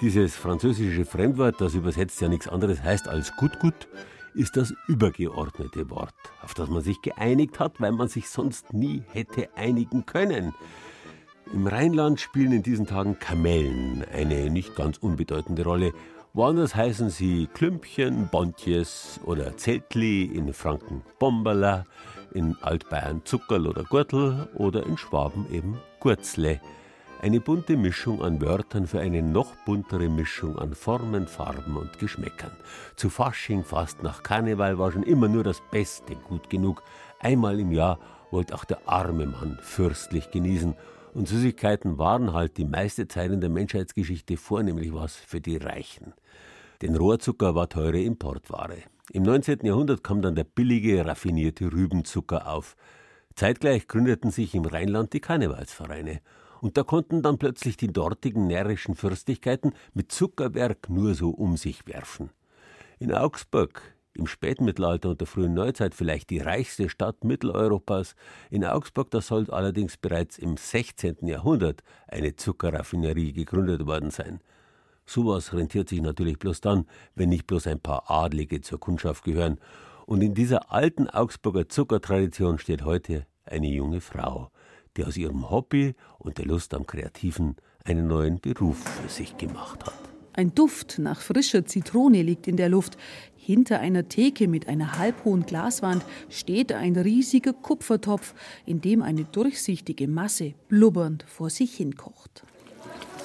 Dieses 0.00 0.34
französische 0.34 1.04
Fremdwort, 1.04 1.60
das 1.60 1.74
übersetzt 1.74 2.20
ja 2.20 2.26
nichts 2.26 2.48
anderes 2.48 2.82
heißt 2.82 3.06
als 3.06 3.36
gut 3.36 3.60
gut, 3.60 3.86
ist 4.34 4.56
das 4.56 4.74
übergeordnete 4.88 5.88
Wort, 5.88 6.16
auf 6.42 6.54
das 6.54 6.68
man 6.68 6.82
sich 6.82 7.00
geeinigt 7.00 7.60
hat, 7.60 7.80
weil 7.80 7.92
man 7.92 8.08
sich 8.08 8.28
sonst 8.28 8.72
nie 8.72 9.04
hätte 9.12 9.50
einigen 9.54 10.04
können. 10.04 10.52
Im 11.52 11.68
Rheinland 11.68 12.18
spielen 12.18 12.50
in 12.50 12.64
diesen 12.64 12.88
Tagen 12.88 13.20
Kamellen 13.20 14.04
eine 14.12 14.50
nicht 14.50 14.74
ganz 14.74 14.98
unbedeutende 14.98 15.62
Rolle. 15.62 15.92
Woanders 16.34 16.74
heißen 16.74 17.08
sie 17.08 17.46
Klümpchen, 17.54 18.30
Bontjes 18.32 19.20
oder 19.24 19.56
Zeltli, 19.56 20.24
in 20.24 20.52
Franken 20.52 21.02
Bomberla, 21.20 21.86
in 22.34 22.56
Altbayern 22.60 23.22
Zuckerl 23.24 23.66
oder 23.66 23.84
Gürtel 23.84 24.48
oder 24.54 24.84
in 24.84 24.98
Schwaben 24.98 25.46
eben 25.50 25.78
Gurzle. 26.00 26.60
Eine 27.22 27.40
bunte 27.40 27.76
Mischung 27.76 28.20
an 28.20 28.40
Wörtern 28.40 28.88
für 28.88 28.98
eine 28.98 29.22
noch 29.22 29.54
buntere 29.64 30.08
Mischung 30.08 30.58
an 30.58 30.74
Formen, 30.74 31.28
Farben 31.28 31.76
und 31.76 31.98
Geschmäckern. 32.00 32.50
Zu 32.96 33.10
Fasching 33.10 33.62
fast 33.62 34.02
nach 34.02 34.24
Karneval 34.24 34.78
war 34.78 34.90
schon 34.90 35.04
immer 35.04 35.28
nur 35.28 35.44
das 35.44 35.62
Beste 35.70 36.16
gut 36.16 36.50
genug. 36.50 36.82
Einmal 37.20 37.60
im 37.60 37.70
Jahr 37.70 38.00
wollte 38.32 38.54
auch 38.54 38.64
der 38.64 38.80
arme 38.86 39.26
Mann 39.26 39.58
fürstlich 39.62 40.32
genießen. 40.32 40.74
Und 41.14 41.28
Süßigkeiten 41.28 41.98
waren 41.98 42.32
halt 42.32 42.56
die 42.56 42.64
meiste 42.64 43.06
Zeit 43.06 43.30
in 43.30 43.40
der 43.40 43.50
Menschheitsgeschichte 43.50 44.36
vornehmlich 44.36 44.92
was 44.92 45.14
für 45.14 45.40
die 45.40 45.58
Reichen. 45.58 46.14
Denn 46.82 46.96
Rohrzucker 46.96 47.54
war 47.54 47.68
teure 47.68 48.00
Importware. 48.00 48.78
Im 49.12 49.22
19. 49.22 49.60
Jahrhundert 49.64 50.02
kam 50.02 50.20
dann 50.20 50.34
der 50.34 50.42
billige, 50.42 51.06
raffinierte 51.06 51.72
Rübenzucker 51.72 52.48
auf. 52.48 52.76
Zeitgleich 53.36 53.86
gründeten 53.86 54.32
sich 54.32 54.54
im 54.56 54.64
Rheinland 54.64 55.12
die 55.12 55.20
Karnevalsvereine. 55.20 56.20
Und 56.60 56.76
da 56.76 56.82
konnten 56.82 57.22
dann 57.22 57.38
plötzlich 57.38 57.76
die 57.76 57.92
dortigen 57.92 58.48
närrischen 58.48 58.96
Fürstlichkeiten 58.96 59.74
mit 59.94 60.10
Zuckerwerk 60.10 60.88
nur 60.88 61.14
so 61.14 61.30
um 61.30 61.56
sich 61.56 61.86
werfen. 61.86 62.30
In 62.98 63.12
Augsburg, 63.12 63.80
im 64.14 64.26
Spätmittelalter 64.26 65.10
und 65.10 65.20
der 65.20 65.28
frühen 65.28 65.54
Neuzeit 65.54 65.94
vielleicht 65.94 66.30
die 66.30 66.40
reichste 66.40 66.88
Stadt 66.88 67.22
Mitteleuropas, 67.22 68.16
in 68.50 68.64
Augsburg, 68.64 69.10
da 69.10 69.20
soll 69.20 69.48
allerdings 69.50 69.96
bereits 69.96 70.36
im 70.36 70.56
16. 70.56 71.26
Jahrhundert 71.26 71.82
eine 72.08 72.34
Zuckerraffinerie 72.34 73.32
gegründet 73.32 73.86
worden 73.86 74.10
sein. 74.10 74.40
Sowas 75.07 75.53
rentiert 75.53 75.88
sich 75.88 76.00
natürlich 76.00 76.38
bloß 76.38 76.61
dann, 76.61 76.86
wenn 77.14 77.28
nicht 77.28 77.46
bloß 77.46 77.66
ein 77.66 77.80
paar 77.80 78.11
Adlige 78.11 78.61
zur 78.61 78.80
Kundschaft 78.80 79.24
gehören. 79.24 79.59
Und 80.07 80.22
in 80.22 80.34
dieser 80.34 80.72
alten 80.72 81.09
Augsburger 81.09 81.68
Zuckertradition 81.68 82.59
steht 82.59 82.84
heute 82.84 83.26
eine 83.44 83.68
junge 83.68 84.00
Frau, 84.00 84.50
die 84.96 85.05
aus 85.05 85.16
ihrem 85.16 85.50
Hobby 85.50 85.94
und 86.18 86.38
der 86.38 86.46
Lust 86.46 86.74
am 86.74 86.86
Kreativen 86.86 87.57
einen 87.84 88.07
neuen 88.07 88.40
Beruf 88.40 88.78
für 88.78 89.09
sich 89.09 89.36
gemacht 89.36 89.84
hat. 89.86 89.94
Ein 90.34 90.55
Duft 90.55 90.98
nach 90.98 91.20
frischer 91.20 91.66
Zitrone 91.66 92.22
liegt 92.22 92.48
in 92.48 92.57
der 92.57 92.70
Luft. 92.70 92.96
Hinter 93.36 93.80
einer 93.80 94.09
Theke 94.09 94.48
mit 94.48 94.66
einer 94.66 94.96
halbhohen 94.98 95.44
Glaswand 95.44 96.05
steht 96.30 96.72
ein 96.72 96.96
riesiger 96.96 97.53
Kupfertopf, 97.53 98.34
in 98.64 98.80
dem 98.80 99.03
eine 99.03 99.24
durchsichtige 99.24 100.09
Masse 100.09 100.55
blubbernd 100.68 101.24
vor 101.28 101.50
sich 101.50 101.74
hin 101.74 101.96
kocht. 101.96 102.44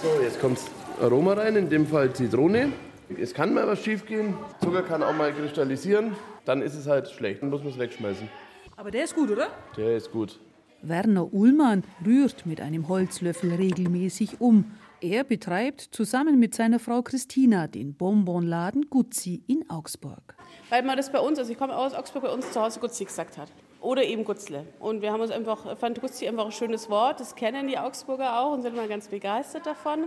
So, 0.02 0.22
jetzt 0.22 0.42
kommt 0.42 0.60
Aroma 1.00 1.34
rein, 1.34 1.56
in 1.56 1.70
dem 1.70 1.86
Fall 1.86 2.12
Zitrone. 2.12 2.74
Es 3.22 3.32
kann 3.34 3.54
mal 3.54 3.68
was 3.68 3.84
schief 3.84 4.08
gehen. 4.08 4.34
Zucker 4.64 4.82
kann 4.82 5.04
auch 5.04 5.14
mal 5.14 5.32
kristallisieren. 5.32 6.16
Dann 6.44 6.64
ist 6.64 6.74
es 6.74 6.88
halt 6.88 7.08
schlecht. 7.10 7.44
Dann 7.44 7.52
muss 7.52 7.62
man 7.62 7.72
es 7.72 7.78
wegschmeißen. 7.78 8.28
Aber 8.76 8.90
der 8.90 9.04
ist 9.04 9.14
gut, 9.14 9.30
oder? 9.30 9.48
Der 9.78 9.96
ist 9.96 10.12
gut. 10.12 10.40
Werner 10.82 11.32
Ullmann 11.32 11.84
rührt 12.04 12.48
mit 12.48 12.62
einem 12.62 12.88
Holzlöffel 12.88 13.54
regelmäßig 13.54 14.42
um. 14.42 14.72
Er 15.00 15.24
betreibt 15.24 15.82
zusammen 15.82 16.40
mit 16.40 16.56
seiner 16.56 16.80
Frau 16.80 17.04
Christina 17.04 17.68
den 17.68 17.94
Bonbonladen 17.94 18.90
Guzzi 18.90 19.44
in 19.46 19.70
Augsburg. 19.70 20.36
Weil 20.70 20.82
man 20.82 20.98
das 20.98 21.12
bei 21.12 21.20
uns, 21.20 21.38
also 21.38 21.52
ich 21.52 21.60
komme 21.60 21.78
aus 21.78 21.94
Augsburg, 21.94 22.24
bei 22.24 22.34
uns 22.34 22.52
zu 22.52 22.60
Hause 22.60 22.80
Guzzi 22.80 23.06
gesagt 23.06 23.38
hat. 23.38 23.52
Oder 23.82 24.04
eben 24.04 24.26
Gutzle. 24.26 24.66
Und 24.80 25.04
wir 25.04 25.12
haben 25.12 25.22
uns 25.22 25.30
einfach, 25.30 25.78
fand 25.78 26.02
Guzzi 26.02 26.28
einfach 26.28 26.46
ein 26.46 26.52
schönes 26.52 26.90
Wort. 26.90 27.20
Das 27.20 27.36
kennen 27.36 27.68
die 27.68 27.78
Augsburger 27.78 28.40
auch 28.40 28.54
und 28.54 28.64
sind 28.64 28.74
immer 28.74 28.88
ganz 28.88 29.08
begeistert 29.08 29.68
davon, 29.68 30.06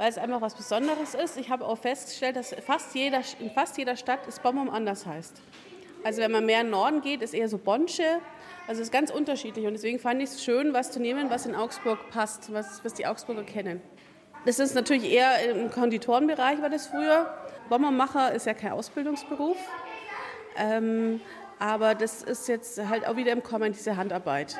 weil 0.00 0.08
es 0.08 0.16
einfach 0.16 0.40
was 0.40 0.54
Besonderes 0.54 1.14
ist. 1.14 1.36
Ich 1.36 1.50
habe 1.50 1.66
auch 1.66 1.76
festgestellt, 1.76 2.34
dass 2.34 2.54
fast 2.66 2.94
jeder, 2.94 3.20
in 3.38 3.50
fast 3.50 3.76
jeder 3.76 3.96
Stadt 3.96 4.20
das 4.26 4.40
Bonbon 4.40 4.70
anders 4.70 5.04
heißt. 5.04 5.42
Also 6.02 6.22
wenn 6.22 6.32
man 6.32 6.46
mehr 6.46 6.62
in 6.62 6.68
den 6.68 6.70
Norden 6.70 7.02
geht, 7.02 7.20
ist 7.20 7.34
eher 7.34 7.50
so 7.50 7.58
Bonsche. 7.58 8.18
Also 8.66 8.80
es 8.80 8.88
ist 8.88 8.92
ganz 8.92 9.10
unterschiedlich 9.10 9.66
und 9.66 9.74
deswegen 9.74 9.98
fand 9.98 10.22
ich 10.22 10.30
es 10.30 10.42
schön, 10.42 10.72
was 10.72 10.90
zu 10.90 11.00
nehmen, 11.00 11.28
was 11.28 11.44
in 11.44 11.54
Augsburg 11.54 11.98
passt, 12.08 12.50
was, 12.50 12.82
was 12.82 12.94
die 12.94 13.06
Augsburger 13.06 13.42
kennen. 13.42 13.82
Das 14.46 14.58
ist 14.58 14.74
natürlich 14.74 15.04
eher 15.04 15.50
im 15.50 15.70
Konditorenbereich 15.70 16.62
war 16.62 16.70
das 16.70 16.86
früher. 16.86 17.30
Bonbonmacher 17.68 18.32
ist 18.32 18.46
ja 18.46 18.54
kein 18.54 18.72
Ausbildungsberuf. 18.72 19.58
Ähm, 20.56 21.20
aber 21.58 21.94
das 21.94 22.22
ist 22.22 22.48
jetzt 22.48 22.82
halt 22.88 23.06
auch 23.06 23.16
wieder 23.16 23.32
im 23.32 23.42
Kommen, 23.42 23.74
diese 23.74 23.98
Handarbeit. 23.98 24.56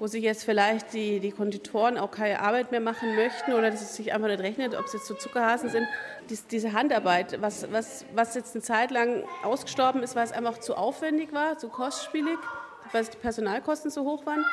Wo 0.00 0.08
sich 0.08 0.24
jetzt 0.24 0.44
vielleicht 0.44 0.92
die, 0.92 1.20
die 1.20 1.30
Konditoren 1.30 1.96
auch 1.96 2.10
keine 2.10 2.40
Arbeit 2.40 2.72
mehr 2.72 2.80
machen 2.80 3.14
möchten 3.14 3.52
oder 3.52 3.70
dass 3.70 3.82
es 3.82 3.94
sich 3.94 4.12
einfach 4.12 4.28
nicht 4.28 4.40
rechnet, 4.40 4.74
ob 4.74 4.86
es 4.86 4.94
jetzt 4.94 5.06
so 5.06 5.14
Zuckerhasen 5.14 5.68
sind. 5.68 5.86
Dies, 6.28 6.46
diese 6.46 6.72
Handarbeit, 6.72 7.40
was, 7.40 7.70
was, 7.70 8.04
was 8.14 8.34
jetzt 8.34 8.56
eine 8.56 8.62
Zeit 8.62 8.90
lang 8.90 9.22
ausgestorben 9.44 10.02
ist, 10.02 10.16
weil 10.16 10.24
es 10.24 10.32
einfach 10.32 10.58
zu 10.58 10.74
aufwendig 10.74 11.32
war, 11.32 11.58
zu 11.58 11.68
kostspielig 11.68 12.38
weil 12.92 13.04
die 13.04 13.16
Personalkosten 13.16 13.90
so 13.90 14.04
hoch 14.04 14.26
waren, 14.26 14.44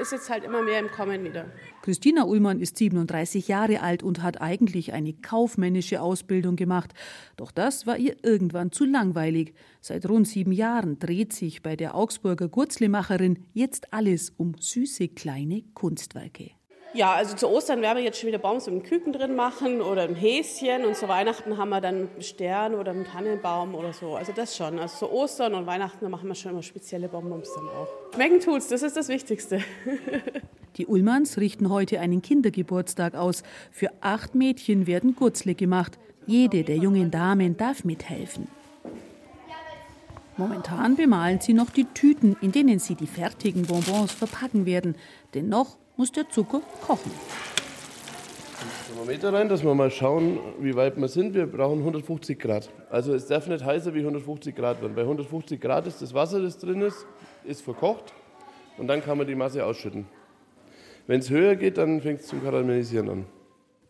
ist 0.00 0.12
jetzt 0.12 0.30
halt 0.30 0.44
immer 0.44 0.62
mehr 0.62 0.78
im 0.78 0.90
Kommen 0.90 1.24
wieder. 1.24 1.46
Christina 1.82 2.24
Ullmann 2.24 2.60
ist 2.60 2.76
37 2.78 3.48
Jahre 3.48 3.80
alt 3.80 4.02
und 4.02 4.22
hat 4.22 4.40
eigentlich 4.40 4.92
eine 4.92 5.12
kaufmännische 5.12 6.00
Ausbildung 6.00 6.56
gemacht. 6.56 6.92
Doch 7.36 7.50
das 7.50 7.86
war 7.86 7.98
ihr 7.98 8.16
irgendwann 8.22 8.72
zu 8.72 8.84
langweilig. 8.84 9.54
Seit 9.80 10.08
rund 10.08 10.28
sieben 10.28 10.52
Jahren 10.52 10.98
dreht 10.98 11.32
sich 11.32 11.62
bei 11.62 11.76
der 11.76 11.94
Augsburger 11.94 12.48
Gurzlemacherin 12.48 13.44
jetzt 13.52 13.92
alles 13.92 14.30
um 14.30 14.54
süße 14.58 15.08
kleine 15.08 15.62
Kunstwerke. 15.74 16.50
Ja, 16.94 17.14
also 17.14 17.34
zu 17.34 17.48
Ostern 17.48 17.80
werden 17.80 17.98
wir 17.98 18.04
jetzt 18.04 18.20
schon 18.20 18.28
wieder 18.28 18.38
Baums 18.38 18.66
mit 18.68 18.84
Küken 18.84 19.14
drin 19.14 19.34
machen 19.34 19.80
oder 19.80 20.02
ein 20.02 20.14
Häschen 20.14 20.84
und 20.84 20.94
zu 20.94 21.08
Weihnachten 21.08 21.56
haben 21.56 21.70
wir 21.70 21.80
dann 21.80 22.10
einen 22.10 22.22
Stern 22.22 22.74
oder 22.74 22.90
einen 22.90 23.06
Tannenbaum 23.06 23.74
oder 23.74 23.94
so. 23.94 24.14
Also 24.14 24.32
das 24.32 24.54
schon. 24.54 24.78
Also 24.78 25.06
zu 25.06 25.12
Ostern 25.12 25.54
und 25.54 25.66
Weihnachten 25.66 26.10
machen 26.10 26.28
wir 26.28 26.34
schon 26.34 26.52
immer 26.52 26.62
spezielle 26.62 27.08
Bonbons 27.08 27.50
dann 27.54 27.64
auch. 27.68 27.88
Schmecken 28.14 28.40
tut's, 28.40 28.68
das 28.68 28.82
ist 28.82 28.96
das 28.96 29.08
Wichtigste. 29.08 29.60
Die 30.76 30.86
Ullmanns 30.86 31.38
richten 31.38 31.70
heute 31.70 31.98
einen 32.00 32.20
Kindergeburtstag 32.20 33.14
aus. 33.14 33.42
Für 33.70 33.90
acht 34.02 34.34
Mädchen 34.34 34.86
werden 34.86 35.16
Gutzle 35.16 35.54
gemacht. 35.54 35.98
Jede 36.26 36.62
der 36.62 36.76
jungen 36.76 37.10
Damen 37.10 37.56
darf 37.56 37.84
mithelfen. 37.84 38.48
Momentan 40.36 40.96
bemalen 40.96 41.40
sie 41.40 41.52
noch 41.52 41.70
die 41.70 41.84
Tüten, 41.84 42.36
in 42.40 42.52
denen 42.52 42.78
sie 42.78 42.94
die 42.94 43.06
fertigen 43.06 43.62
Bonbons 43.62 44.12
verpacken 44.12 44.64
werden. 44.64 44.96
Denn 45.34 45.48
noch 45.48 45.76
muss 45.96 46.12
der 46.12 46.28
Zucker 46.28 46.60
kochen. 46.86 47.10
Thermometer 48.86 49.32
rein, 49.32 49.48
dass 49.48 49.64
wir 49.64 49.74
mal 49.74 49.90
schauen, 49.90 50.38
wie 50.60 50.76
weit 50.76 50.96
wir 50.96 51.08
sind. 51.08 51.34
Wir 51.34 51.46
brauchen 51.46 51.78
150 51.78 52.38
Grad. 52.38 52.70
Also 52.90 53.14
es 53.14 53.26
darf 53.26 53.46
nicht 53.48 53.64
heißer 53.64 53.94
wie 53.94 54.00
150 54.00 54.54
Grad 54.54 54.80
werden. 54.80 54.94
Bei 54.94 55.02
150 55.02 55.60
Grad 55.60 55.86
ist 55.86 56.02
das 56.02 56.14
Wasser, 56.14 56.40
das 56.40 56.58
drin 56.58 56.82
ist, 56.82 57.06
ist 57.44 57.62
verkocht 57.62 58.12
und 58.78 58.88
dann 58.88 59.02
kann 59.02 59.18
man 59.18 59.26
die 59.26 59.34
Masse 59.34 59.64
ausschütten. 59.64 60.06
Wenn 61.06 61.20
es 61.20 61.30
höher 61.30 61.56
geht, 61.56 61.78
dann 61.78 62.00
fängt 62.00 62.20
es 62.20 62.26
zum 62.26 62.42
Karamellisieren 62.42 63.08
an. 63.08 63.26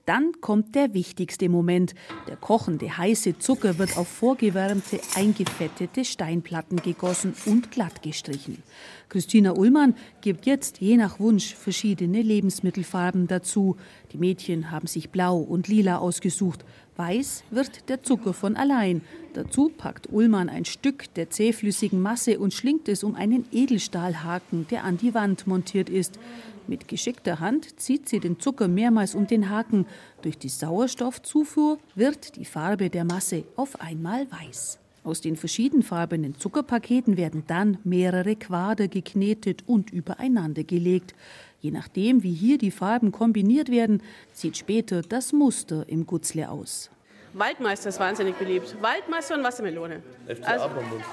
Dann 0.05 0.33
kommt 0.41 0.75
der 0.75 0.95
wichtigste 0.95 1.49
Moment. 1.49 1.95
Der 2.27 2.37
kochende 2.37 2.97
heiße 2.97 3.39
Zucker 3.39 3.79
wird 3.79 3.97
auf 3.97 4.09
vorgewärmte, 4.09 5.01
eingefettete 5.15 6.05
Steinplatten 6.05 6.83
gegossen 6.83 7.35
und 7.47 7.71
glatt 7.71 8.03
gestrichen. 8.03 8.63
Christina 9.09 9.53
Ullmann 9.53 9.95
gibt 10.21 10.47
jetzt 10.47 10.79
je 10.79 10.97
nach 10.97 11.21
Wunsch 11.21 11.55
verschiedene 11.55 12.23
Lebensmittelfarben 12.23 13.29
dazu. 13.29 13.77
Die 14.13 14.19
Mädchen 14.19 14.71
haben 14.71 14.87
sich 14.87 15.11
blau 15.11 15.37
und 15.39 15.69
lila 15.69 15.99
ausgesucht. 15.99 16.65
Weiß 16.97 17.45
wird 17.51 17.89
der 17.89 18.03
Zucker 18.03 18.35
von 18.35 18.57
allein. 18.57 19.03
Dazu 19.35 19.71
packt 19.71 20.13
Ullmann 20.13 20.49
ein 20.49 20.65
Stück 20.65 21.13
der 21.15 21.31
zähflüssigen 21.31 22.03
Masse 22.03 22.39
und 22.39 22.53
schlingt 22.53 22.89
es 22.89 23.03
um 23.03 23.15
einen 23.15 23.47
Edelstahlhaken, 23.51 24.67
der 24.69 24.85
an 24.85 24.99
die 24.99 25.15
Wand 25.15 25.47
montiert 25.47 25.89
ist. 25.89 26.19
Mit 26.67 26.89
geschickter 26.89 27.41
Hand 27.41 27.81
zieht 27.81 28.09
sie 28.09 28.21
den 28.21 28.39
Zucker 28.39 28.69
mehrmals 28.69 29.15
um 29.15 29.27
den 29.27 29.51
Haken. 29.51 29.87
Durch 30.23 30.39
die 30.39 30.49
Sauerstoffzufuhr 30.49 31.79
wird 31.95 32.37
die 32.37 32.45
Farbe 32.45 32.91
der 32.91 33.05
Masse 33.05 33.45
auf 33.57 33.81
einmal 33.81 34.27
weiß. 34.31 34.79
Aus 35.05 35.21
den 35.21 35.37
verschiedenfarbenen 35.37 36.39
Zuckerpaketen 36.39 37.17
werden 37.17 37.43
dann 37.49 37.79
mehrere 37.83 38.37
Quader 38.37 38.87
geknetet 38.87 39.65
und 39.67 39.91
übereinander 39.91 40.63
gelegt. 40.63 41.15
Je 41.61 41.73
nachdem, 41.73 42.23
wie 42.23 42.33
hier 42.33 42.57
die 42.59 42.71
Farben 42.71 43.11
kombiniert 43.11 43.69
werden, 43.69 44.01
sieht 44.33 44.57
später 44.57 45.03
das 45.03 45.33
Muster 45.33 45.89
im 45.89 46.07
Gutzle 46.07 46.49
aus. 46.51 46.91
Waldmeister 47.35 47.89
ist 47.89 47.99
wahnsinnig 47.99 48.37
beliebt. 48.37 48.77
Waldmeister 48.81 49.37
und 49.37 49.43
Wassermelone. 49.43 50.03
FCA-Bonbons. 50.29 51.05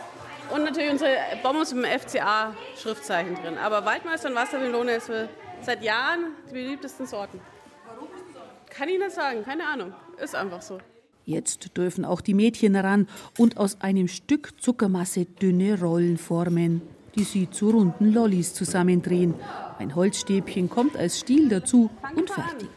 Und 0.53 0.63
natürlich 0.63 0.91
unsere 0.91 1.15
Bonbons 1.43 1.73
mit 1.73 1.85
dem 1.85 1.99
FCA-Schriftzeichen 1.99 3.35
drin. 3.35 3.57
Aber 3.57 3.85
Waldmeister 3.85 4.29
und 4.29 4.35
Wassermelone 4.35 4.93
ist 4.93 5.11
seit 5.61 5.83
Jahren 5.83 6.33
die 6.49 6.53
beliebtesten 6.53 7.05
Sorten. 7.05 7.39
Kann 8.69 8.89
ich 8.89 8.97
nicht 8.97 9.11
sagen, 9.11 9.43
keine 9.43 9.65
Ahnung. 9.65 9.93
Ist 10.21 10.35
einfach 10.35 10.61
so. 10.61 10.79
Jetzt 11.25 11.77
dürfen 11.77 12.05
auch 12.05 12.21
die 12.21 12.33
Mädchen 12.33 12.75
ran 12.75 13.07
und 13.37 13.57
aus 13.57 13.81
einem 13.81 14.07
Stück 14.07 14.59
Zuckermasse 14.59 15.25
dünne 15.25 15.79
Rollen 15.79 16.17
formen, 16.17 16.81
die 17.15 17.23
sie 17.23 17.49
zu 17.49 17.69
runden 17.69 18.11
Lollis 18.11 18.53
zusammendrehen. 18.53 19.35
Ein 19.77 19.95
Holzstäbchen 19.95 20.69
kommt 20.69 20.97
als 20.97 21.19
Stiel 21.19 21.49
dazu 21.49 21.91
und 22.15 22.29
fertig. 22.31 22.69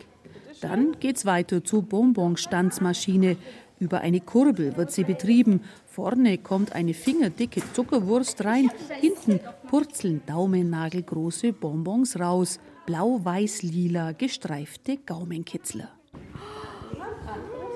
Dann 0.61 0.99
geht's 1.01 1.25
weiter 1.25 1.65
zur 1.65 1.83
Bonbonstanzmaschine. 1.83 3.37
Über 3.79 4.01
eine 4.01 4.21
Kurbel 4.21 4.77
wird 4.77 4.93
sie 4.93 5.05
betrieben. 5.05 5.63
Vorne 5.93 6.39
kommt 6.39 6.73
eine 6.73 6.95
fingerdicke 6.95 7.63
Zuckerwurst 7.75 8.47
rein, 8.47 8.71
hinten 8.99 9.41
purzeln 9.69 10.23
daumennagelgroße 10.25 11.53
Bonbons 11.53 12.19
raus, 12.19 12.61
blau-weiß-lila 12.87 14.13
gestreifte 14.13 14.97
Gaumenkitzler. 14.97 15.91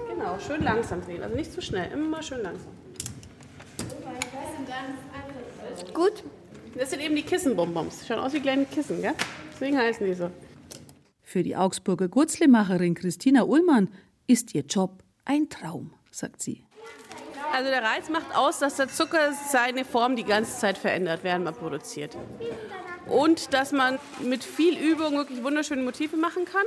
Genau, 0.08 0.38
schön 0.38 0.62
langsam 0.62 1.02
drehen, 1.02 1.22
also 1.22 1.36
nicht 1.36 1.52
zu 1.52 1.60
schnell, 1.60 1.92
immer 1.92 2.22
schön 2.22 2.42
langsam. 2.42 2.72
Gut. 5.92 6.24
Das 6.74 6.90
sind 6.90 7.02
eben 7.02 7.16
die 7.16 7.22
Kissenbonbons. 7.22 8.06
Schauen 8.06 8.20
aus 8.20 8.32
wie 8.32 8.40
kleine 8.40 8.64
Kissen, 8.64 9.02
gell? 9.02 9.14
Deswegen 9.52 9.76
heißen 9.76 10.06
die 10.06 10.14
so. 10.14 10.30
Für 11.22 11.42
die 11.42 11.56
Augsburger 11.56 12.08
Gurzlemacherin 12.08 12.94
Christina 12.94 13.42
Ullmann 13.42 13.88
ist 14.26 14.54
ihr 14.54 14.62
Job 14.62 15.02
ein 15.24 15.50
Traum, 15.50 15.92
sagt 16.10 16.42
sie. 16.42 16.65
Also 17.52 17.70
der 17.70 17.82
Reiz 17.82 18.08
macht 18.08 18.34
aus, 18.34 18.58
dass 18.58 18.76
der 18.76 18.88
Zucker 18.88 19.32
seine 19.50 19.84
Form 19.84 20.16
die 20.16 20.24
ganze 20.24 20.58
Zeit 20.58 20.78
verändert, 20.78 21.20
während 21.22 21.44
man 21.44 21.54
produziert. 21.54 22.16
Und 23.06 23.54
dass 23.54 23.72
man 23.72 23.98
mit 24.20 24.44
viel 24.44 24.76
Übung 24.78 25.16
wirklich 25.16 25.42
wunderschöne 25.42 25.82
Motive 25.82 26.16
machen 26.16 26.44
kann. 26.44 26.64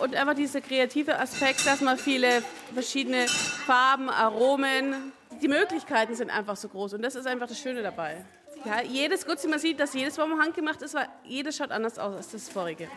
Und 0.00 0.14
einfach 0.14 0.34
dieser 0.34 0.60
kreative 0.60 1.18
Aspekt, 1.18 1.66
dass 1.66 1.80
man 1.80 1.98
viele 1.98 2.42
verschiedene 2.72 3.26
Farben, 3.28 4.08
Aromen, 4.08 5.12
die 5.42 5.48
Möglichkeiten 5.48 6.14
sind 6.14 6.30
einfach 6.30 6.56
so 6.56 6.68
groß. 6.68 6.94
Und 6.94 7.02
das 7.02 7.14
ist 7.14 7.26
einfach 7.26 7.48
das 7.48 7.58
Schöne 7.58 7.82
dabei. 7.82 8.24
Ja, 8.64 8.82
jedes 8.82 9.26
Gutzi, 9.26 9.48
man 9.48 9.58
sieht, 9.58 9.80
dass 9.80 9.94
jedes 9.94 10.16
Bonbon 10.16 10.40
handgemacht 10.40 10.82
ist, 10.82 10.94
weil 10.94 11.08
jedes 11.24 11.56
schaut 11.56 11.70
anders 11.70 11.98
aus 11.98 12.14
als 12.14 12.30
das 12.30 12.48
vorige. 12.48 12.88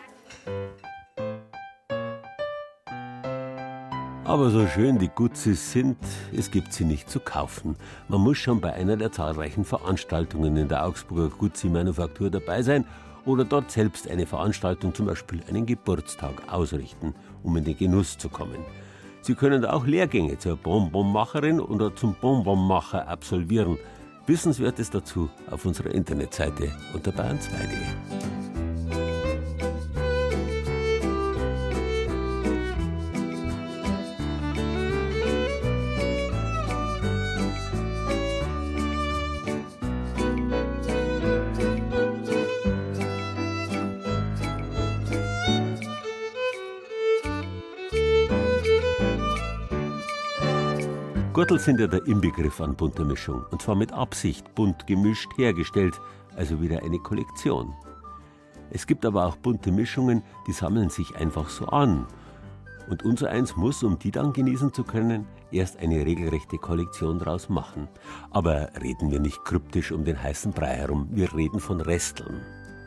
Aber 4.26 4.49
so 4.51 4.65
schön 4.67 4.99
die 4.99 5.09
Gutzis 5.09 5.74
sind, 5.74 5.97
es 6.32 6.49
gibt 6.49 6.71
sie 6.71 6.86
nicht 6.86 7.09
zu 7.09 7.19
kaufen. 7.19 7.76
Man 8.07 8.21
muss 8.21 8.38
schon 8.38 8.61
bei 8.61 8.71
einer 8.74 8.95
der 8.95 9.11
zahlreichen 9.11 9.65
Veranstaltungen 9.65 10.55
in 10.55 10.69
der 10.69 10.86
Augsburger 10.86 11.36
Gutzi-Manufaktur 11.36 12.30
dabei 12.30 12.61
sein 12.61 12.86
oder 13.26 13.43
dort 13.43 13.69
selbst 13.69 14.09
eine 14.09 14.26
Veranstaltung, 14.26 14.93
zum 14.93 15.07
Beispiel 15.07 15.43
einen 15.49 15.65
Geburtstag, 15.65 16.41
ausrichten, 16.47 17.13
um 17.43 17.57
in 17.57 17.65
den 17.65 17.78
Genuss 17.78 18.17
zu 18.17 18.30
kommen. 18.30 18.63
Sie 19.21 19.36
können 19.36 19.65
auch 19.65 19.86
Lehrgänge 19.86 20.38
zur 20.38 20.55
Bonbonmacherin 20.55 21.59
oder 21.59 21.93
zum 21.93 22.15
Bonbonmacher 22.15 23.07
absolvieren. 23.09 23.78
Wissenswertes 24.26 24.89
dazu 24.89 25.30
auf 25.51 25.65
unserer 25.65 25.91
Internetseite 25.91 26.71
unter 26.93 27.11
bayern2.de. 27.11 28.42
Gürtel 51.43 51.59
sind 51.59 51.81
ja 51.81 51.87
der 51.87 52.07
Inbegriff 52.07 52.61
an 52.61 52.73
bunter 52.73 53.03
Mischung 53.03 53.43
und 53.51 53.61
zwar 53.61 53.75
mit 53.75 53.91
Absicht 53.91 54.55
bunt 54.55 54.87
gemischt 54.87 55.29
hergestellt, 55.35 55.99
also 56.37 56.61
wieder 56.61 56.81
eine 56.83 56.99
Kollektion. 56.99 57.73
Es 58.69 58.87
gibt 58.87 59.05
aber 59.05 59.25
auch 59.25 59.35
bunte 59.35 59.69
Mischungen, 59.69 60.23
die 60.47 60.53
sammeln 60.53 60.89
sich 60.89 61.17
einfach 61.17 61.49
so 61.49 61.65
an. 61.65 62.07
Und 62.89 63.03
unser 63.03 63.29
eins 63.29 63.57
muss, 63.57 63.83
um 63.83 63.99
die 63.99 64.09
dann 64.09 64.31
genießen 64.31 64.71
zu 64.71 64.85
können, 64.85 65.27
erst 65.51 65.79
eine 65.79 66.05
regelrechte 66.05 66.57
Kollektion 66.57 67.19
draus 67.19 67.49
machen. 67.49 67.89
Aber 68.31 68.69
reden 68.81 69.11
wir 69.11 69.19
nicht 69.19 69.43
kryptisch 69.43 69.91
um 69.91 70.05
den 70.05 70.23
heißen 70.23 70.53
Brei 70.53 70.75
herum, 70.75 71.09
wir 71.11 71.35
reden 71.35 71.59
von 71.59 71.81
Resteln. 71.81 72.39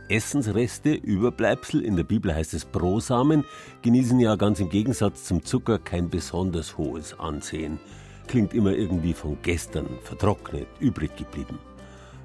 Essensreste, 0.09 0.95
Überbleibsel, 0.95 1.83
in 1.83 1.97
der 1.97 2.05
Bibel 2.05 2.35
heißt 2.35 2.55
es 2.55 2.65
Brosamen, 2.65 3.45
genießen 3.83 4.19
ja 4.19 4.35
ganz 4.37 4.61
im 4.61 4.71
Gegensatz 4.71 5.25
zum 5.25 5.45
Zucker 5.45 5.79
kein 5.79 6.09
besonders 6.09 6.79
hohes 6.79 7.21
Ansehen 7.21 7.79
klingt 8.29 8.55
immer 8.55 8.73
irgendwie 8.73 9.15
von 9.15 9.39
gestern, 9.43 9.87
vertrocknet, 10.03 10.67
übrig 10.81 11.17
geblieben. 11.17 11.59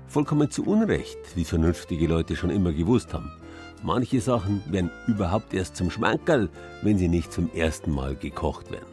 Vollkommen 0.08 0.52
zu 0.52 0.66
Unrecht, 0.66 1.18
wie 1.36 1.46
vernünftige 1.46 2.08
Leute 2.08 2.36
schon 2.36 2.50
immer 2.50 2.74
gewusst 2.74 3.14
haben. 3.14 3.32
Manche 3.84 4.22
Sachen 4.22 4.62
werden 4.72 4.92
überhaupt 5.08 5.54
erst 5.54 5.76
zum 5.76 5.90
Schmankerl, 5.90 6.50
wenn 6.82 6.98
sie 6.98 7.08
nicht 7.08 7.32
zum 7.32 7.52
ersten 7.54 7.92
Mal 7.92 8.16
gekocht 8.16 8.72
werden. 8.72 8.86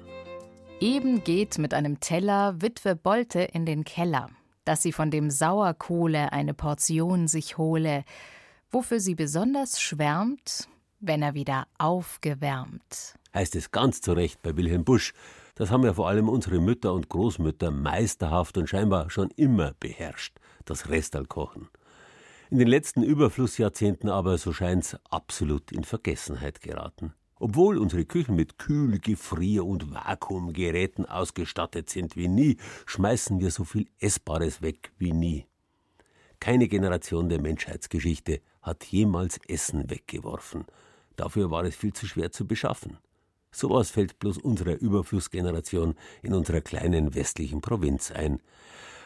Eben 0.81 1.25
geht 1.25 1.59
mit 1.59 1.75
einem 1.75 1.99
Teller 2.01 2.63
Witwe 2.63 2.95
Bolte 2.95 3.41
in 3.41 3.67
den 3.67 3.85
Keller, 3.85 4.29
dass 4.65 4.83
sie 4.83 4.93
von 4.93 5.11
dem 5.11 5.31
Sauerkohle 5.31 6.33
eine 6.33 6.55
Portion 6.55 7.27
sich 7.27 7.59
hole, 7.59 8.05
wofür 8.71 9.01
sie 9.01 9.15
besonders 9.15 9.81
schwärmt, 9.81 10.69
wenn 11.01 11.23
er 11.23 11.35
wieder 11.35 11.67
aufgewärmt. 11.79 13.15
Heißt 13.35 13.57
es 13.57 13.71
ganz 13.71 14.01
zu 14.01 14.13
Recht 14.13 14.41
bei 14.43 14.57
Wilhelm 14.57 14.85
Busch, 14.85 15.15
das 15.59 15.73
haben 15.73 15.85
ja 15.85 15.93
vor 15.93 16.09
allem 16.09 16.29
unsere 16.29 16.61
Mütter 16.61 16.95
und 16.95 17.09
Großmütter 17.09 17.73
meisterhaft 17.73 18.57
und 18.57 18.69
scheinbar 18.69 19.11
schon 19.11 19.31
immer 19.33 19.75
beherrscht, 19.81 20.39
das 20.65 20.89
Restalkochen. 20.89 21.69
In 22.49 22.59
den 22.59 22.69
letzten 22.69 23.03
Überflussjahrzehnten 23.03 24.09
aber, 24.09 24.39
so 24.39 24.53
scheint's, 24.53 24.97
absolut 25.11 25.73
in 25.73 25.83
Vergessenheit 25.83 26.61
geraten. 26.61 27.13
Obwohl 27.41 27.79
unsere 27.79 28.05
Küchen 28.05 28.37
mit 28.37 28.59
Kühl-, 28.59 29.01
Gefrier- 29.01 29.67
und 29.67 29.93
Vakuumgeräten 29.93 31.07
ausgestattet 31.07 31.91
sind 31.91 32.15
wie 32.15 32.29
nie, 32.29 32.57
schmeißen 32.87 33.41
wir 33.41 33.51
so 33.51 33.65
viel 33.65 33.89
Essbares 33.99 34.63
weg 34.63 34.93
wie 34.97 35.13
nie. 35.13 35.47
Keine 36.39 36.69
Generation 36.69 37.29
der 37.29 37.41
Menschheitsgeschichte 37.41 38.43
hat 38.63 38.85
jemals 38.85 39.41
Essen 39.49 39.91
weggeworfen. 39.91 40.67
Dafür 41.17 41.51
war 41.51 41.65
es 41.65 41.75
viel 41.75 41.93
zu 41.93 42.07
schwer 42.07 42.31
zu 42.31 42.47
beschaffen. 42.47 42.99
Sowas 43.51 43.91
fällt 43.91 44.19
bloß 44.19 44.39
unserer 44.39 44.75
Überflussgeneration 44.77 45.95
in 46.23 46.35
unserer 46.35 46.61
kleinen 46.61 47.15
westlichen 47.15 47.61
Provinz 47.61 48.11
ein. 48.11 48.41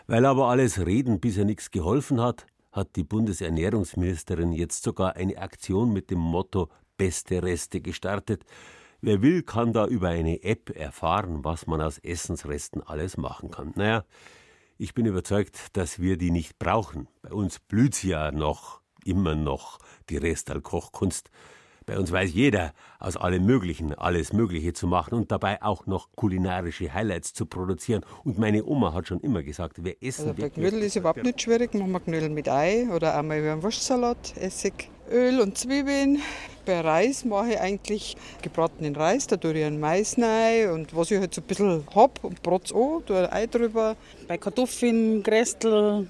Weil 0.06 0.26
aber 0.26 0.48
alles 0.48 0.84
Reden 0.84 1.20
bisher 1.20 1.44
nichts 1.44 1.70
geholfen 1.70 2.20
hat, 2.20 2.46
hat 2.72 2.96
die 2.96 3.04
Bundesernährungsministerin 3.04 4.52
jetzt 4.52 4.82
sogar 4.82 5.16
eine 5.16 5.38
Aktion 5.38 5.92
mit 5.92 6.10
dem 6.10 6.18
Motto 6.18 6.68
Beste 6.96 7.42
Reste 7.42 7.80
gestartet. 7.80 8.44
Wer 9.00 9.22
will, 9.22 9.42
kann 9.42 9.72
da 9.72 9.86
über 9.86 10.08
eine 10.08 10.42
App 10.42 10.70
erfahren, 10.70 11.44
was 11.44 11.66
man 11.66 11.80
aus 11.80 11.98
Essensresten 11.98 12.82
alles 12.82 13.16
machen 13.16 13.50
kann. 13.50 13.72
Naja, 13.74 14.04
ich 14.78 14.94
bin 14.94 15.06
überzeugt, 15.06 15.76
dass 15.76 15.98
wir 16.00 16.16
die 16.16 16.30
nicht 16.30 16.58
brauchen. 16.58 17.08
Bei 17.20 17.32
uns 17.32 17.58
blüht 17.58 18.02
ja 18.04 18.30
noch, 18.32 18.80
immer 19.04 19.34
noch, 19.34 19.78
die 20.08 20.16
Restal-Kochkunst. 20.16 21.30
Bei 21.86 21.98
uns 21.98 22.12
weiß 22.12 22.32
jeder, 22.32 22.72
aus 22.98 23.16
allem 23.16 23.44
Möglichen 23.44 23.94
alles 23.94 24.32
Mögliche 24.32 24.72
zu 24.72 24.86
machen 24.86 25.14
und 25.14 25.32
dabei 25.32 25.62
auch 25.62 25.86
noch 25.86 26.08
kulinarische 26.14 26.92
Highlights 26.92 27.34
zu 27.34 27.46
produzieren. 27.46 28.04
Und 28.24 28.38
meine 28.38 28.64
Oma 28.64 28.92
hat 28.92 29.08
schon 29.08 29.20
immer 29.20 29.42
gesagt, 29.42 29.78
wer 29.82 30.02
essen 30.02 30.28
also 30.28 30.42
bei 30.42 30.50
Knödel 30.50 30.82
ist 30.82 30.96
überhaupt 30.96 31.22
nicht 31.22 31.42
schwierig. 31.42 31.74
Machen 31.74 31.92
wir 31.92 32.00
Knödel 32.00 32.28
mit 32.28 32.48
Ei 32.48 32.88
oder 32.94 33.18
einmal 33.18 33.38
über 33.38 33.52
einen 33.52 33.62
Wurstsalat, 33.62 34.34
Essig, 34.36 34.90
Öl 35.10 35.40
und 35.40 35.58
Zwiebeln. 35.58 36.20
Bei 36.64 36.80
Reis 36.80 37.24
mache 37.24 37.52
ich 37.52 37.60
eigentlich 37.60 38.16
gebratenen 38.40 38.94
Reis, 38.94 39.26
da 39.26 39.36
tue 39.36 39.58
ich 39.58 39.64
einen 39.64 39.80
Mais 39.80 40.16
rein 40.16 40.70
und 40.70 40.94
was 40.94 41.10
ich 41.10 41.18
halt 41.18 41.34
so 41.34 41.40
ein 41.40 41.46
bisschen 41.46 41.84
habe 41.92 42.12
und 42.22 42.42
brot's 42.42 42.72
an, 42.72 43.02
tue 43.04 43.18
ein 43.18 43.32
Ei 43.32 43.46
drüber. 43.46 43.96
Bei 44.28 44.38
Kartoffeln, 44.38 45.22
Grästel, 45.24 46.08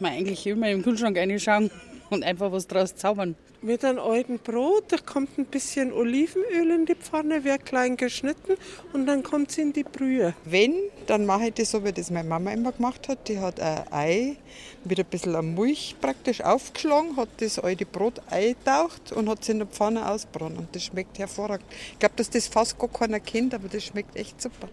man 0.00 0.12
eigentlich 0.12 0.46
immer 0.46 0.70
im 0.70 0.82
Kühlschrank 0.82 1.16
reinschauen 1.16 1.70
und 2.10 2.22
einfach 2.22 2.52
was 2.52 2.66
draus 2.66 2.94
zaubern. 2.94 3.34
Mit 3.64 3.82
einem 3.82 3.98
alten 3.98 4.38
Brot, 4.40 4.92
da 4.92 4.98
kommt 4.98 5.38
ein 5.38 5.46
bisschen 5.46 5.90
Olivenöl 5.90 6.70
in 6.70 6.84
die 6.84 6.94
Pfanne, 6.94 7.44
wird 7.44 7.64
klein 7.64 7.96
geschnitten 7.96 8.56
und 8.92 9.06
dann 9.06 9.22
kommt 9.22 9.52
es 9.52 9.56
in 9.56 9.72
die 9.72 9.84
Brühe. 9.84 10.34
Wenn, 10.44 10.74
dann 11.06 11.24
mache 11.24 11.46
ich 11.46 11.54
das 11.54 11.70
so, 11.70 11.82
wie 11.82 11.90
das 11.90 12.10
meine 12.10 12.28
Mama 12.28 12.52
immer 12.52 12.72
gemacht 12.72 13.08
hat. 13.08 13.26
Die 13.26 13.38
hat 13.38 13.60
ein 13.60 13.90
Ei 13.90 14.36
mit 14.84 15.00
ein 15.00 15.06
bisschen 15.06 15.54
Milch 15.54 15.96
praktisch 15.98 16.42
aufgeschlagen, 16.42 17.16
hat 17.16 17.30
das 17.38 17.58
alte 17.58 17.86
Brot 17.86 18.20
eingetaucht 18.28 19.12
und 19.12 19.30
hat 19.30 19.40
es 19.40 19.48
in 19.48 19.60
der 19.60 19.66
Pfanne 19.66 20.10
ausbrannt. 20.10 20.58
Und 20.58 20.76
das 20.76 20.84
schmeckt 20.84 21.18
hervorragend. 21.18 21.64
Ich 21.92 21.98
glaube, 21.98 22.16
dass 22.16 22.28
das 22.28 22.48
fast 22.48 22.78
gar 22.78 22.90
keiner 22.90 23.18
kennt, 23.18 23.54
aber 23.54 23.68
das 23.68 23.82
schmeckt 23.82 24.14
echt 24.14 24.42
super. 24.42 24.68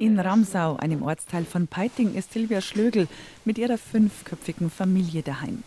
In 0.00 0.18
Ramsau, 0.18 0.76
einem 0.76 1.02
Ortsteil 1.02 1.46
von 1.46 1.66
Peiting, 1.66 2.14
ist 2.14 2.34
Silvia 2.34 2.60
Schlögel 2.60 3.08
mit 3.46 3.56
ihrer 3.56 3.78
fünfköpfigen 3.78 4.68
Familie 4.68 5.22
daheim. 5.22 5.62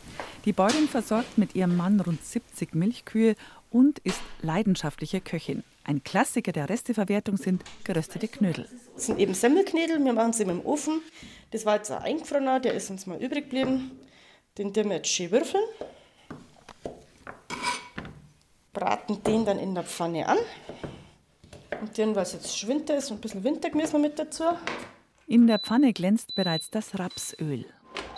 Die 0.48 0.54
Bäuerin 0.54 0.88
versorgt 0.88 1.38
mit 1.38 1.56
ihrem 1.56 1.76
Mann 1.76 2.00
rund 2.00 2.24
70 2.24 2.74
Milchkühe 2.74 3.36
und 3.70 4.00
ist 4.00 4.22
leidenschaftliche 4.42 5.20
Köchin. 5.20 5.62
Ein 5.84 6.06
Klassiker 6.06 6.54
der 6.54 6.70
Resteverwertung 6.70 7.36
sind 7.36 7.66
geröstete 7.84 8.30
Knödel. 8.30 8.66
Das 8.96 9.08
sind 9.08 9.20
eben 9.20 9.34
Semmelknödel, 9.34 10.02
wir 10.02 10.14
machen 10.14 10.32
sie 10.32 10.44
im 10.44 10.66
Ofen. 10.66 11.02
Das 11.52 11.66
war 11.66 11.76
jetzt 11.76 11.92
ein 11.92 12.02
eingefrorener, 12.02 12.62
der 12.62 12.76
ist 12.76 12.90
uns 12.90 13.06
mal 13.08 13.22
übrig 13.22 13.50
geblieben. 13.50 13.92
Den 14.58 14.74
tun 14.74 14.88
wir 14.88 14.96
jetzt 14.96 15.10
schön 15.10 15.32
würfeln. 15.32 15.64
Braten 18.72 19.22
den 19.24 19.44
dann 19.44 19.60
in 19.60 19.76
der 19.76 19.84
Pfanne 19.84 20.30
an. 20.30 20.38
Und 21.82 21.98
dann, 21.98 22.16
weil 22.16 22.24
es 22.24 22.32
jetzt 22.32 22.66
Winter 22.70 22.96
ist, 22.96 23.12
ein 23.12 23.20
bisschen 23.20 23.44
Wintergemüse 23.44 24.00
mit 24.00 24.18
dazu. 24.18 24.46
In 25.28 25.46
der 25.46 25.60
Pfanne 25.60 25.92
glänzt 25.92 26.36
bereits 26.36 26.70
das 26.70 26.98
Rapsöl. 26.98 27.66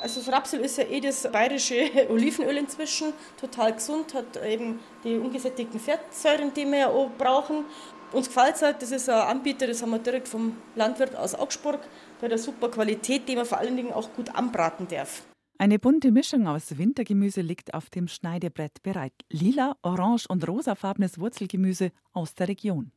Also 0.02 0.22
das 0.22 0.32
Rapsöl 0.32 0.62
ist 0.62 0.78
ja 0.78 0.86
eh 0.86 1.00
das 1.00 1.30
bayerische 1.32 1.90
Olivenöl 2.10 2.58
inzwischen, 2.58 3.14
total 3.40 3.74
gesund, 3.74 4.14
hat 4.14 4.42
eben 4.46 4.80
die 5.04 5.18
ungesättigten 5.18 5.80
Fettsäuren, 5.80 6.54
die 6.54 6.66
wir 6.66 6.78
ja 6.78 6.88
auch 6.88 7.10
brauchen. 7.18 7.66
Uns 8.12 8.28
gefällt 8.28 8.56
es 8.56 8.62
halt, 8.62 8.82
das 8.82 8.92
ist 8.92 9.10
ein 9.10 9.20
Anbieter, 9.20 9.68
das 9.68 9.82
haben 9.82 9.92
wir 9.92 10.00
direkt 10.00 10.28
vom 10.28 10.58
Landwirt 10.76 11.16
aus 11.16 11.36
Augsburg, 11.36 11.80
der 12.22 12.32
hat 12.32 12.40
super 12.40 12.70
Qualität, 12.70 13.28
die 13.28 13.36
man 13.36 13.46
vor 13.46 13.60
allen 13.60 13.76
Dingen 13.76 13.94
auch 13.94 14.12
gut 14.14 14.34
anbraten 14.34 14.88
darf. 14.88 15.24
Eine 15.62 15.78
bunte 15.78 16.12
Mischung 16.12 16.48
aus 16.48 16.78
Wintergemüse 16.78 17.42
liegt 17.42 17.74
auf 17.74 17.90
dem 17.90 18.08
Schneidebrett 18.08 18.82
bereit. 18.82 19.12
Lila, 19.30 19.76
orange 19.82 20.26
und 20.30 20.48
rosafarbenes 20.48 21.20
Wurzelgemüse 21.20 21.92
aus 22.14 22.34
der 22.34 22.48
Region. 22.48 22.94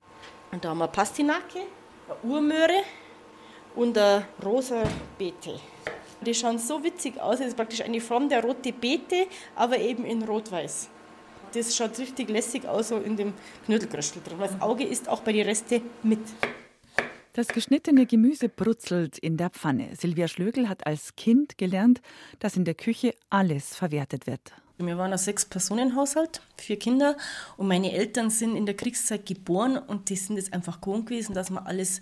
Und 0.53 0.64
da 0.64 0.70
haben 0.70 0.78
wir 0.78 0.86
Pastinake, 0.86 1.59
eine 2.09 2.32
Urmöhre 2.32 2.84
und 3.74 3.98
eine 3.98 4.26
rosa 4.44 4.84
Beete. 5.18 5.59
Die 6.25 6.35
schauen 6.35 6.59
so 6.59 6.85
witzig 6.85 7.18
aus, 7.20 7.39
das 7.39 7.49
ist 7.49 7.57
praktisch 7.57 7.83
eine 7.83 8.01
Form 8.01 8.29
der 8.29 8.43
rote 8.43 8.73
Beete, 8.73 9.27
aber 9.57 9.79
eben 9.79 10.05
in 10.05 10.23
rot-weiß. 10.23 10.89
Das 11.53 11.77
schaut 11.77 11.99
richtig 11.99 12.31
lässig 12.31 12.66
aus, 12.66 12.89
so 12.89 12.99
in 12.99 13.16
dem 13.16 13.35
Knödelgröstel 13.66 14.23
drin. 14.23 14.39
Das 14.39 14.61
Auge 14.61 14.85
ist 14.85 15.09
auch 15.09 15.20
bei 15.20 15.33
den 15.33 15.47
Reste 15.47 15.83
mit. 16.03 16.20
Das 17.35 17.49
geschnittene 17.49 18.07
Gemüse 18.07 18.49
brutzelt 18.49 19.18
in 19.18 19.37
der 19.37 19.51
Pfanne. 19.51 19.97
Silvia 19.99 20.29
Schlögel 20.29 20.68
hat 20.68 20.87
als 20.87 21.16
Kind 21.16 21.59
gelernt, 21.59 22.01
dass 22.39 22.57
in 22.57 22.64
der 22.64 22.75
Küche 22.75 23.14
alles 23.31 23.75
verwertet 23.75 24.27
wird. 24.27 24.53
Wir 24.79 24.99
waren 24.99 25.12
ein 25.12 25.18
Sechs-Personen-Haushalt, 25.18 26.41
vier 26.57 26.79
Kinder 26.79 27.16
und 27.57 27.68
meine 27.68 27.93
Eltern 27.93 28.31
sind 28.31 28.57
in 28.57 28.66
der 28.66 28.77
Kriegszeit 28.77 29.27
geboren 29.27 29.79
und 29.79 30.09
die 30.09 30.16
sind 30.16 30.37
jetzt 30.37 30.53
einfach 30.53 30.81
gewohnt 30.81 31.07
gewesen, 31.07 31.35
dass 31.35 31.51
man 31.51 31.64
alles 31.64 32.01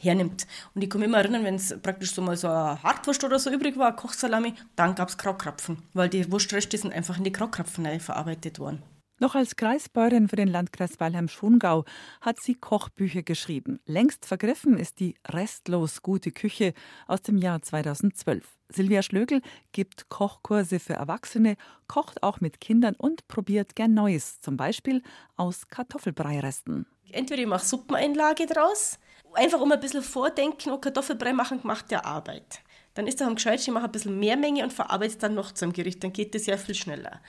hernimmt. 0.00 0.46
Und 0.74 0.82
ich 0.82 0.90
kann 0.90 1.00
mich 1.00 1.08
immer 1.08 1.18
erinnern, 1.18 1.44
wenn 1.44 1.56
es 1.56 1.76
praktisch 1.80 2.12
so 2.12 2.22
mal 2.22 2.36
so 2.36 2.48
eine 2.48 2.82
Hartwurst 2.82 3.24
oder 3.24 3.38
so 3.38 3.50
übrig 3.50 3.76
war, 3.76 3.94
Kochsalami, 3.94 4.54
dann 4.76 4.94
gab 4.94 5.08
es 5.08 5.18
Kraukrapfen, 5.18 5.82
weil 5.94 6.08
die 6.08 6.30
Wurstreste 6.30 6.78
sind 6.78 6.92
einfach 6.92 7.18
in 7.18 7.24
die 7.24 7.32
Kraukrapfen 7.32 8.00
verarbeitet 8.00 8.58
worden. 8.58 8.82
Noch 9.20 9.34
als 9.34 9.56
Kreisbäuerin 9.56 10.28
für 10.28 10.36
den 10.36 10.46
Landkreis 10.46 11.00
Weilheim-Schongau 11.00 11.84
hat 12.20 12.40
sie 12.40 12.54
Kochbücher 12.54 13.22
geschrieben. 13.22 13.80
Längst 13.84 14.26
vergriffen 14.26 14.78
ist 14.78 15.00
die 15.00 15.16
Restlos 15.26 16.02
gute 16.02 16.30
Küche 16.30 16.72
aus 17.08 17.22
dem 17.22 17.36
Jahr 17.36 17.60
2012. 17.60 18.46
Silvia 18.68 19.02
Schlögel 19.02 19.42
gibt 19.72 20.08
Kochkurse 20.08 20.78
für 20.78 20.92
Erwachsene, 20.92 21.56
kocht 21.88 22.22
auch 22.22 22.40
mit 22.40 22.60
Kindern 22.60 22.94
und 22.94 23.26
probiert 23.26 23.74
gern 23.74 23.92
Neues, 23.92 24.40
zum 24.40 24.56
Beispiel 24.56 25.02
aus 25.36 25.66
Kartoffelbreiresten. 25.68 26.86
Entweder 27.10 27.42
ich 27.42 27.48
mache 27.48 27.64
Suppeneinlage 27.64 28.46
draus, 28.46 29.00
einfach 29.38 29.60
um 29.60 29.72
ein 29.72 29.80
bisschen 29.80 30.02
vordenken, 30.02 30.72
oh, 30.72 30.78
Kartoffelbrei 30.78 31.32
machen 31.32 31.60
macht 31.62 31.90
ja 31.90 32.04
Arbeit. 32.04 32.60
Dann 32.94 33.06
ist 33.06 33.20
daheim 33.20 33.36
gescheit, 33.36 33.60
ich 33.60 33.68
mache 33.68 33.84
ein 33.84 33.92
bisschen 33.92 34.18
mehr 34.18 34.36
Menge 34.36 34.64
und 34.64 34.72
verarbeite 34.72 35.12
es 35.12 35.18
dann 35.18 35.34
noch 35.34 35.52
zum 35.52 35.72
Gericht. 35.72 36.02
Dann 36.02 36.12
geht 36.12 36.34
das 36.34 36.46
ja 36.46 36.56
viel 36.56 36.74
schneller. 36.74 37.20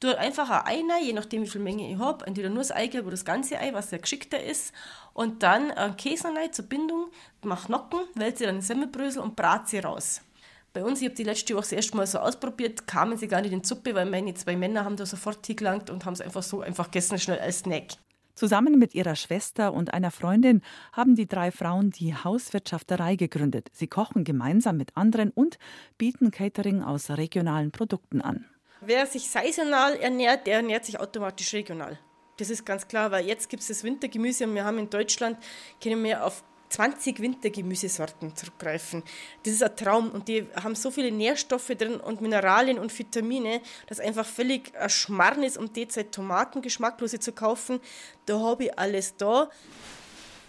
Du 0.00 0.16
einfach 0.16 0.48
ein 0.64 0.90
Ei 0.90 1.02
je 1.02 1.12
nachdem, 1.12 1.42
wie 1.42 1.48
viel 1.48 1.60
Menge 1.60 1.92
ich 1.92 1.98
habe. 1.98 2.26
Entweder 2.26 2.48
nur 2.48 2.58
das 2.58 2.72
Eigelb 2.72 3.04
oder 3.04 3.10
das 3.10 3.26
ganze 3.26 3.58
Ei, 3.58 3.74
was 3.74 3.90
ja 3.90 3.98
geschickter 3.98 4.42
ist. 4.42 4.72
Und 5.12 5.42
dann 5.42 5.70
ein 5.72 5.98
Käse 5.98 6.28
rein 6.28 6.50
zur 6.52 6.64
Bindung, 6.64 7.10
mache 7.42 7.70
Nocken, 7.70 8.00
wälze 8.14 8.44
dann 8.44 8.56
in 8.56 8.62
Semmelbrösel 8.62 9.20
und 9.20 9.36
brate 9.36 9.68
sie 9.68 9.80
raus. 9.80 10.22
Bei 10.72 10.82
uns, 10.82 11.02
ich 11.02 11.08
habe 11.08 11.16
die 11.16 11.24
letzte 11.24 11.52
Woche 11.54 11.62
das 11.62 11.72
erste 11.72 11.96
Mal 11.98 12.06
so 12.06 12.20
ausprobiert, 12.20 12.86
kamen 12.86 13.18
sie 13.18 13.28
gar 13.28 13.42
nicht 13.42 13.52
in 13.52 13.60
die 13.60 13.68
Suppe, 13.68 13.94
weil 13.94 14.06
meine 14.06 14.32
zwei 14.32 14.56
Männer 14.56 14.84
haben 14.86 14.96
da 14.96 15.04
sofort 15.04 15.46
hingelangt 15.46 15.90
und 15.90 16.06
haben 16.06 16.14
es 16.14 16.22
einfach 16.22 16.42
so 16.42 16.62
einfach 16.62 16.86
gegessen, 16.86 17.18
schnell 17.18 17.40
als 17.40 17.58
Snack. 17.58 17.98
Zusammen 18.38 18.78
mit 18.78 18.94
ihrer 18.94 19.16
Schwester 19.16 19.72
und 19.72 19.92
einer 19.92 20.12
Freundin 20.12 20.62
haben 20.92 21.16
die 21.16 21.26
drei 21.26 21.50
Frauen 21.50 21.90
die 21.90 22.14
Hauswirtschafterei 22.14 23.16
gegründet. 23.16 23.68
Sie 23.72 23.88
kochen 23.88 24.22
gemeinsam 24.22 24.76
mit 24.76 24.96
anderen 24.96 25.30
und 25.30 25.58
bieten 25.96 26.30
Catering 26.30 26.80
aus 26.80 27.10
regionalen 27.10 27.72
Produkten 27.72 28.20
an. 28.20 28.44
Wer 28.80 29.06
sich 29.06 29.28
saisonal 29.28 29.96
ernährt, 29.96 30.46
der 30.46 30.58
ernährt 30.58 30.84
sich 30.84 31.00
automatisch 31.00 31.52
regional. 31.52 31.98
Das 32.36 32.48
ist 32.48 32.64
ganz 32.64 32.86
klar, 32.86 33.10
weil 33.10 33.26
jetzt 33.26 33.48
gibt 33.48 33.62
es 33.62 33.66
das 33.66 33.82
Wintergemüse 33.82 34.44
und 34.44 34.54
wir 34.54 34.64
haben 34.64 34.78
in 34.78 34.88
Deutschland, 34.88 35.36
können 35.82 36.04
wir 36.04 36.24
auf 36.24 36.44
20 36.70 37.20
Wintergemüsesorten 37.20 38.36
zurückgreifen. 38.36 39.02
Das 39.42 39.54
ist 39.54 39.62
ein 39.62 39.76
Traum 39.76 40.10
und 40.10 40.28
die 40.28 40.46
haben 40.54 40.74
so 40.74 40.90
viele 40.90 41.10
Nährstoffe 41.10 41.68
drin 41.68 41.96
und 41.96 42.20
Mineralien 42.20 42.78
und 42.78 42.96
Vitamine, 42.96 43.60
dass 43.86 44.00
einfach 44.00 44.26
völlig 44.26 44.76
ein 44.76 44.90
Schmarrn 44.90 45.42
ist, 45.42 45.58
um 45.58 45.72
derzeit 45.72 46.12
Tomaten 46.12 46.62
geschmacklose 46.62 47.20
zu 47.20 47.32
kaufen. 47.32 47.80
Da 48.26 48.40
habe 48.40 48.64
ich 48.64 48.78
alles 48.78 49.16
da. 49.16 49.50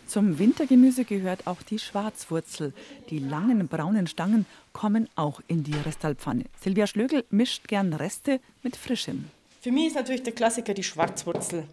Zum 0.08 0.40
Wintergemüse 0.40 1.06
gehört 1.06 1.46
auch 1.46 1.62
die 1.62 1.78
Schwarzwurzel. 1.78 2.74
Die 3.12 3.20
langen 3.20 3.68
braunen 3.68 4.08
Stangen 4.08 4.48
kommen 4.74 5.08
auch 5.16 5.40
in 5.48 5.64
die 5.64 5.76
Restalpfanne. 5.76 6.46
Silvia 6.60 6.88
Schlögel 6.88 7.26
mischt 7.30 7.68
gern 7.68 7.94
Reste 7.94 8.40
mit 8.64 8.76
Frischem. 8.76 9.30
Für 9.62 9.72
mich 9.72 9.88
ist 9.88 9.96
natürlich 9.96 10.24
der 10.24 10.34
Klassiker 10.34 10.74
die 10.74 10.84
Schwarzwurzel 10.84 11.66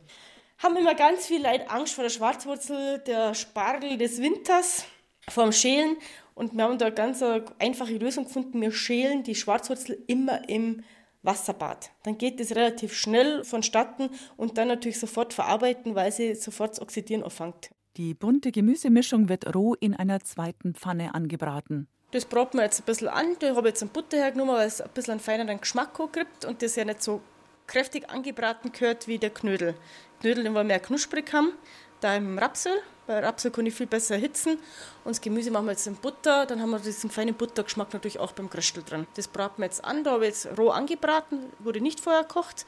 haben 0.58 0.76
immer 0.76 0.94
ganz 0.94 1.26
viel 1.26 1.42
Leid 1.42 1.70
Angst 1.70 1.94
vor 1.94 2.04
der 2.04 2.10
Schwarzwurzel, 2.10 2.98
der 3.00 3.34
Spargel 3.34 3.98
des 3.98 4.20
Winters, 4.20 4.84
vorm 5.28 5.52
Schälen. 5.52 5.96
Und 6.34 6.54
wir 6.54 6.64
haben 6.64 6.78
da 6.78 6.86
eine 6.86 6.94
ganz 6.94 7.22
einfache 7.58 7.94
Lösung 7.94 8.24
gefunden. 8.24 8.60
Wir 8.60 8.72
schälen 8.72 9.22
die 9.22 9.34
Schwarzwurzel 9.34 10.02
immer 10.06 10.48
im 10.48 10.82
Wasserbad. 11.22 11.90
Dann 12.04 12.18
geht 12.18 12.40
es 12.40 12.54
relativ 12.54 12.94
schnell 12.94 13.44
vonstatten 13.44 14.10
und 14.36 14.58
dann 14.58 14.68
natürlich 14.68 14.98
sofort 14.98 15.34
verarbeiten, 15.34 15.94
weil 15.94 16.12
sie 16.12 16.34
sofort 16.34 16.72
das 16.72 16.80
Oxidieren 16.80 17.22
auffängt. 17.22 17.70
Die 17.96 18.14
bunte 18.14 18.52
Gemüsemischung 18.52 19.28
wird 19.28 19.54
roh 19.54 19.74
in 19.74 19.94
einer 19.94 20.20
zweiten 20.20 20.74
Pfanne 20.74 21.14
angebraten. 21.14 21.88
Das 22.12 22.24
braten 22.24 22.58
wir 22.58 22.64
jetzt 22.64 22.80
ein 22.80 22.84
bisschen 22.84 23.08
an. 23.08 23.36
Da 23.40 23.54
habe 23.56 23.68
ich 23.68 23.72
jetzt 23.72 23.82
ein 23.82 23.88
Butter 23.88 24.18
hergenommen, 24.18 24.54
weil 24.54 24.66
es 24.66 24.80
ein 24.80 24.90
bisschen 24.94 25.12
einen 25.12 25.20
feineren 25.20 25.60
Geschmack 25.60 25.98
gibt 26.12 26.44
und 26.44 26.62
das 26.62 26.76
ja 26.76 26.84
nicht 26.84 27.02
so 27.02 27.20
kräftig 27.66 28.08
angebraten 28.10 28.72
gehört 28.72 29.08
wie 29.08 29.18
der 29.18 29.30
Knödel. 29.30 29.74
Knödel, 30.20 30.44
den 30.44 30.54
wollen 30.54 30.66
wir 30.66 30.74
mehr 30.74 30.80
knusprig 30.80 31.32
haben. 31.32 31.52
Da 32.00 32.16
im 32.16 32.38
Rapsöl. 32.38 32.78
Bei 33.06 33.20
Rapsöl 33.20 33.50
kann 33.50 33.66
ich 33.66 33.74
viel 33.74 33.86
besser 33.86 34.16
erhitzen. 34.16 34.58
Und 35.04 35.10
das 35.14 35.20
Gemüse 35.20 35.50
machen 35.50 35.66
wir 35.66 35.72
jetzt 35.72 35.86
in 35.86 35.96
Butter. 35.96 36.46
Dann 36.46 36.60
haben 36.60 36.70
wir 36.70 36.78
diesen 36.78 37.10
feinen 37.10 37.34
Buttergeschmack 37.34 37.92
natürlich 37.92 38.18
auch 38.18 38.32
beim 38.32 38.50
Christel 38.50 38.82
drin. 38.82 39.06
Das 39.14 39.28
braten 39.28 39.62
wir 39.62 39.66
jetzt 39.66 39.84
an. 39.84 40.04
Da 40.04 40.12
habe 40.12 40.26
ich 40.26 40.30
jetzt 40.30 40.58
roh 40.58 40.70
angebraten, 40.70 41.38
wurde 41.58 41.80
nicht 41.80 42.00
vorher 42.00 42.22
gekocht 42.22 42.66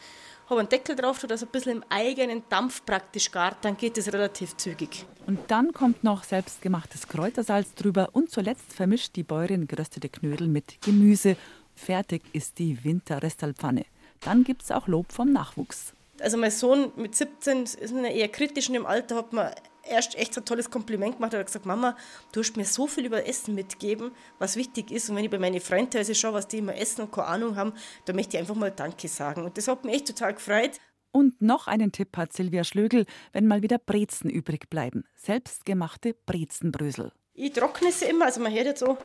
habe 0.49 0.61
einen 0.61 0.69
Deckel 0.69 0.97
drauf, 0.97 1.19
dass 1.21 1.43
ein 1.43 1.49
bisschen 1.49 1.79
im 1.79 1.85
eigenen 1.91 2.43
Dampf 2.49 2.85
praktisch 2.85 3.31
gart, 3.31 3.59
dann 3.63 3.77
geht 3.77 3.99
es 3.99 4.13
relativ 4.13 4.57
zügig. 4.57 5.05
Und 5.27 5.39
dann 5.51 5.73
kommt 5.73 6.05
noch 6.05 6.25
selbstgemachtes 6.25 7.07
Kräutersalz 7.09 7.75
drüber 7.75 8.11
und 8.13 8.31
zuletzt 8.31 8.73
vermischt 8.73 9.15
die 9.17 9.25
Bäuerin 9.25 9.67
geröstete 9.67 10.09
Knödel 10.09 10.49
mit 10.49 10.81
Gemüse. 10.81 11.37
Fertig 11.75 12.23
ist 12.33 12.59
die 12.59 12.83
Winterrestalpfanne. 12.83 13.85
Dann 14.21 14.45
gibt 14.45 14.63
es 14.63 14.71
auch 14.71 14.87
Lob 14.89 15.13
vom 15.13 15.33
Nachwuchs. 15.33 15.93
Also 16.21 16.37
mein 16.37 16.51
Sohn 16.51 16.93
mit 16.97 17.15
17 17.15 17.63
ist 17.63 17.93
eher 17.93 18.29
kritisch 18.29 18.69
in 18.69 18.75
dem 18.75 18.87
Alter, 18.87 19.17
hat 19.17 19.33
mir 19.33 19.55
erst 19.89 20.17
echt 20.17 20.35
so 20.35 20.41
ein 20.41 20.45
tolles 20.45 20.71
Kompliment 20.71 21.17
gemacht. 21.17 21.33
Er 21.33 21.41
hat 21.41 21.47
gesagt, 21.47 21.67
Mama, 21.67 21.97
du 22.33 22.41
hast 22.41 22.57
mir 22.57 22.65
so 22.65 22.87
viel 22.87 23.07
über 23.07 23.27
Essen 23.27 23.55
mitgegeben, 23.55 24.13
was 24.39 24.57
wichtig 24.57 24.91
ist. 24.91 25.09
Und 25.09 25.17
wenn 25.17 25.25
ich 25.25 25.31
bei 25.31 25.39
meinen 25.39 25.61
Freunden 25.61 26.05
schaue, 26.15 26.35
was 26.35 26.49
die 26.49 26.59
immer 26.59 26.77
essen 26.77 27.03
und 27.03 27.13
keine 27.13 27.29
Ahnung 27.29 27.57
haben, 27.57 27.73
dann 28.05 28.17
möchte 28.17 28.37
ich 28.37 28.41
einfach 28.41 28.55
mal 28.55 28.71
Danke 28.71 29.09
sagen. 29.09 29.45
Und 29.45 29.57
das 29.57 29.69
hat 29.69 29.85
mich 29.85 29.95
echt 29.95 30.09
total 30.09 30.35
gefreut. 30.35 30.73
Und 31.11 31.41
noch 31.41 31.67
einen 31.67 31.91
Tipp 31.91 32.17
hat 32.17 32.33
Silvia 32.33 32.65
Schlögel, 32.65 33.07
wenn 33.33 33.47
mal 33.47 33.63
wieder 33.63 33.79
Brezen 33.79 34.29
übrig 34.29 34.69
bleiben. 34.69 35.05
Selbstgemachte 35.17 36.15
Brezenbrösel. 36.27 37.13
Ich 37.33 37.53
trockne 37.53 37.93
sie 37.93 38.07
immer, 38.07 38.27
also 38.27 38.41
man 38.41 38.53
hört 38.53 38.67
jetzt 38.67 38.81
so, 38.81 38.99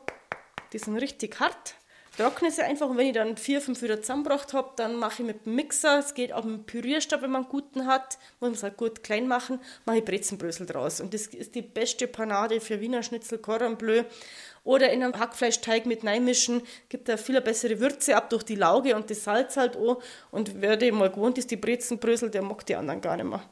die 0.72 0.78
sind 0.78 0.96
richtig 0.96 1.40
hart 1.40 1.76
trockne 2.16 2.50
sie 2.50 2.62
einfach 2.62 2.88
und 2.88 2.96
wenn 2.96 3.08
ich 3.08 3.14
dann 3.14 3.36
vier, 3.36 3.60
fünf 3.60 3.82
wieder 3.82 4.00
zusammengebracht 4.00 4.52
habe, 4.52 4.70
dann 4.76 4.96
mache 4.96 5.22
ich 5.22 5.26
mit 5.26 5.46
dem 5.46 5.54
Mixer, 5.54 5.98
es 5.98 6.14
geht 6.14 6.32
auch 6.32 6.44
mit 6.44 6.54
dem 6.54 6.64
Pürierstab, 6.64 7.22
wenn 7.22 7.30
man 7.30 7.42
einen 7.42 7.50
guten 7.50 7.86
hat, 7.86 8.18
muss 8.40 8.48
man 8.48 8.52
es 8.52 8.62
halt 8.62 8.76
gut 8.76 9.02
klein 9.02 9.28
machen, 9.28 9.60
mache 9.84 9.98
ich 9.98 10.04
Brezenbrösel 10.04 10.66
draus. 10.66 11.00
Und 11.00 11.14
das 11.14 11.26
ist 11.26 11.54
die 11.54 11.62
beste 11.62 12.06
Panade 12.06 12.60
für 12.60 12.80
Wiener 12.80 13.02
Schnitzel, 13.02 13.38
Cordon 13.38 13.76
Bleu 13.76 14.04
oder 14.64 14.90
in 14.90 15.02
einem 15.02 15.18
Hackfleischteig 15.18 15.86
mit 15.86 16.02
mischen, 16.02 16.62
gibt 16.88 17.08
da 17.08 17.16
viel 17.16 17.40
bessere 17.40 17.78
Würze 17.80 18.16
ab 18.16 18.30
durch 18.30 18.42
die 18.42 18.56
Lauge 18.56 18.96
und 18.96 19.10
das 19.10 19.24
Salz 19.24 19.56
halt 19.56 19.76
auch. 19.76 20.02
Und 20.30 20.60
wer 20.60 20.76
die 20.76 20.90
mal 20.90 21.10
gewohnt 21.10 21.38
ist, 21.38 21.50
die 21.50 21.56
Brezenbrösel, 21.56 22.30
der 22.30 22.42
mag 22.42 22.64
die 22.66 22.74
anderen 22.74 23.00
gar 23.00 23.16
nicht 23.16 23.26
mehr. 23.26 23.42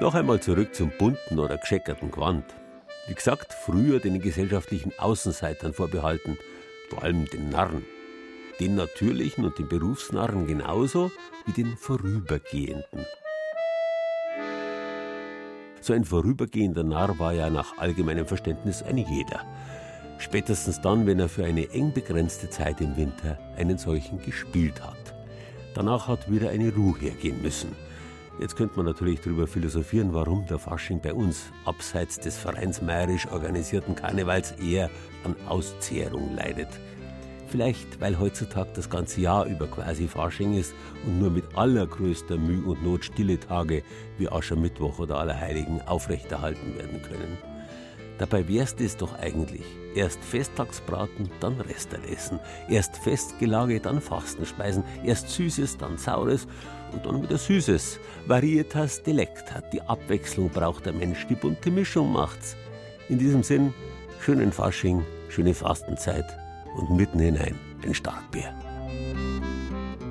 Noch 0.00 0.14
einmal 0.14 0.40
zurück 0.40 0.74
zum 0.74 0.90
bunten 0.96 1.38
oder 1.38 1.58
gescheckerten 1.58 2.10
Quant. 2.10 2.46
Wie 3.06 3.12
gesagt, 3.12 3.52
früher 3.52 4.00
den 4.00 4.18
gesellschaftlichen 4.18 4.98
Außenseitern 4.98 5.74
vorbehalten, 5.74 6.38
vor 6.88 7.02
allem 7.02 7.26
den 7.26 7.50
Narren. 7.50 7.84
Den 8.60 8.76
natürlichen 8.76 9.44
und 9.44 9.58
den 9.58 9.68
Berufsnarren 9.68 10.46
genauso 10.46 11.10
wie 11.44 11.52
den 11.52 11.76
Vorübergehenden. 11.76 13.04
So 15.82 15.92
ein 15.92 16.06
vorübergehender 16.06 16.82
Narr 16.82 17.18
war 17.18 17.34
ja 17.34 17.50
nach 17.50 17.76
allgemeinem 17.76 18.26
Verständnis 18.26 18.82
ein 18.82 18.96
jeder. 18.96 19.44
Spätestens 20.16 20.80
dann, 20.80 21.06
wenn 21.06 21.20
er 21.20 21.28
für 21.28 21.44
eine 21.44 21.70
eng 21.72 21.92
begrenzte 21.92 22.48
Zeit 22.48 22.80
im 22.80 22.96
Winter 22.96 23.38
einen 23.58 23.76
solchen 23.76 24.18
gespielt 24.22 24.82
hat. 24.82 25.14
Danach 25.74 26.08
hat 26.08 26.30
wieder 26.30 26.48
eine 26.48 26.74
Ruhe 26.74 26.98
hergehen 26.98 27.42
müssen– 27.42 27.76
Jetzt 28.38 28.56
könnte 28.56 28.76
man 28.76 28.86
natürlich 28.86 29.20
darüber 29.20 29.46
philosophieren, 29.46 30.14
warum 30.14 30.46
der 30.46 30.58
Fasching 30.58 31.00
bei 31.00 31.12
uns 31.12 31.52
abseits 31.64 32.18
des 32.18 32.38
vereinsmeierisch 32.38 33.28
organisierten 33.30 33.94
Karnevals 33.94 34.52
eher 34.52 34.90
an 35.24 35.36
Auszehrung 35.46 36.34
leidet. 36.34 36.68
Vielleicht, 37.48 38.00
weil 38.00 38.18
heutzutage 38.18 38.70
das 38.74 38.88
ganze 38.88 39.20
Jahr 39.20 39.44
über 39.44 39.66
quasi 39.66 40.06
Fasching 40.06 40.56
ist 40.56 40.72
und 41.04 41.18
nur 41.18 41.30
mit 41.30 41.44
allergrößter 41.56 42.36
Mühe 42.36 42.64
und 42.64 42.84
Not 42.84 43.04
stille 43.06 43.40
Tage 43.40 43.82
wie 44.18 44.28
Aschermittwoch 44.28 45.00
oder 45.00 45.18
Allerheiligen 45.18 45.82
aufrechterhalten 45.82 46.76
werden 46.76 47.02
können. 47.02 47.38
Dabei 48.18 48.46
wär's 48.46 48.76
das 48.76 48.96
doch 48.96 49.18
eigentlich. 49.18 49.64
Erst 49.94 50.22
Festtagsbraten, 50.22 51.30
dann 51.40 51.58
Restenessen. 51.60 52.38
Erst 52.68 52.98
Festgelage, 52.98 53.80
dann 53.80 54.00
Fastenspeisen. 54.00 54.84
Erst 55.02 55.30
Süßes, 55.30 55.78
dann 55.78 55.96
Saures 55.98 56.46
und 56.92 57.06
dann 57.06 57.22
wieder 57.22 57.38
Süßes. 57.38 57.98
Varietas 58.26 59.02
delecta. 59.02 59.60
Die 59.72 59.82
Abwechslung 59.82 60.48
braucht 60.50 60.86
der 60.86 60.92
Mensch, 60.92 61.26
die 61.26 61.34
bunte 61.34 61.70
Mischung 61.70 62.12
macht's. 62.12 62.56
In 63.08 63.18
diesem 63.18 63.42
Sinn, 63.42 63.72
schönen 64.20 64.52
Fasching, 64.52 65.04
schöne 65.28 65.54
Fastenzeit 65.54 66.26
und 66.76 66.90
mitten 66.96 67.18
hinein 67.18 67.58
ein 67.82 67.94
Starkbier. 67.94 68.54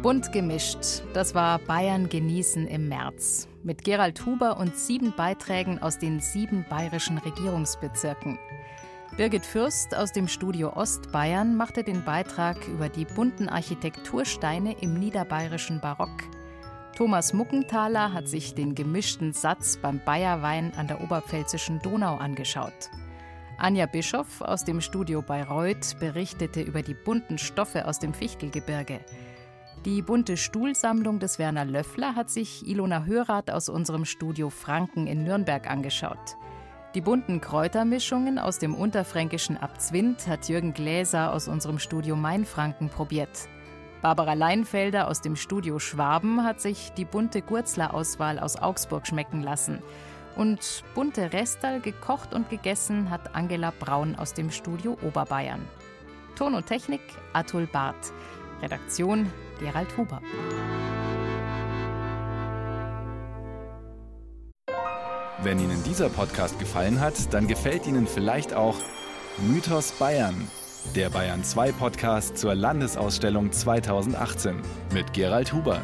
Bunt 0.02 0.32
gemischt, 0.32 1.04
das 1.14 1.36
war 1.36 1.60
Bayern 1.60 2.08
genießen 2.08 2.68
im 2.68 2.88
März 2.88 3.50
mit 3.64 3.84
Gerald 3.84 4.26
Huber 4.26 4.58
und 4.58 4.76
sieben 4.78 5.14
Beiträgen 5.16 5.82
aus 5.82 5.98
den 5.98 6.20
sieben 6.20 6.66
bayerischen 6.70 7.18
Regierungsbezirken. 7.18 8.40
Birgit 9.18 9.46
Fürst 9.46 9.96
aus 9.96 10.12
dem 10.12 10.28
Studio 10.28 10.74
Ostbayern 10.76 11.56
machte 11.56 11.84
den 11.84 12.06
Beitrag 12.06 12.68
über 12.68 12.90
die 12.90 13.06
bunten 13.06 13.50
Architektursteine 13.50 14.76
im 14.82 14.94
niederbayerischen 14.94 15.82
Barock. 15.82 16.24
Thomas 17.00 17.32
Muckenthaler 17.32 18.12
hat 18.12 18.28
sich 18.28 18.56
den 18.56 18.76
gemischten 18.76 19.32
Satz 19.32 19.78
beim 19.78 20.02
Bayerwein 20.04 20.74
an 20.76 20.90
der 20.90 21.00
oberpfälzischen 21.00 21.80
Donau 21.80 22.18
angeschaut. 22.18 22.90
Anja 23.58 23.86
Bischoff 23.86 24.42
aus 24.42 24.66
dem 24.66 24.82
Studio 24.82 25.22
Bayreuth 25.22 25.98
berichtete 26.02 26.60
über 26.60 26.82
die 26.82 26.94
bunten 26.94 27.38
Stoffe 27.38 27.88
aus 27.88 28.00
dem 28.00 28.14
Fichtelgebirge. 28.14 29.00
Die 29.86 30.02
bunte 30.02 30.36
Stuhlsammlung 30.36 31.20
des 31.20 31.40
Werner 31.40 31.64
Löffler 31.64 32.16
hat 32.16 32.30
sich 32.30 32.68
Ilona 32.68 33.06
Hörath 33.06 33.50
aus 33.50 33.70
unserem 33.70 34.04
Studio 34.04 34.50
Franken 34.50 35.08
in 35.08 35.24
Nürnberg 35.24 35.72
angeschaut. 35.72 36.36
Die 36.96 37.02
bunten 37.02 37.40
Kräutermischungen 37.40 38.38
aus 38.38 38.60
dem 38.60 38.76
unterfränkischen 38.76 39.56
Abzwind 39.56 40.28
hat 40.28 40.50
Jürgen 40.50 40.74
Gläser 40.74 41.32
aus 41.32 41.48
unserem 41.48 41.80
Studio 41.80 42.18
Mainfranken 42.18 42.90
probiert. 42.90 43.48
Barbara 44.02 44.34
Leinfelder 44.34 45.10
aus 45.10 45.20
dem 45.20 45.36
Studio 45.36 45.78
Schwaben 45.78 46.46
hat 46.46 46.62
sich 46.62 46.94
die 46.96 47.04
bunte 47.04 47.42
Gurzler-Auswahl 47.42 48.40
aus 48.40 48.56
Augsburg 48.56 49.06
schmecken 49.06 49.44
lassen. 49.44 49.80
Und 50.38 50.86
bunte 50.96 51.34
Restal 51.34 51.82
gekocht 51.82 52.34
und 52.34 52.50
gegessen 52.50 53.10
hat 53.10 53.36
Angela 53.36 53.74
Braun 53.78 54.16
aus 54.16 54.34
dem 54.34 54.52
Studio 54.52 54.98
Oberbayern. 55.02 55.68
Ton 56.38 56.56
und 56.56 56.68
Technik 56.68 57.02
Atul 57.34 57.68
Barth. 57.68 58.14
Redaktion 58.62 59.30
Gerald 59.60 59.98
Huber. 59.98 60.22
Wenn 65.44 65.60
Ihnen 65.60 65.84
dieser 65.84 66.10
Podcast 66.10 66.58
gefallen 66.58 67.02
hat, 67.02 67.34
dann 67.34 67.48
gefällt 67.48 67.86
Ihnen 67.86 68.08
vielleicht 68.08 68.54
auch 68.54 68.76
Mythos 69.38 69.92
Bayern, 69.94 70.48
der 70.96 71.10
Bayern 71.10 71.44
2 71.44 71.72
Podcast 71.74 72.38
zur 72.38 72.56
Landesausstellung 72.56 73.52
2018 73.52 74.56
mit 74.94 75.14
Gerald 75.14 75.54
Huber. 75.54 75.82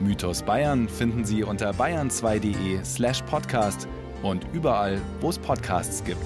Mythos 0.00 0.42
Bayern 0.42 0.88
finden 0.88 1.24
Sie 1.24 1.44
unter 1.44 1.70
bayern2.de 1.70 2.84
slash 2.84 3.22
podcast 3.22 3.88
und 4.22 4.46
überall, 4.52 5.00
wo 5.20 5.30
es 5.30 5.38
Podcasts 5.38 6.02
gibt. 6.04 6.22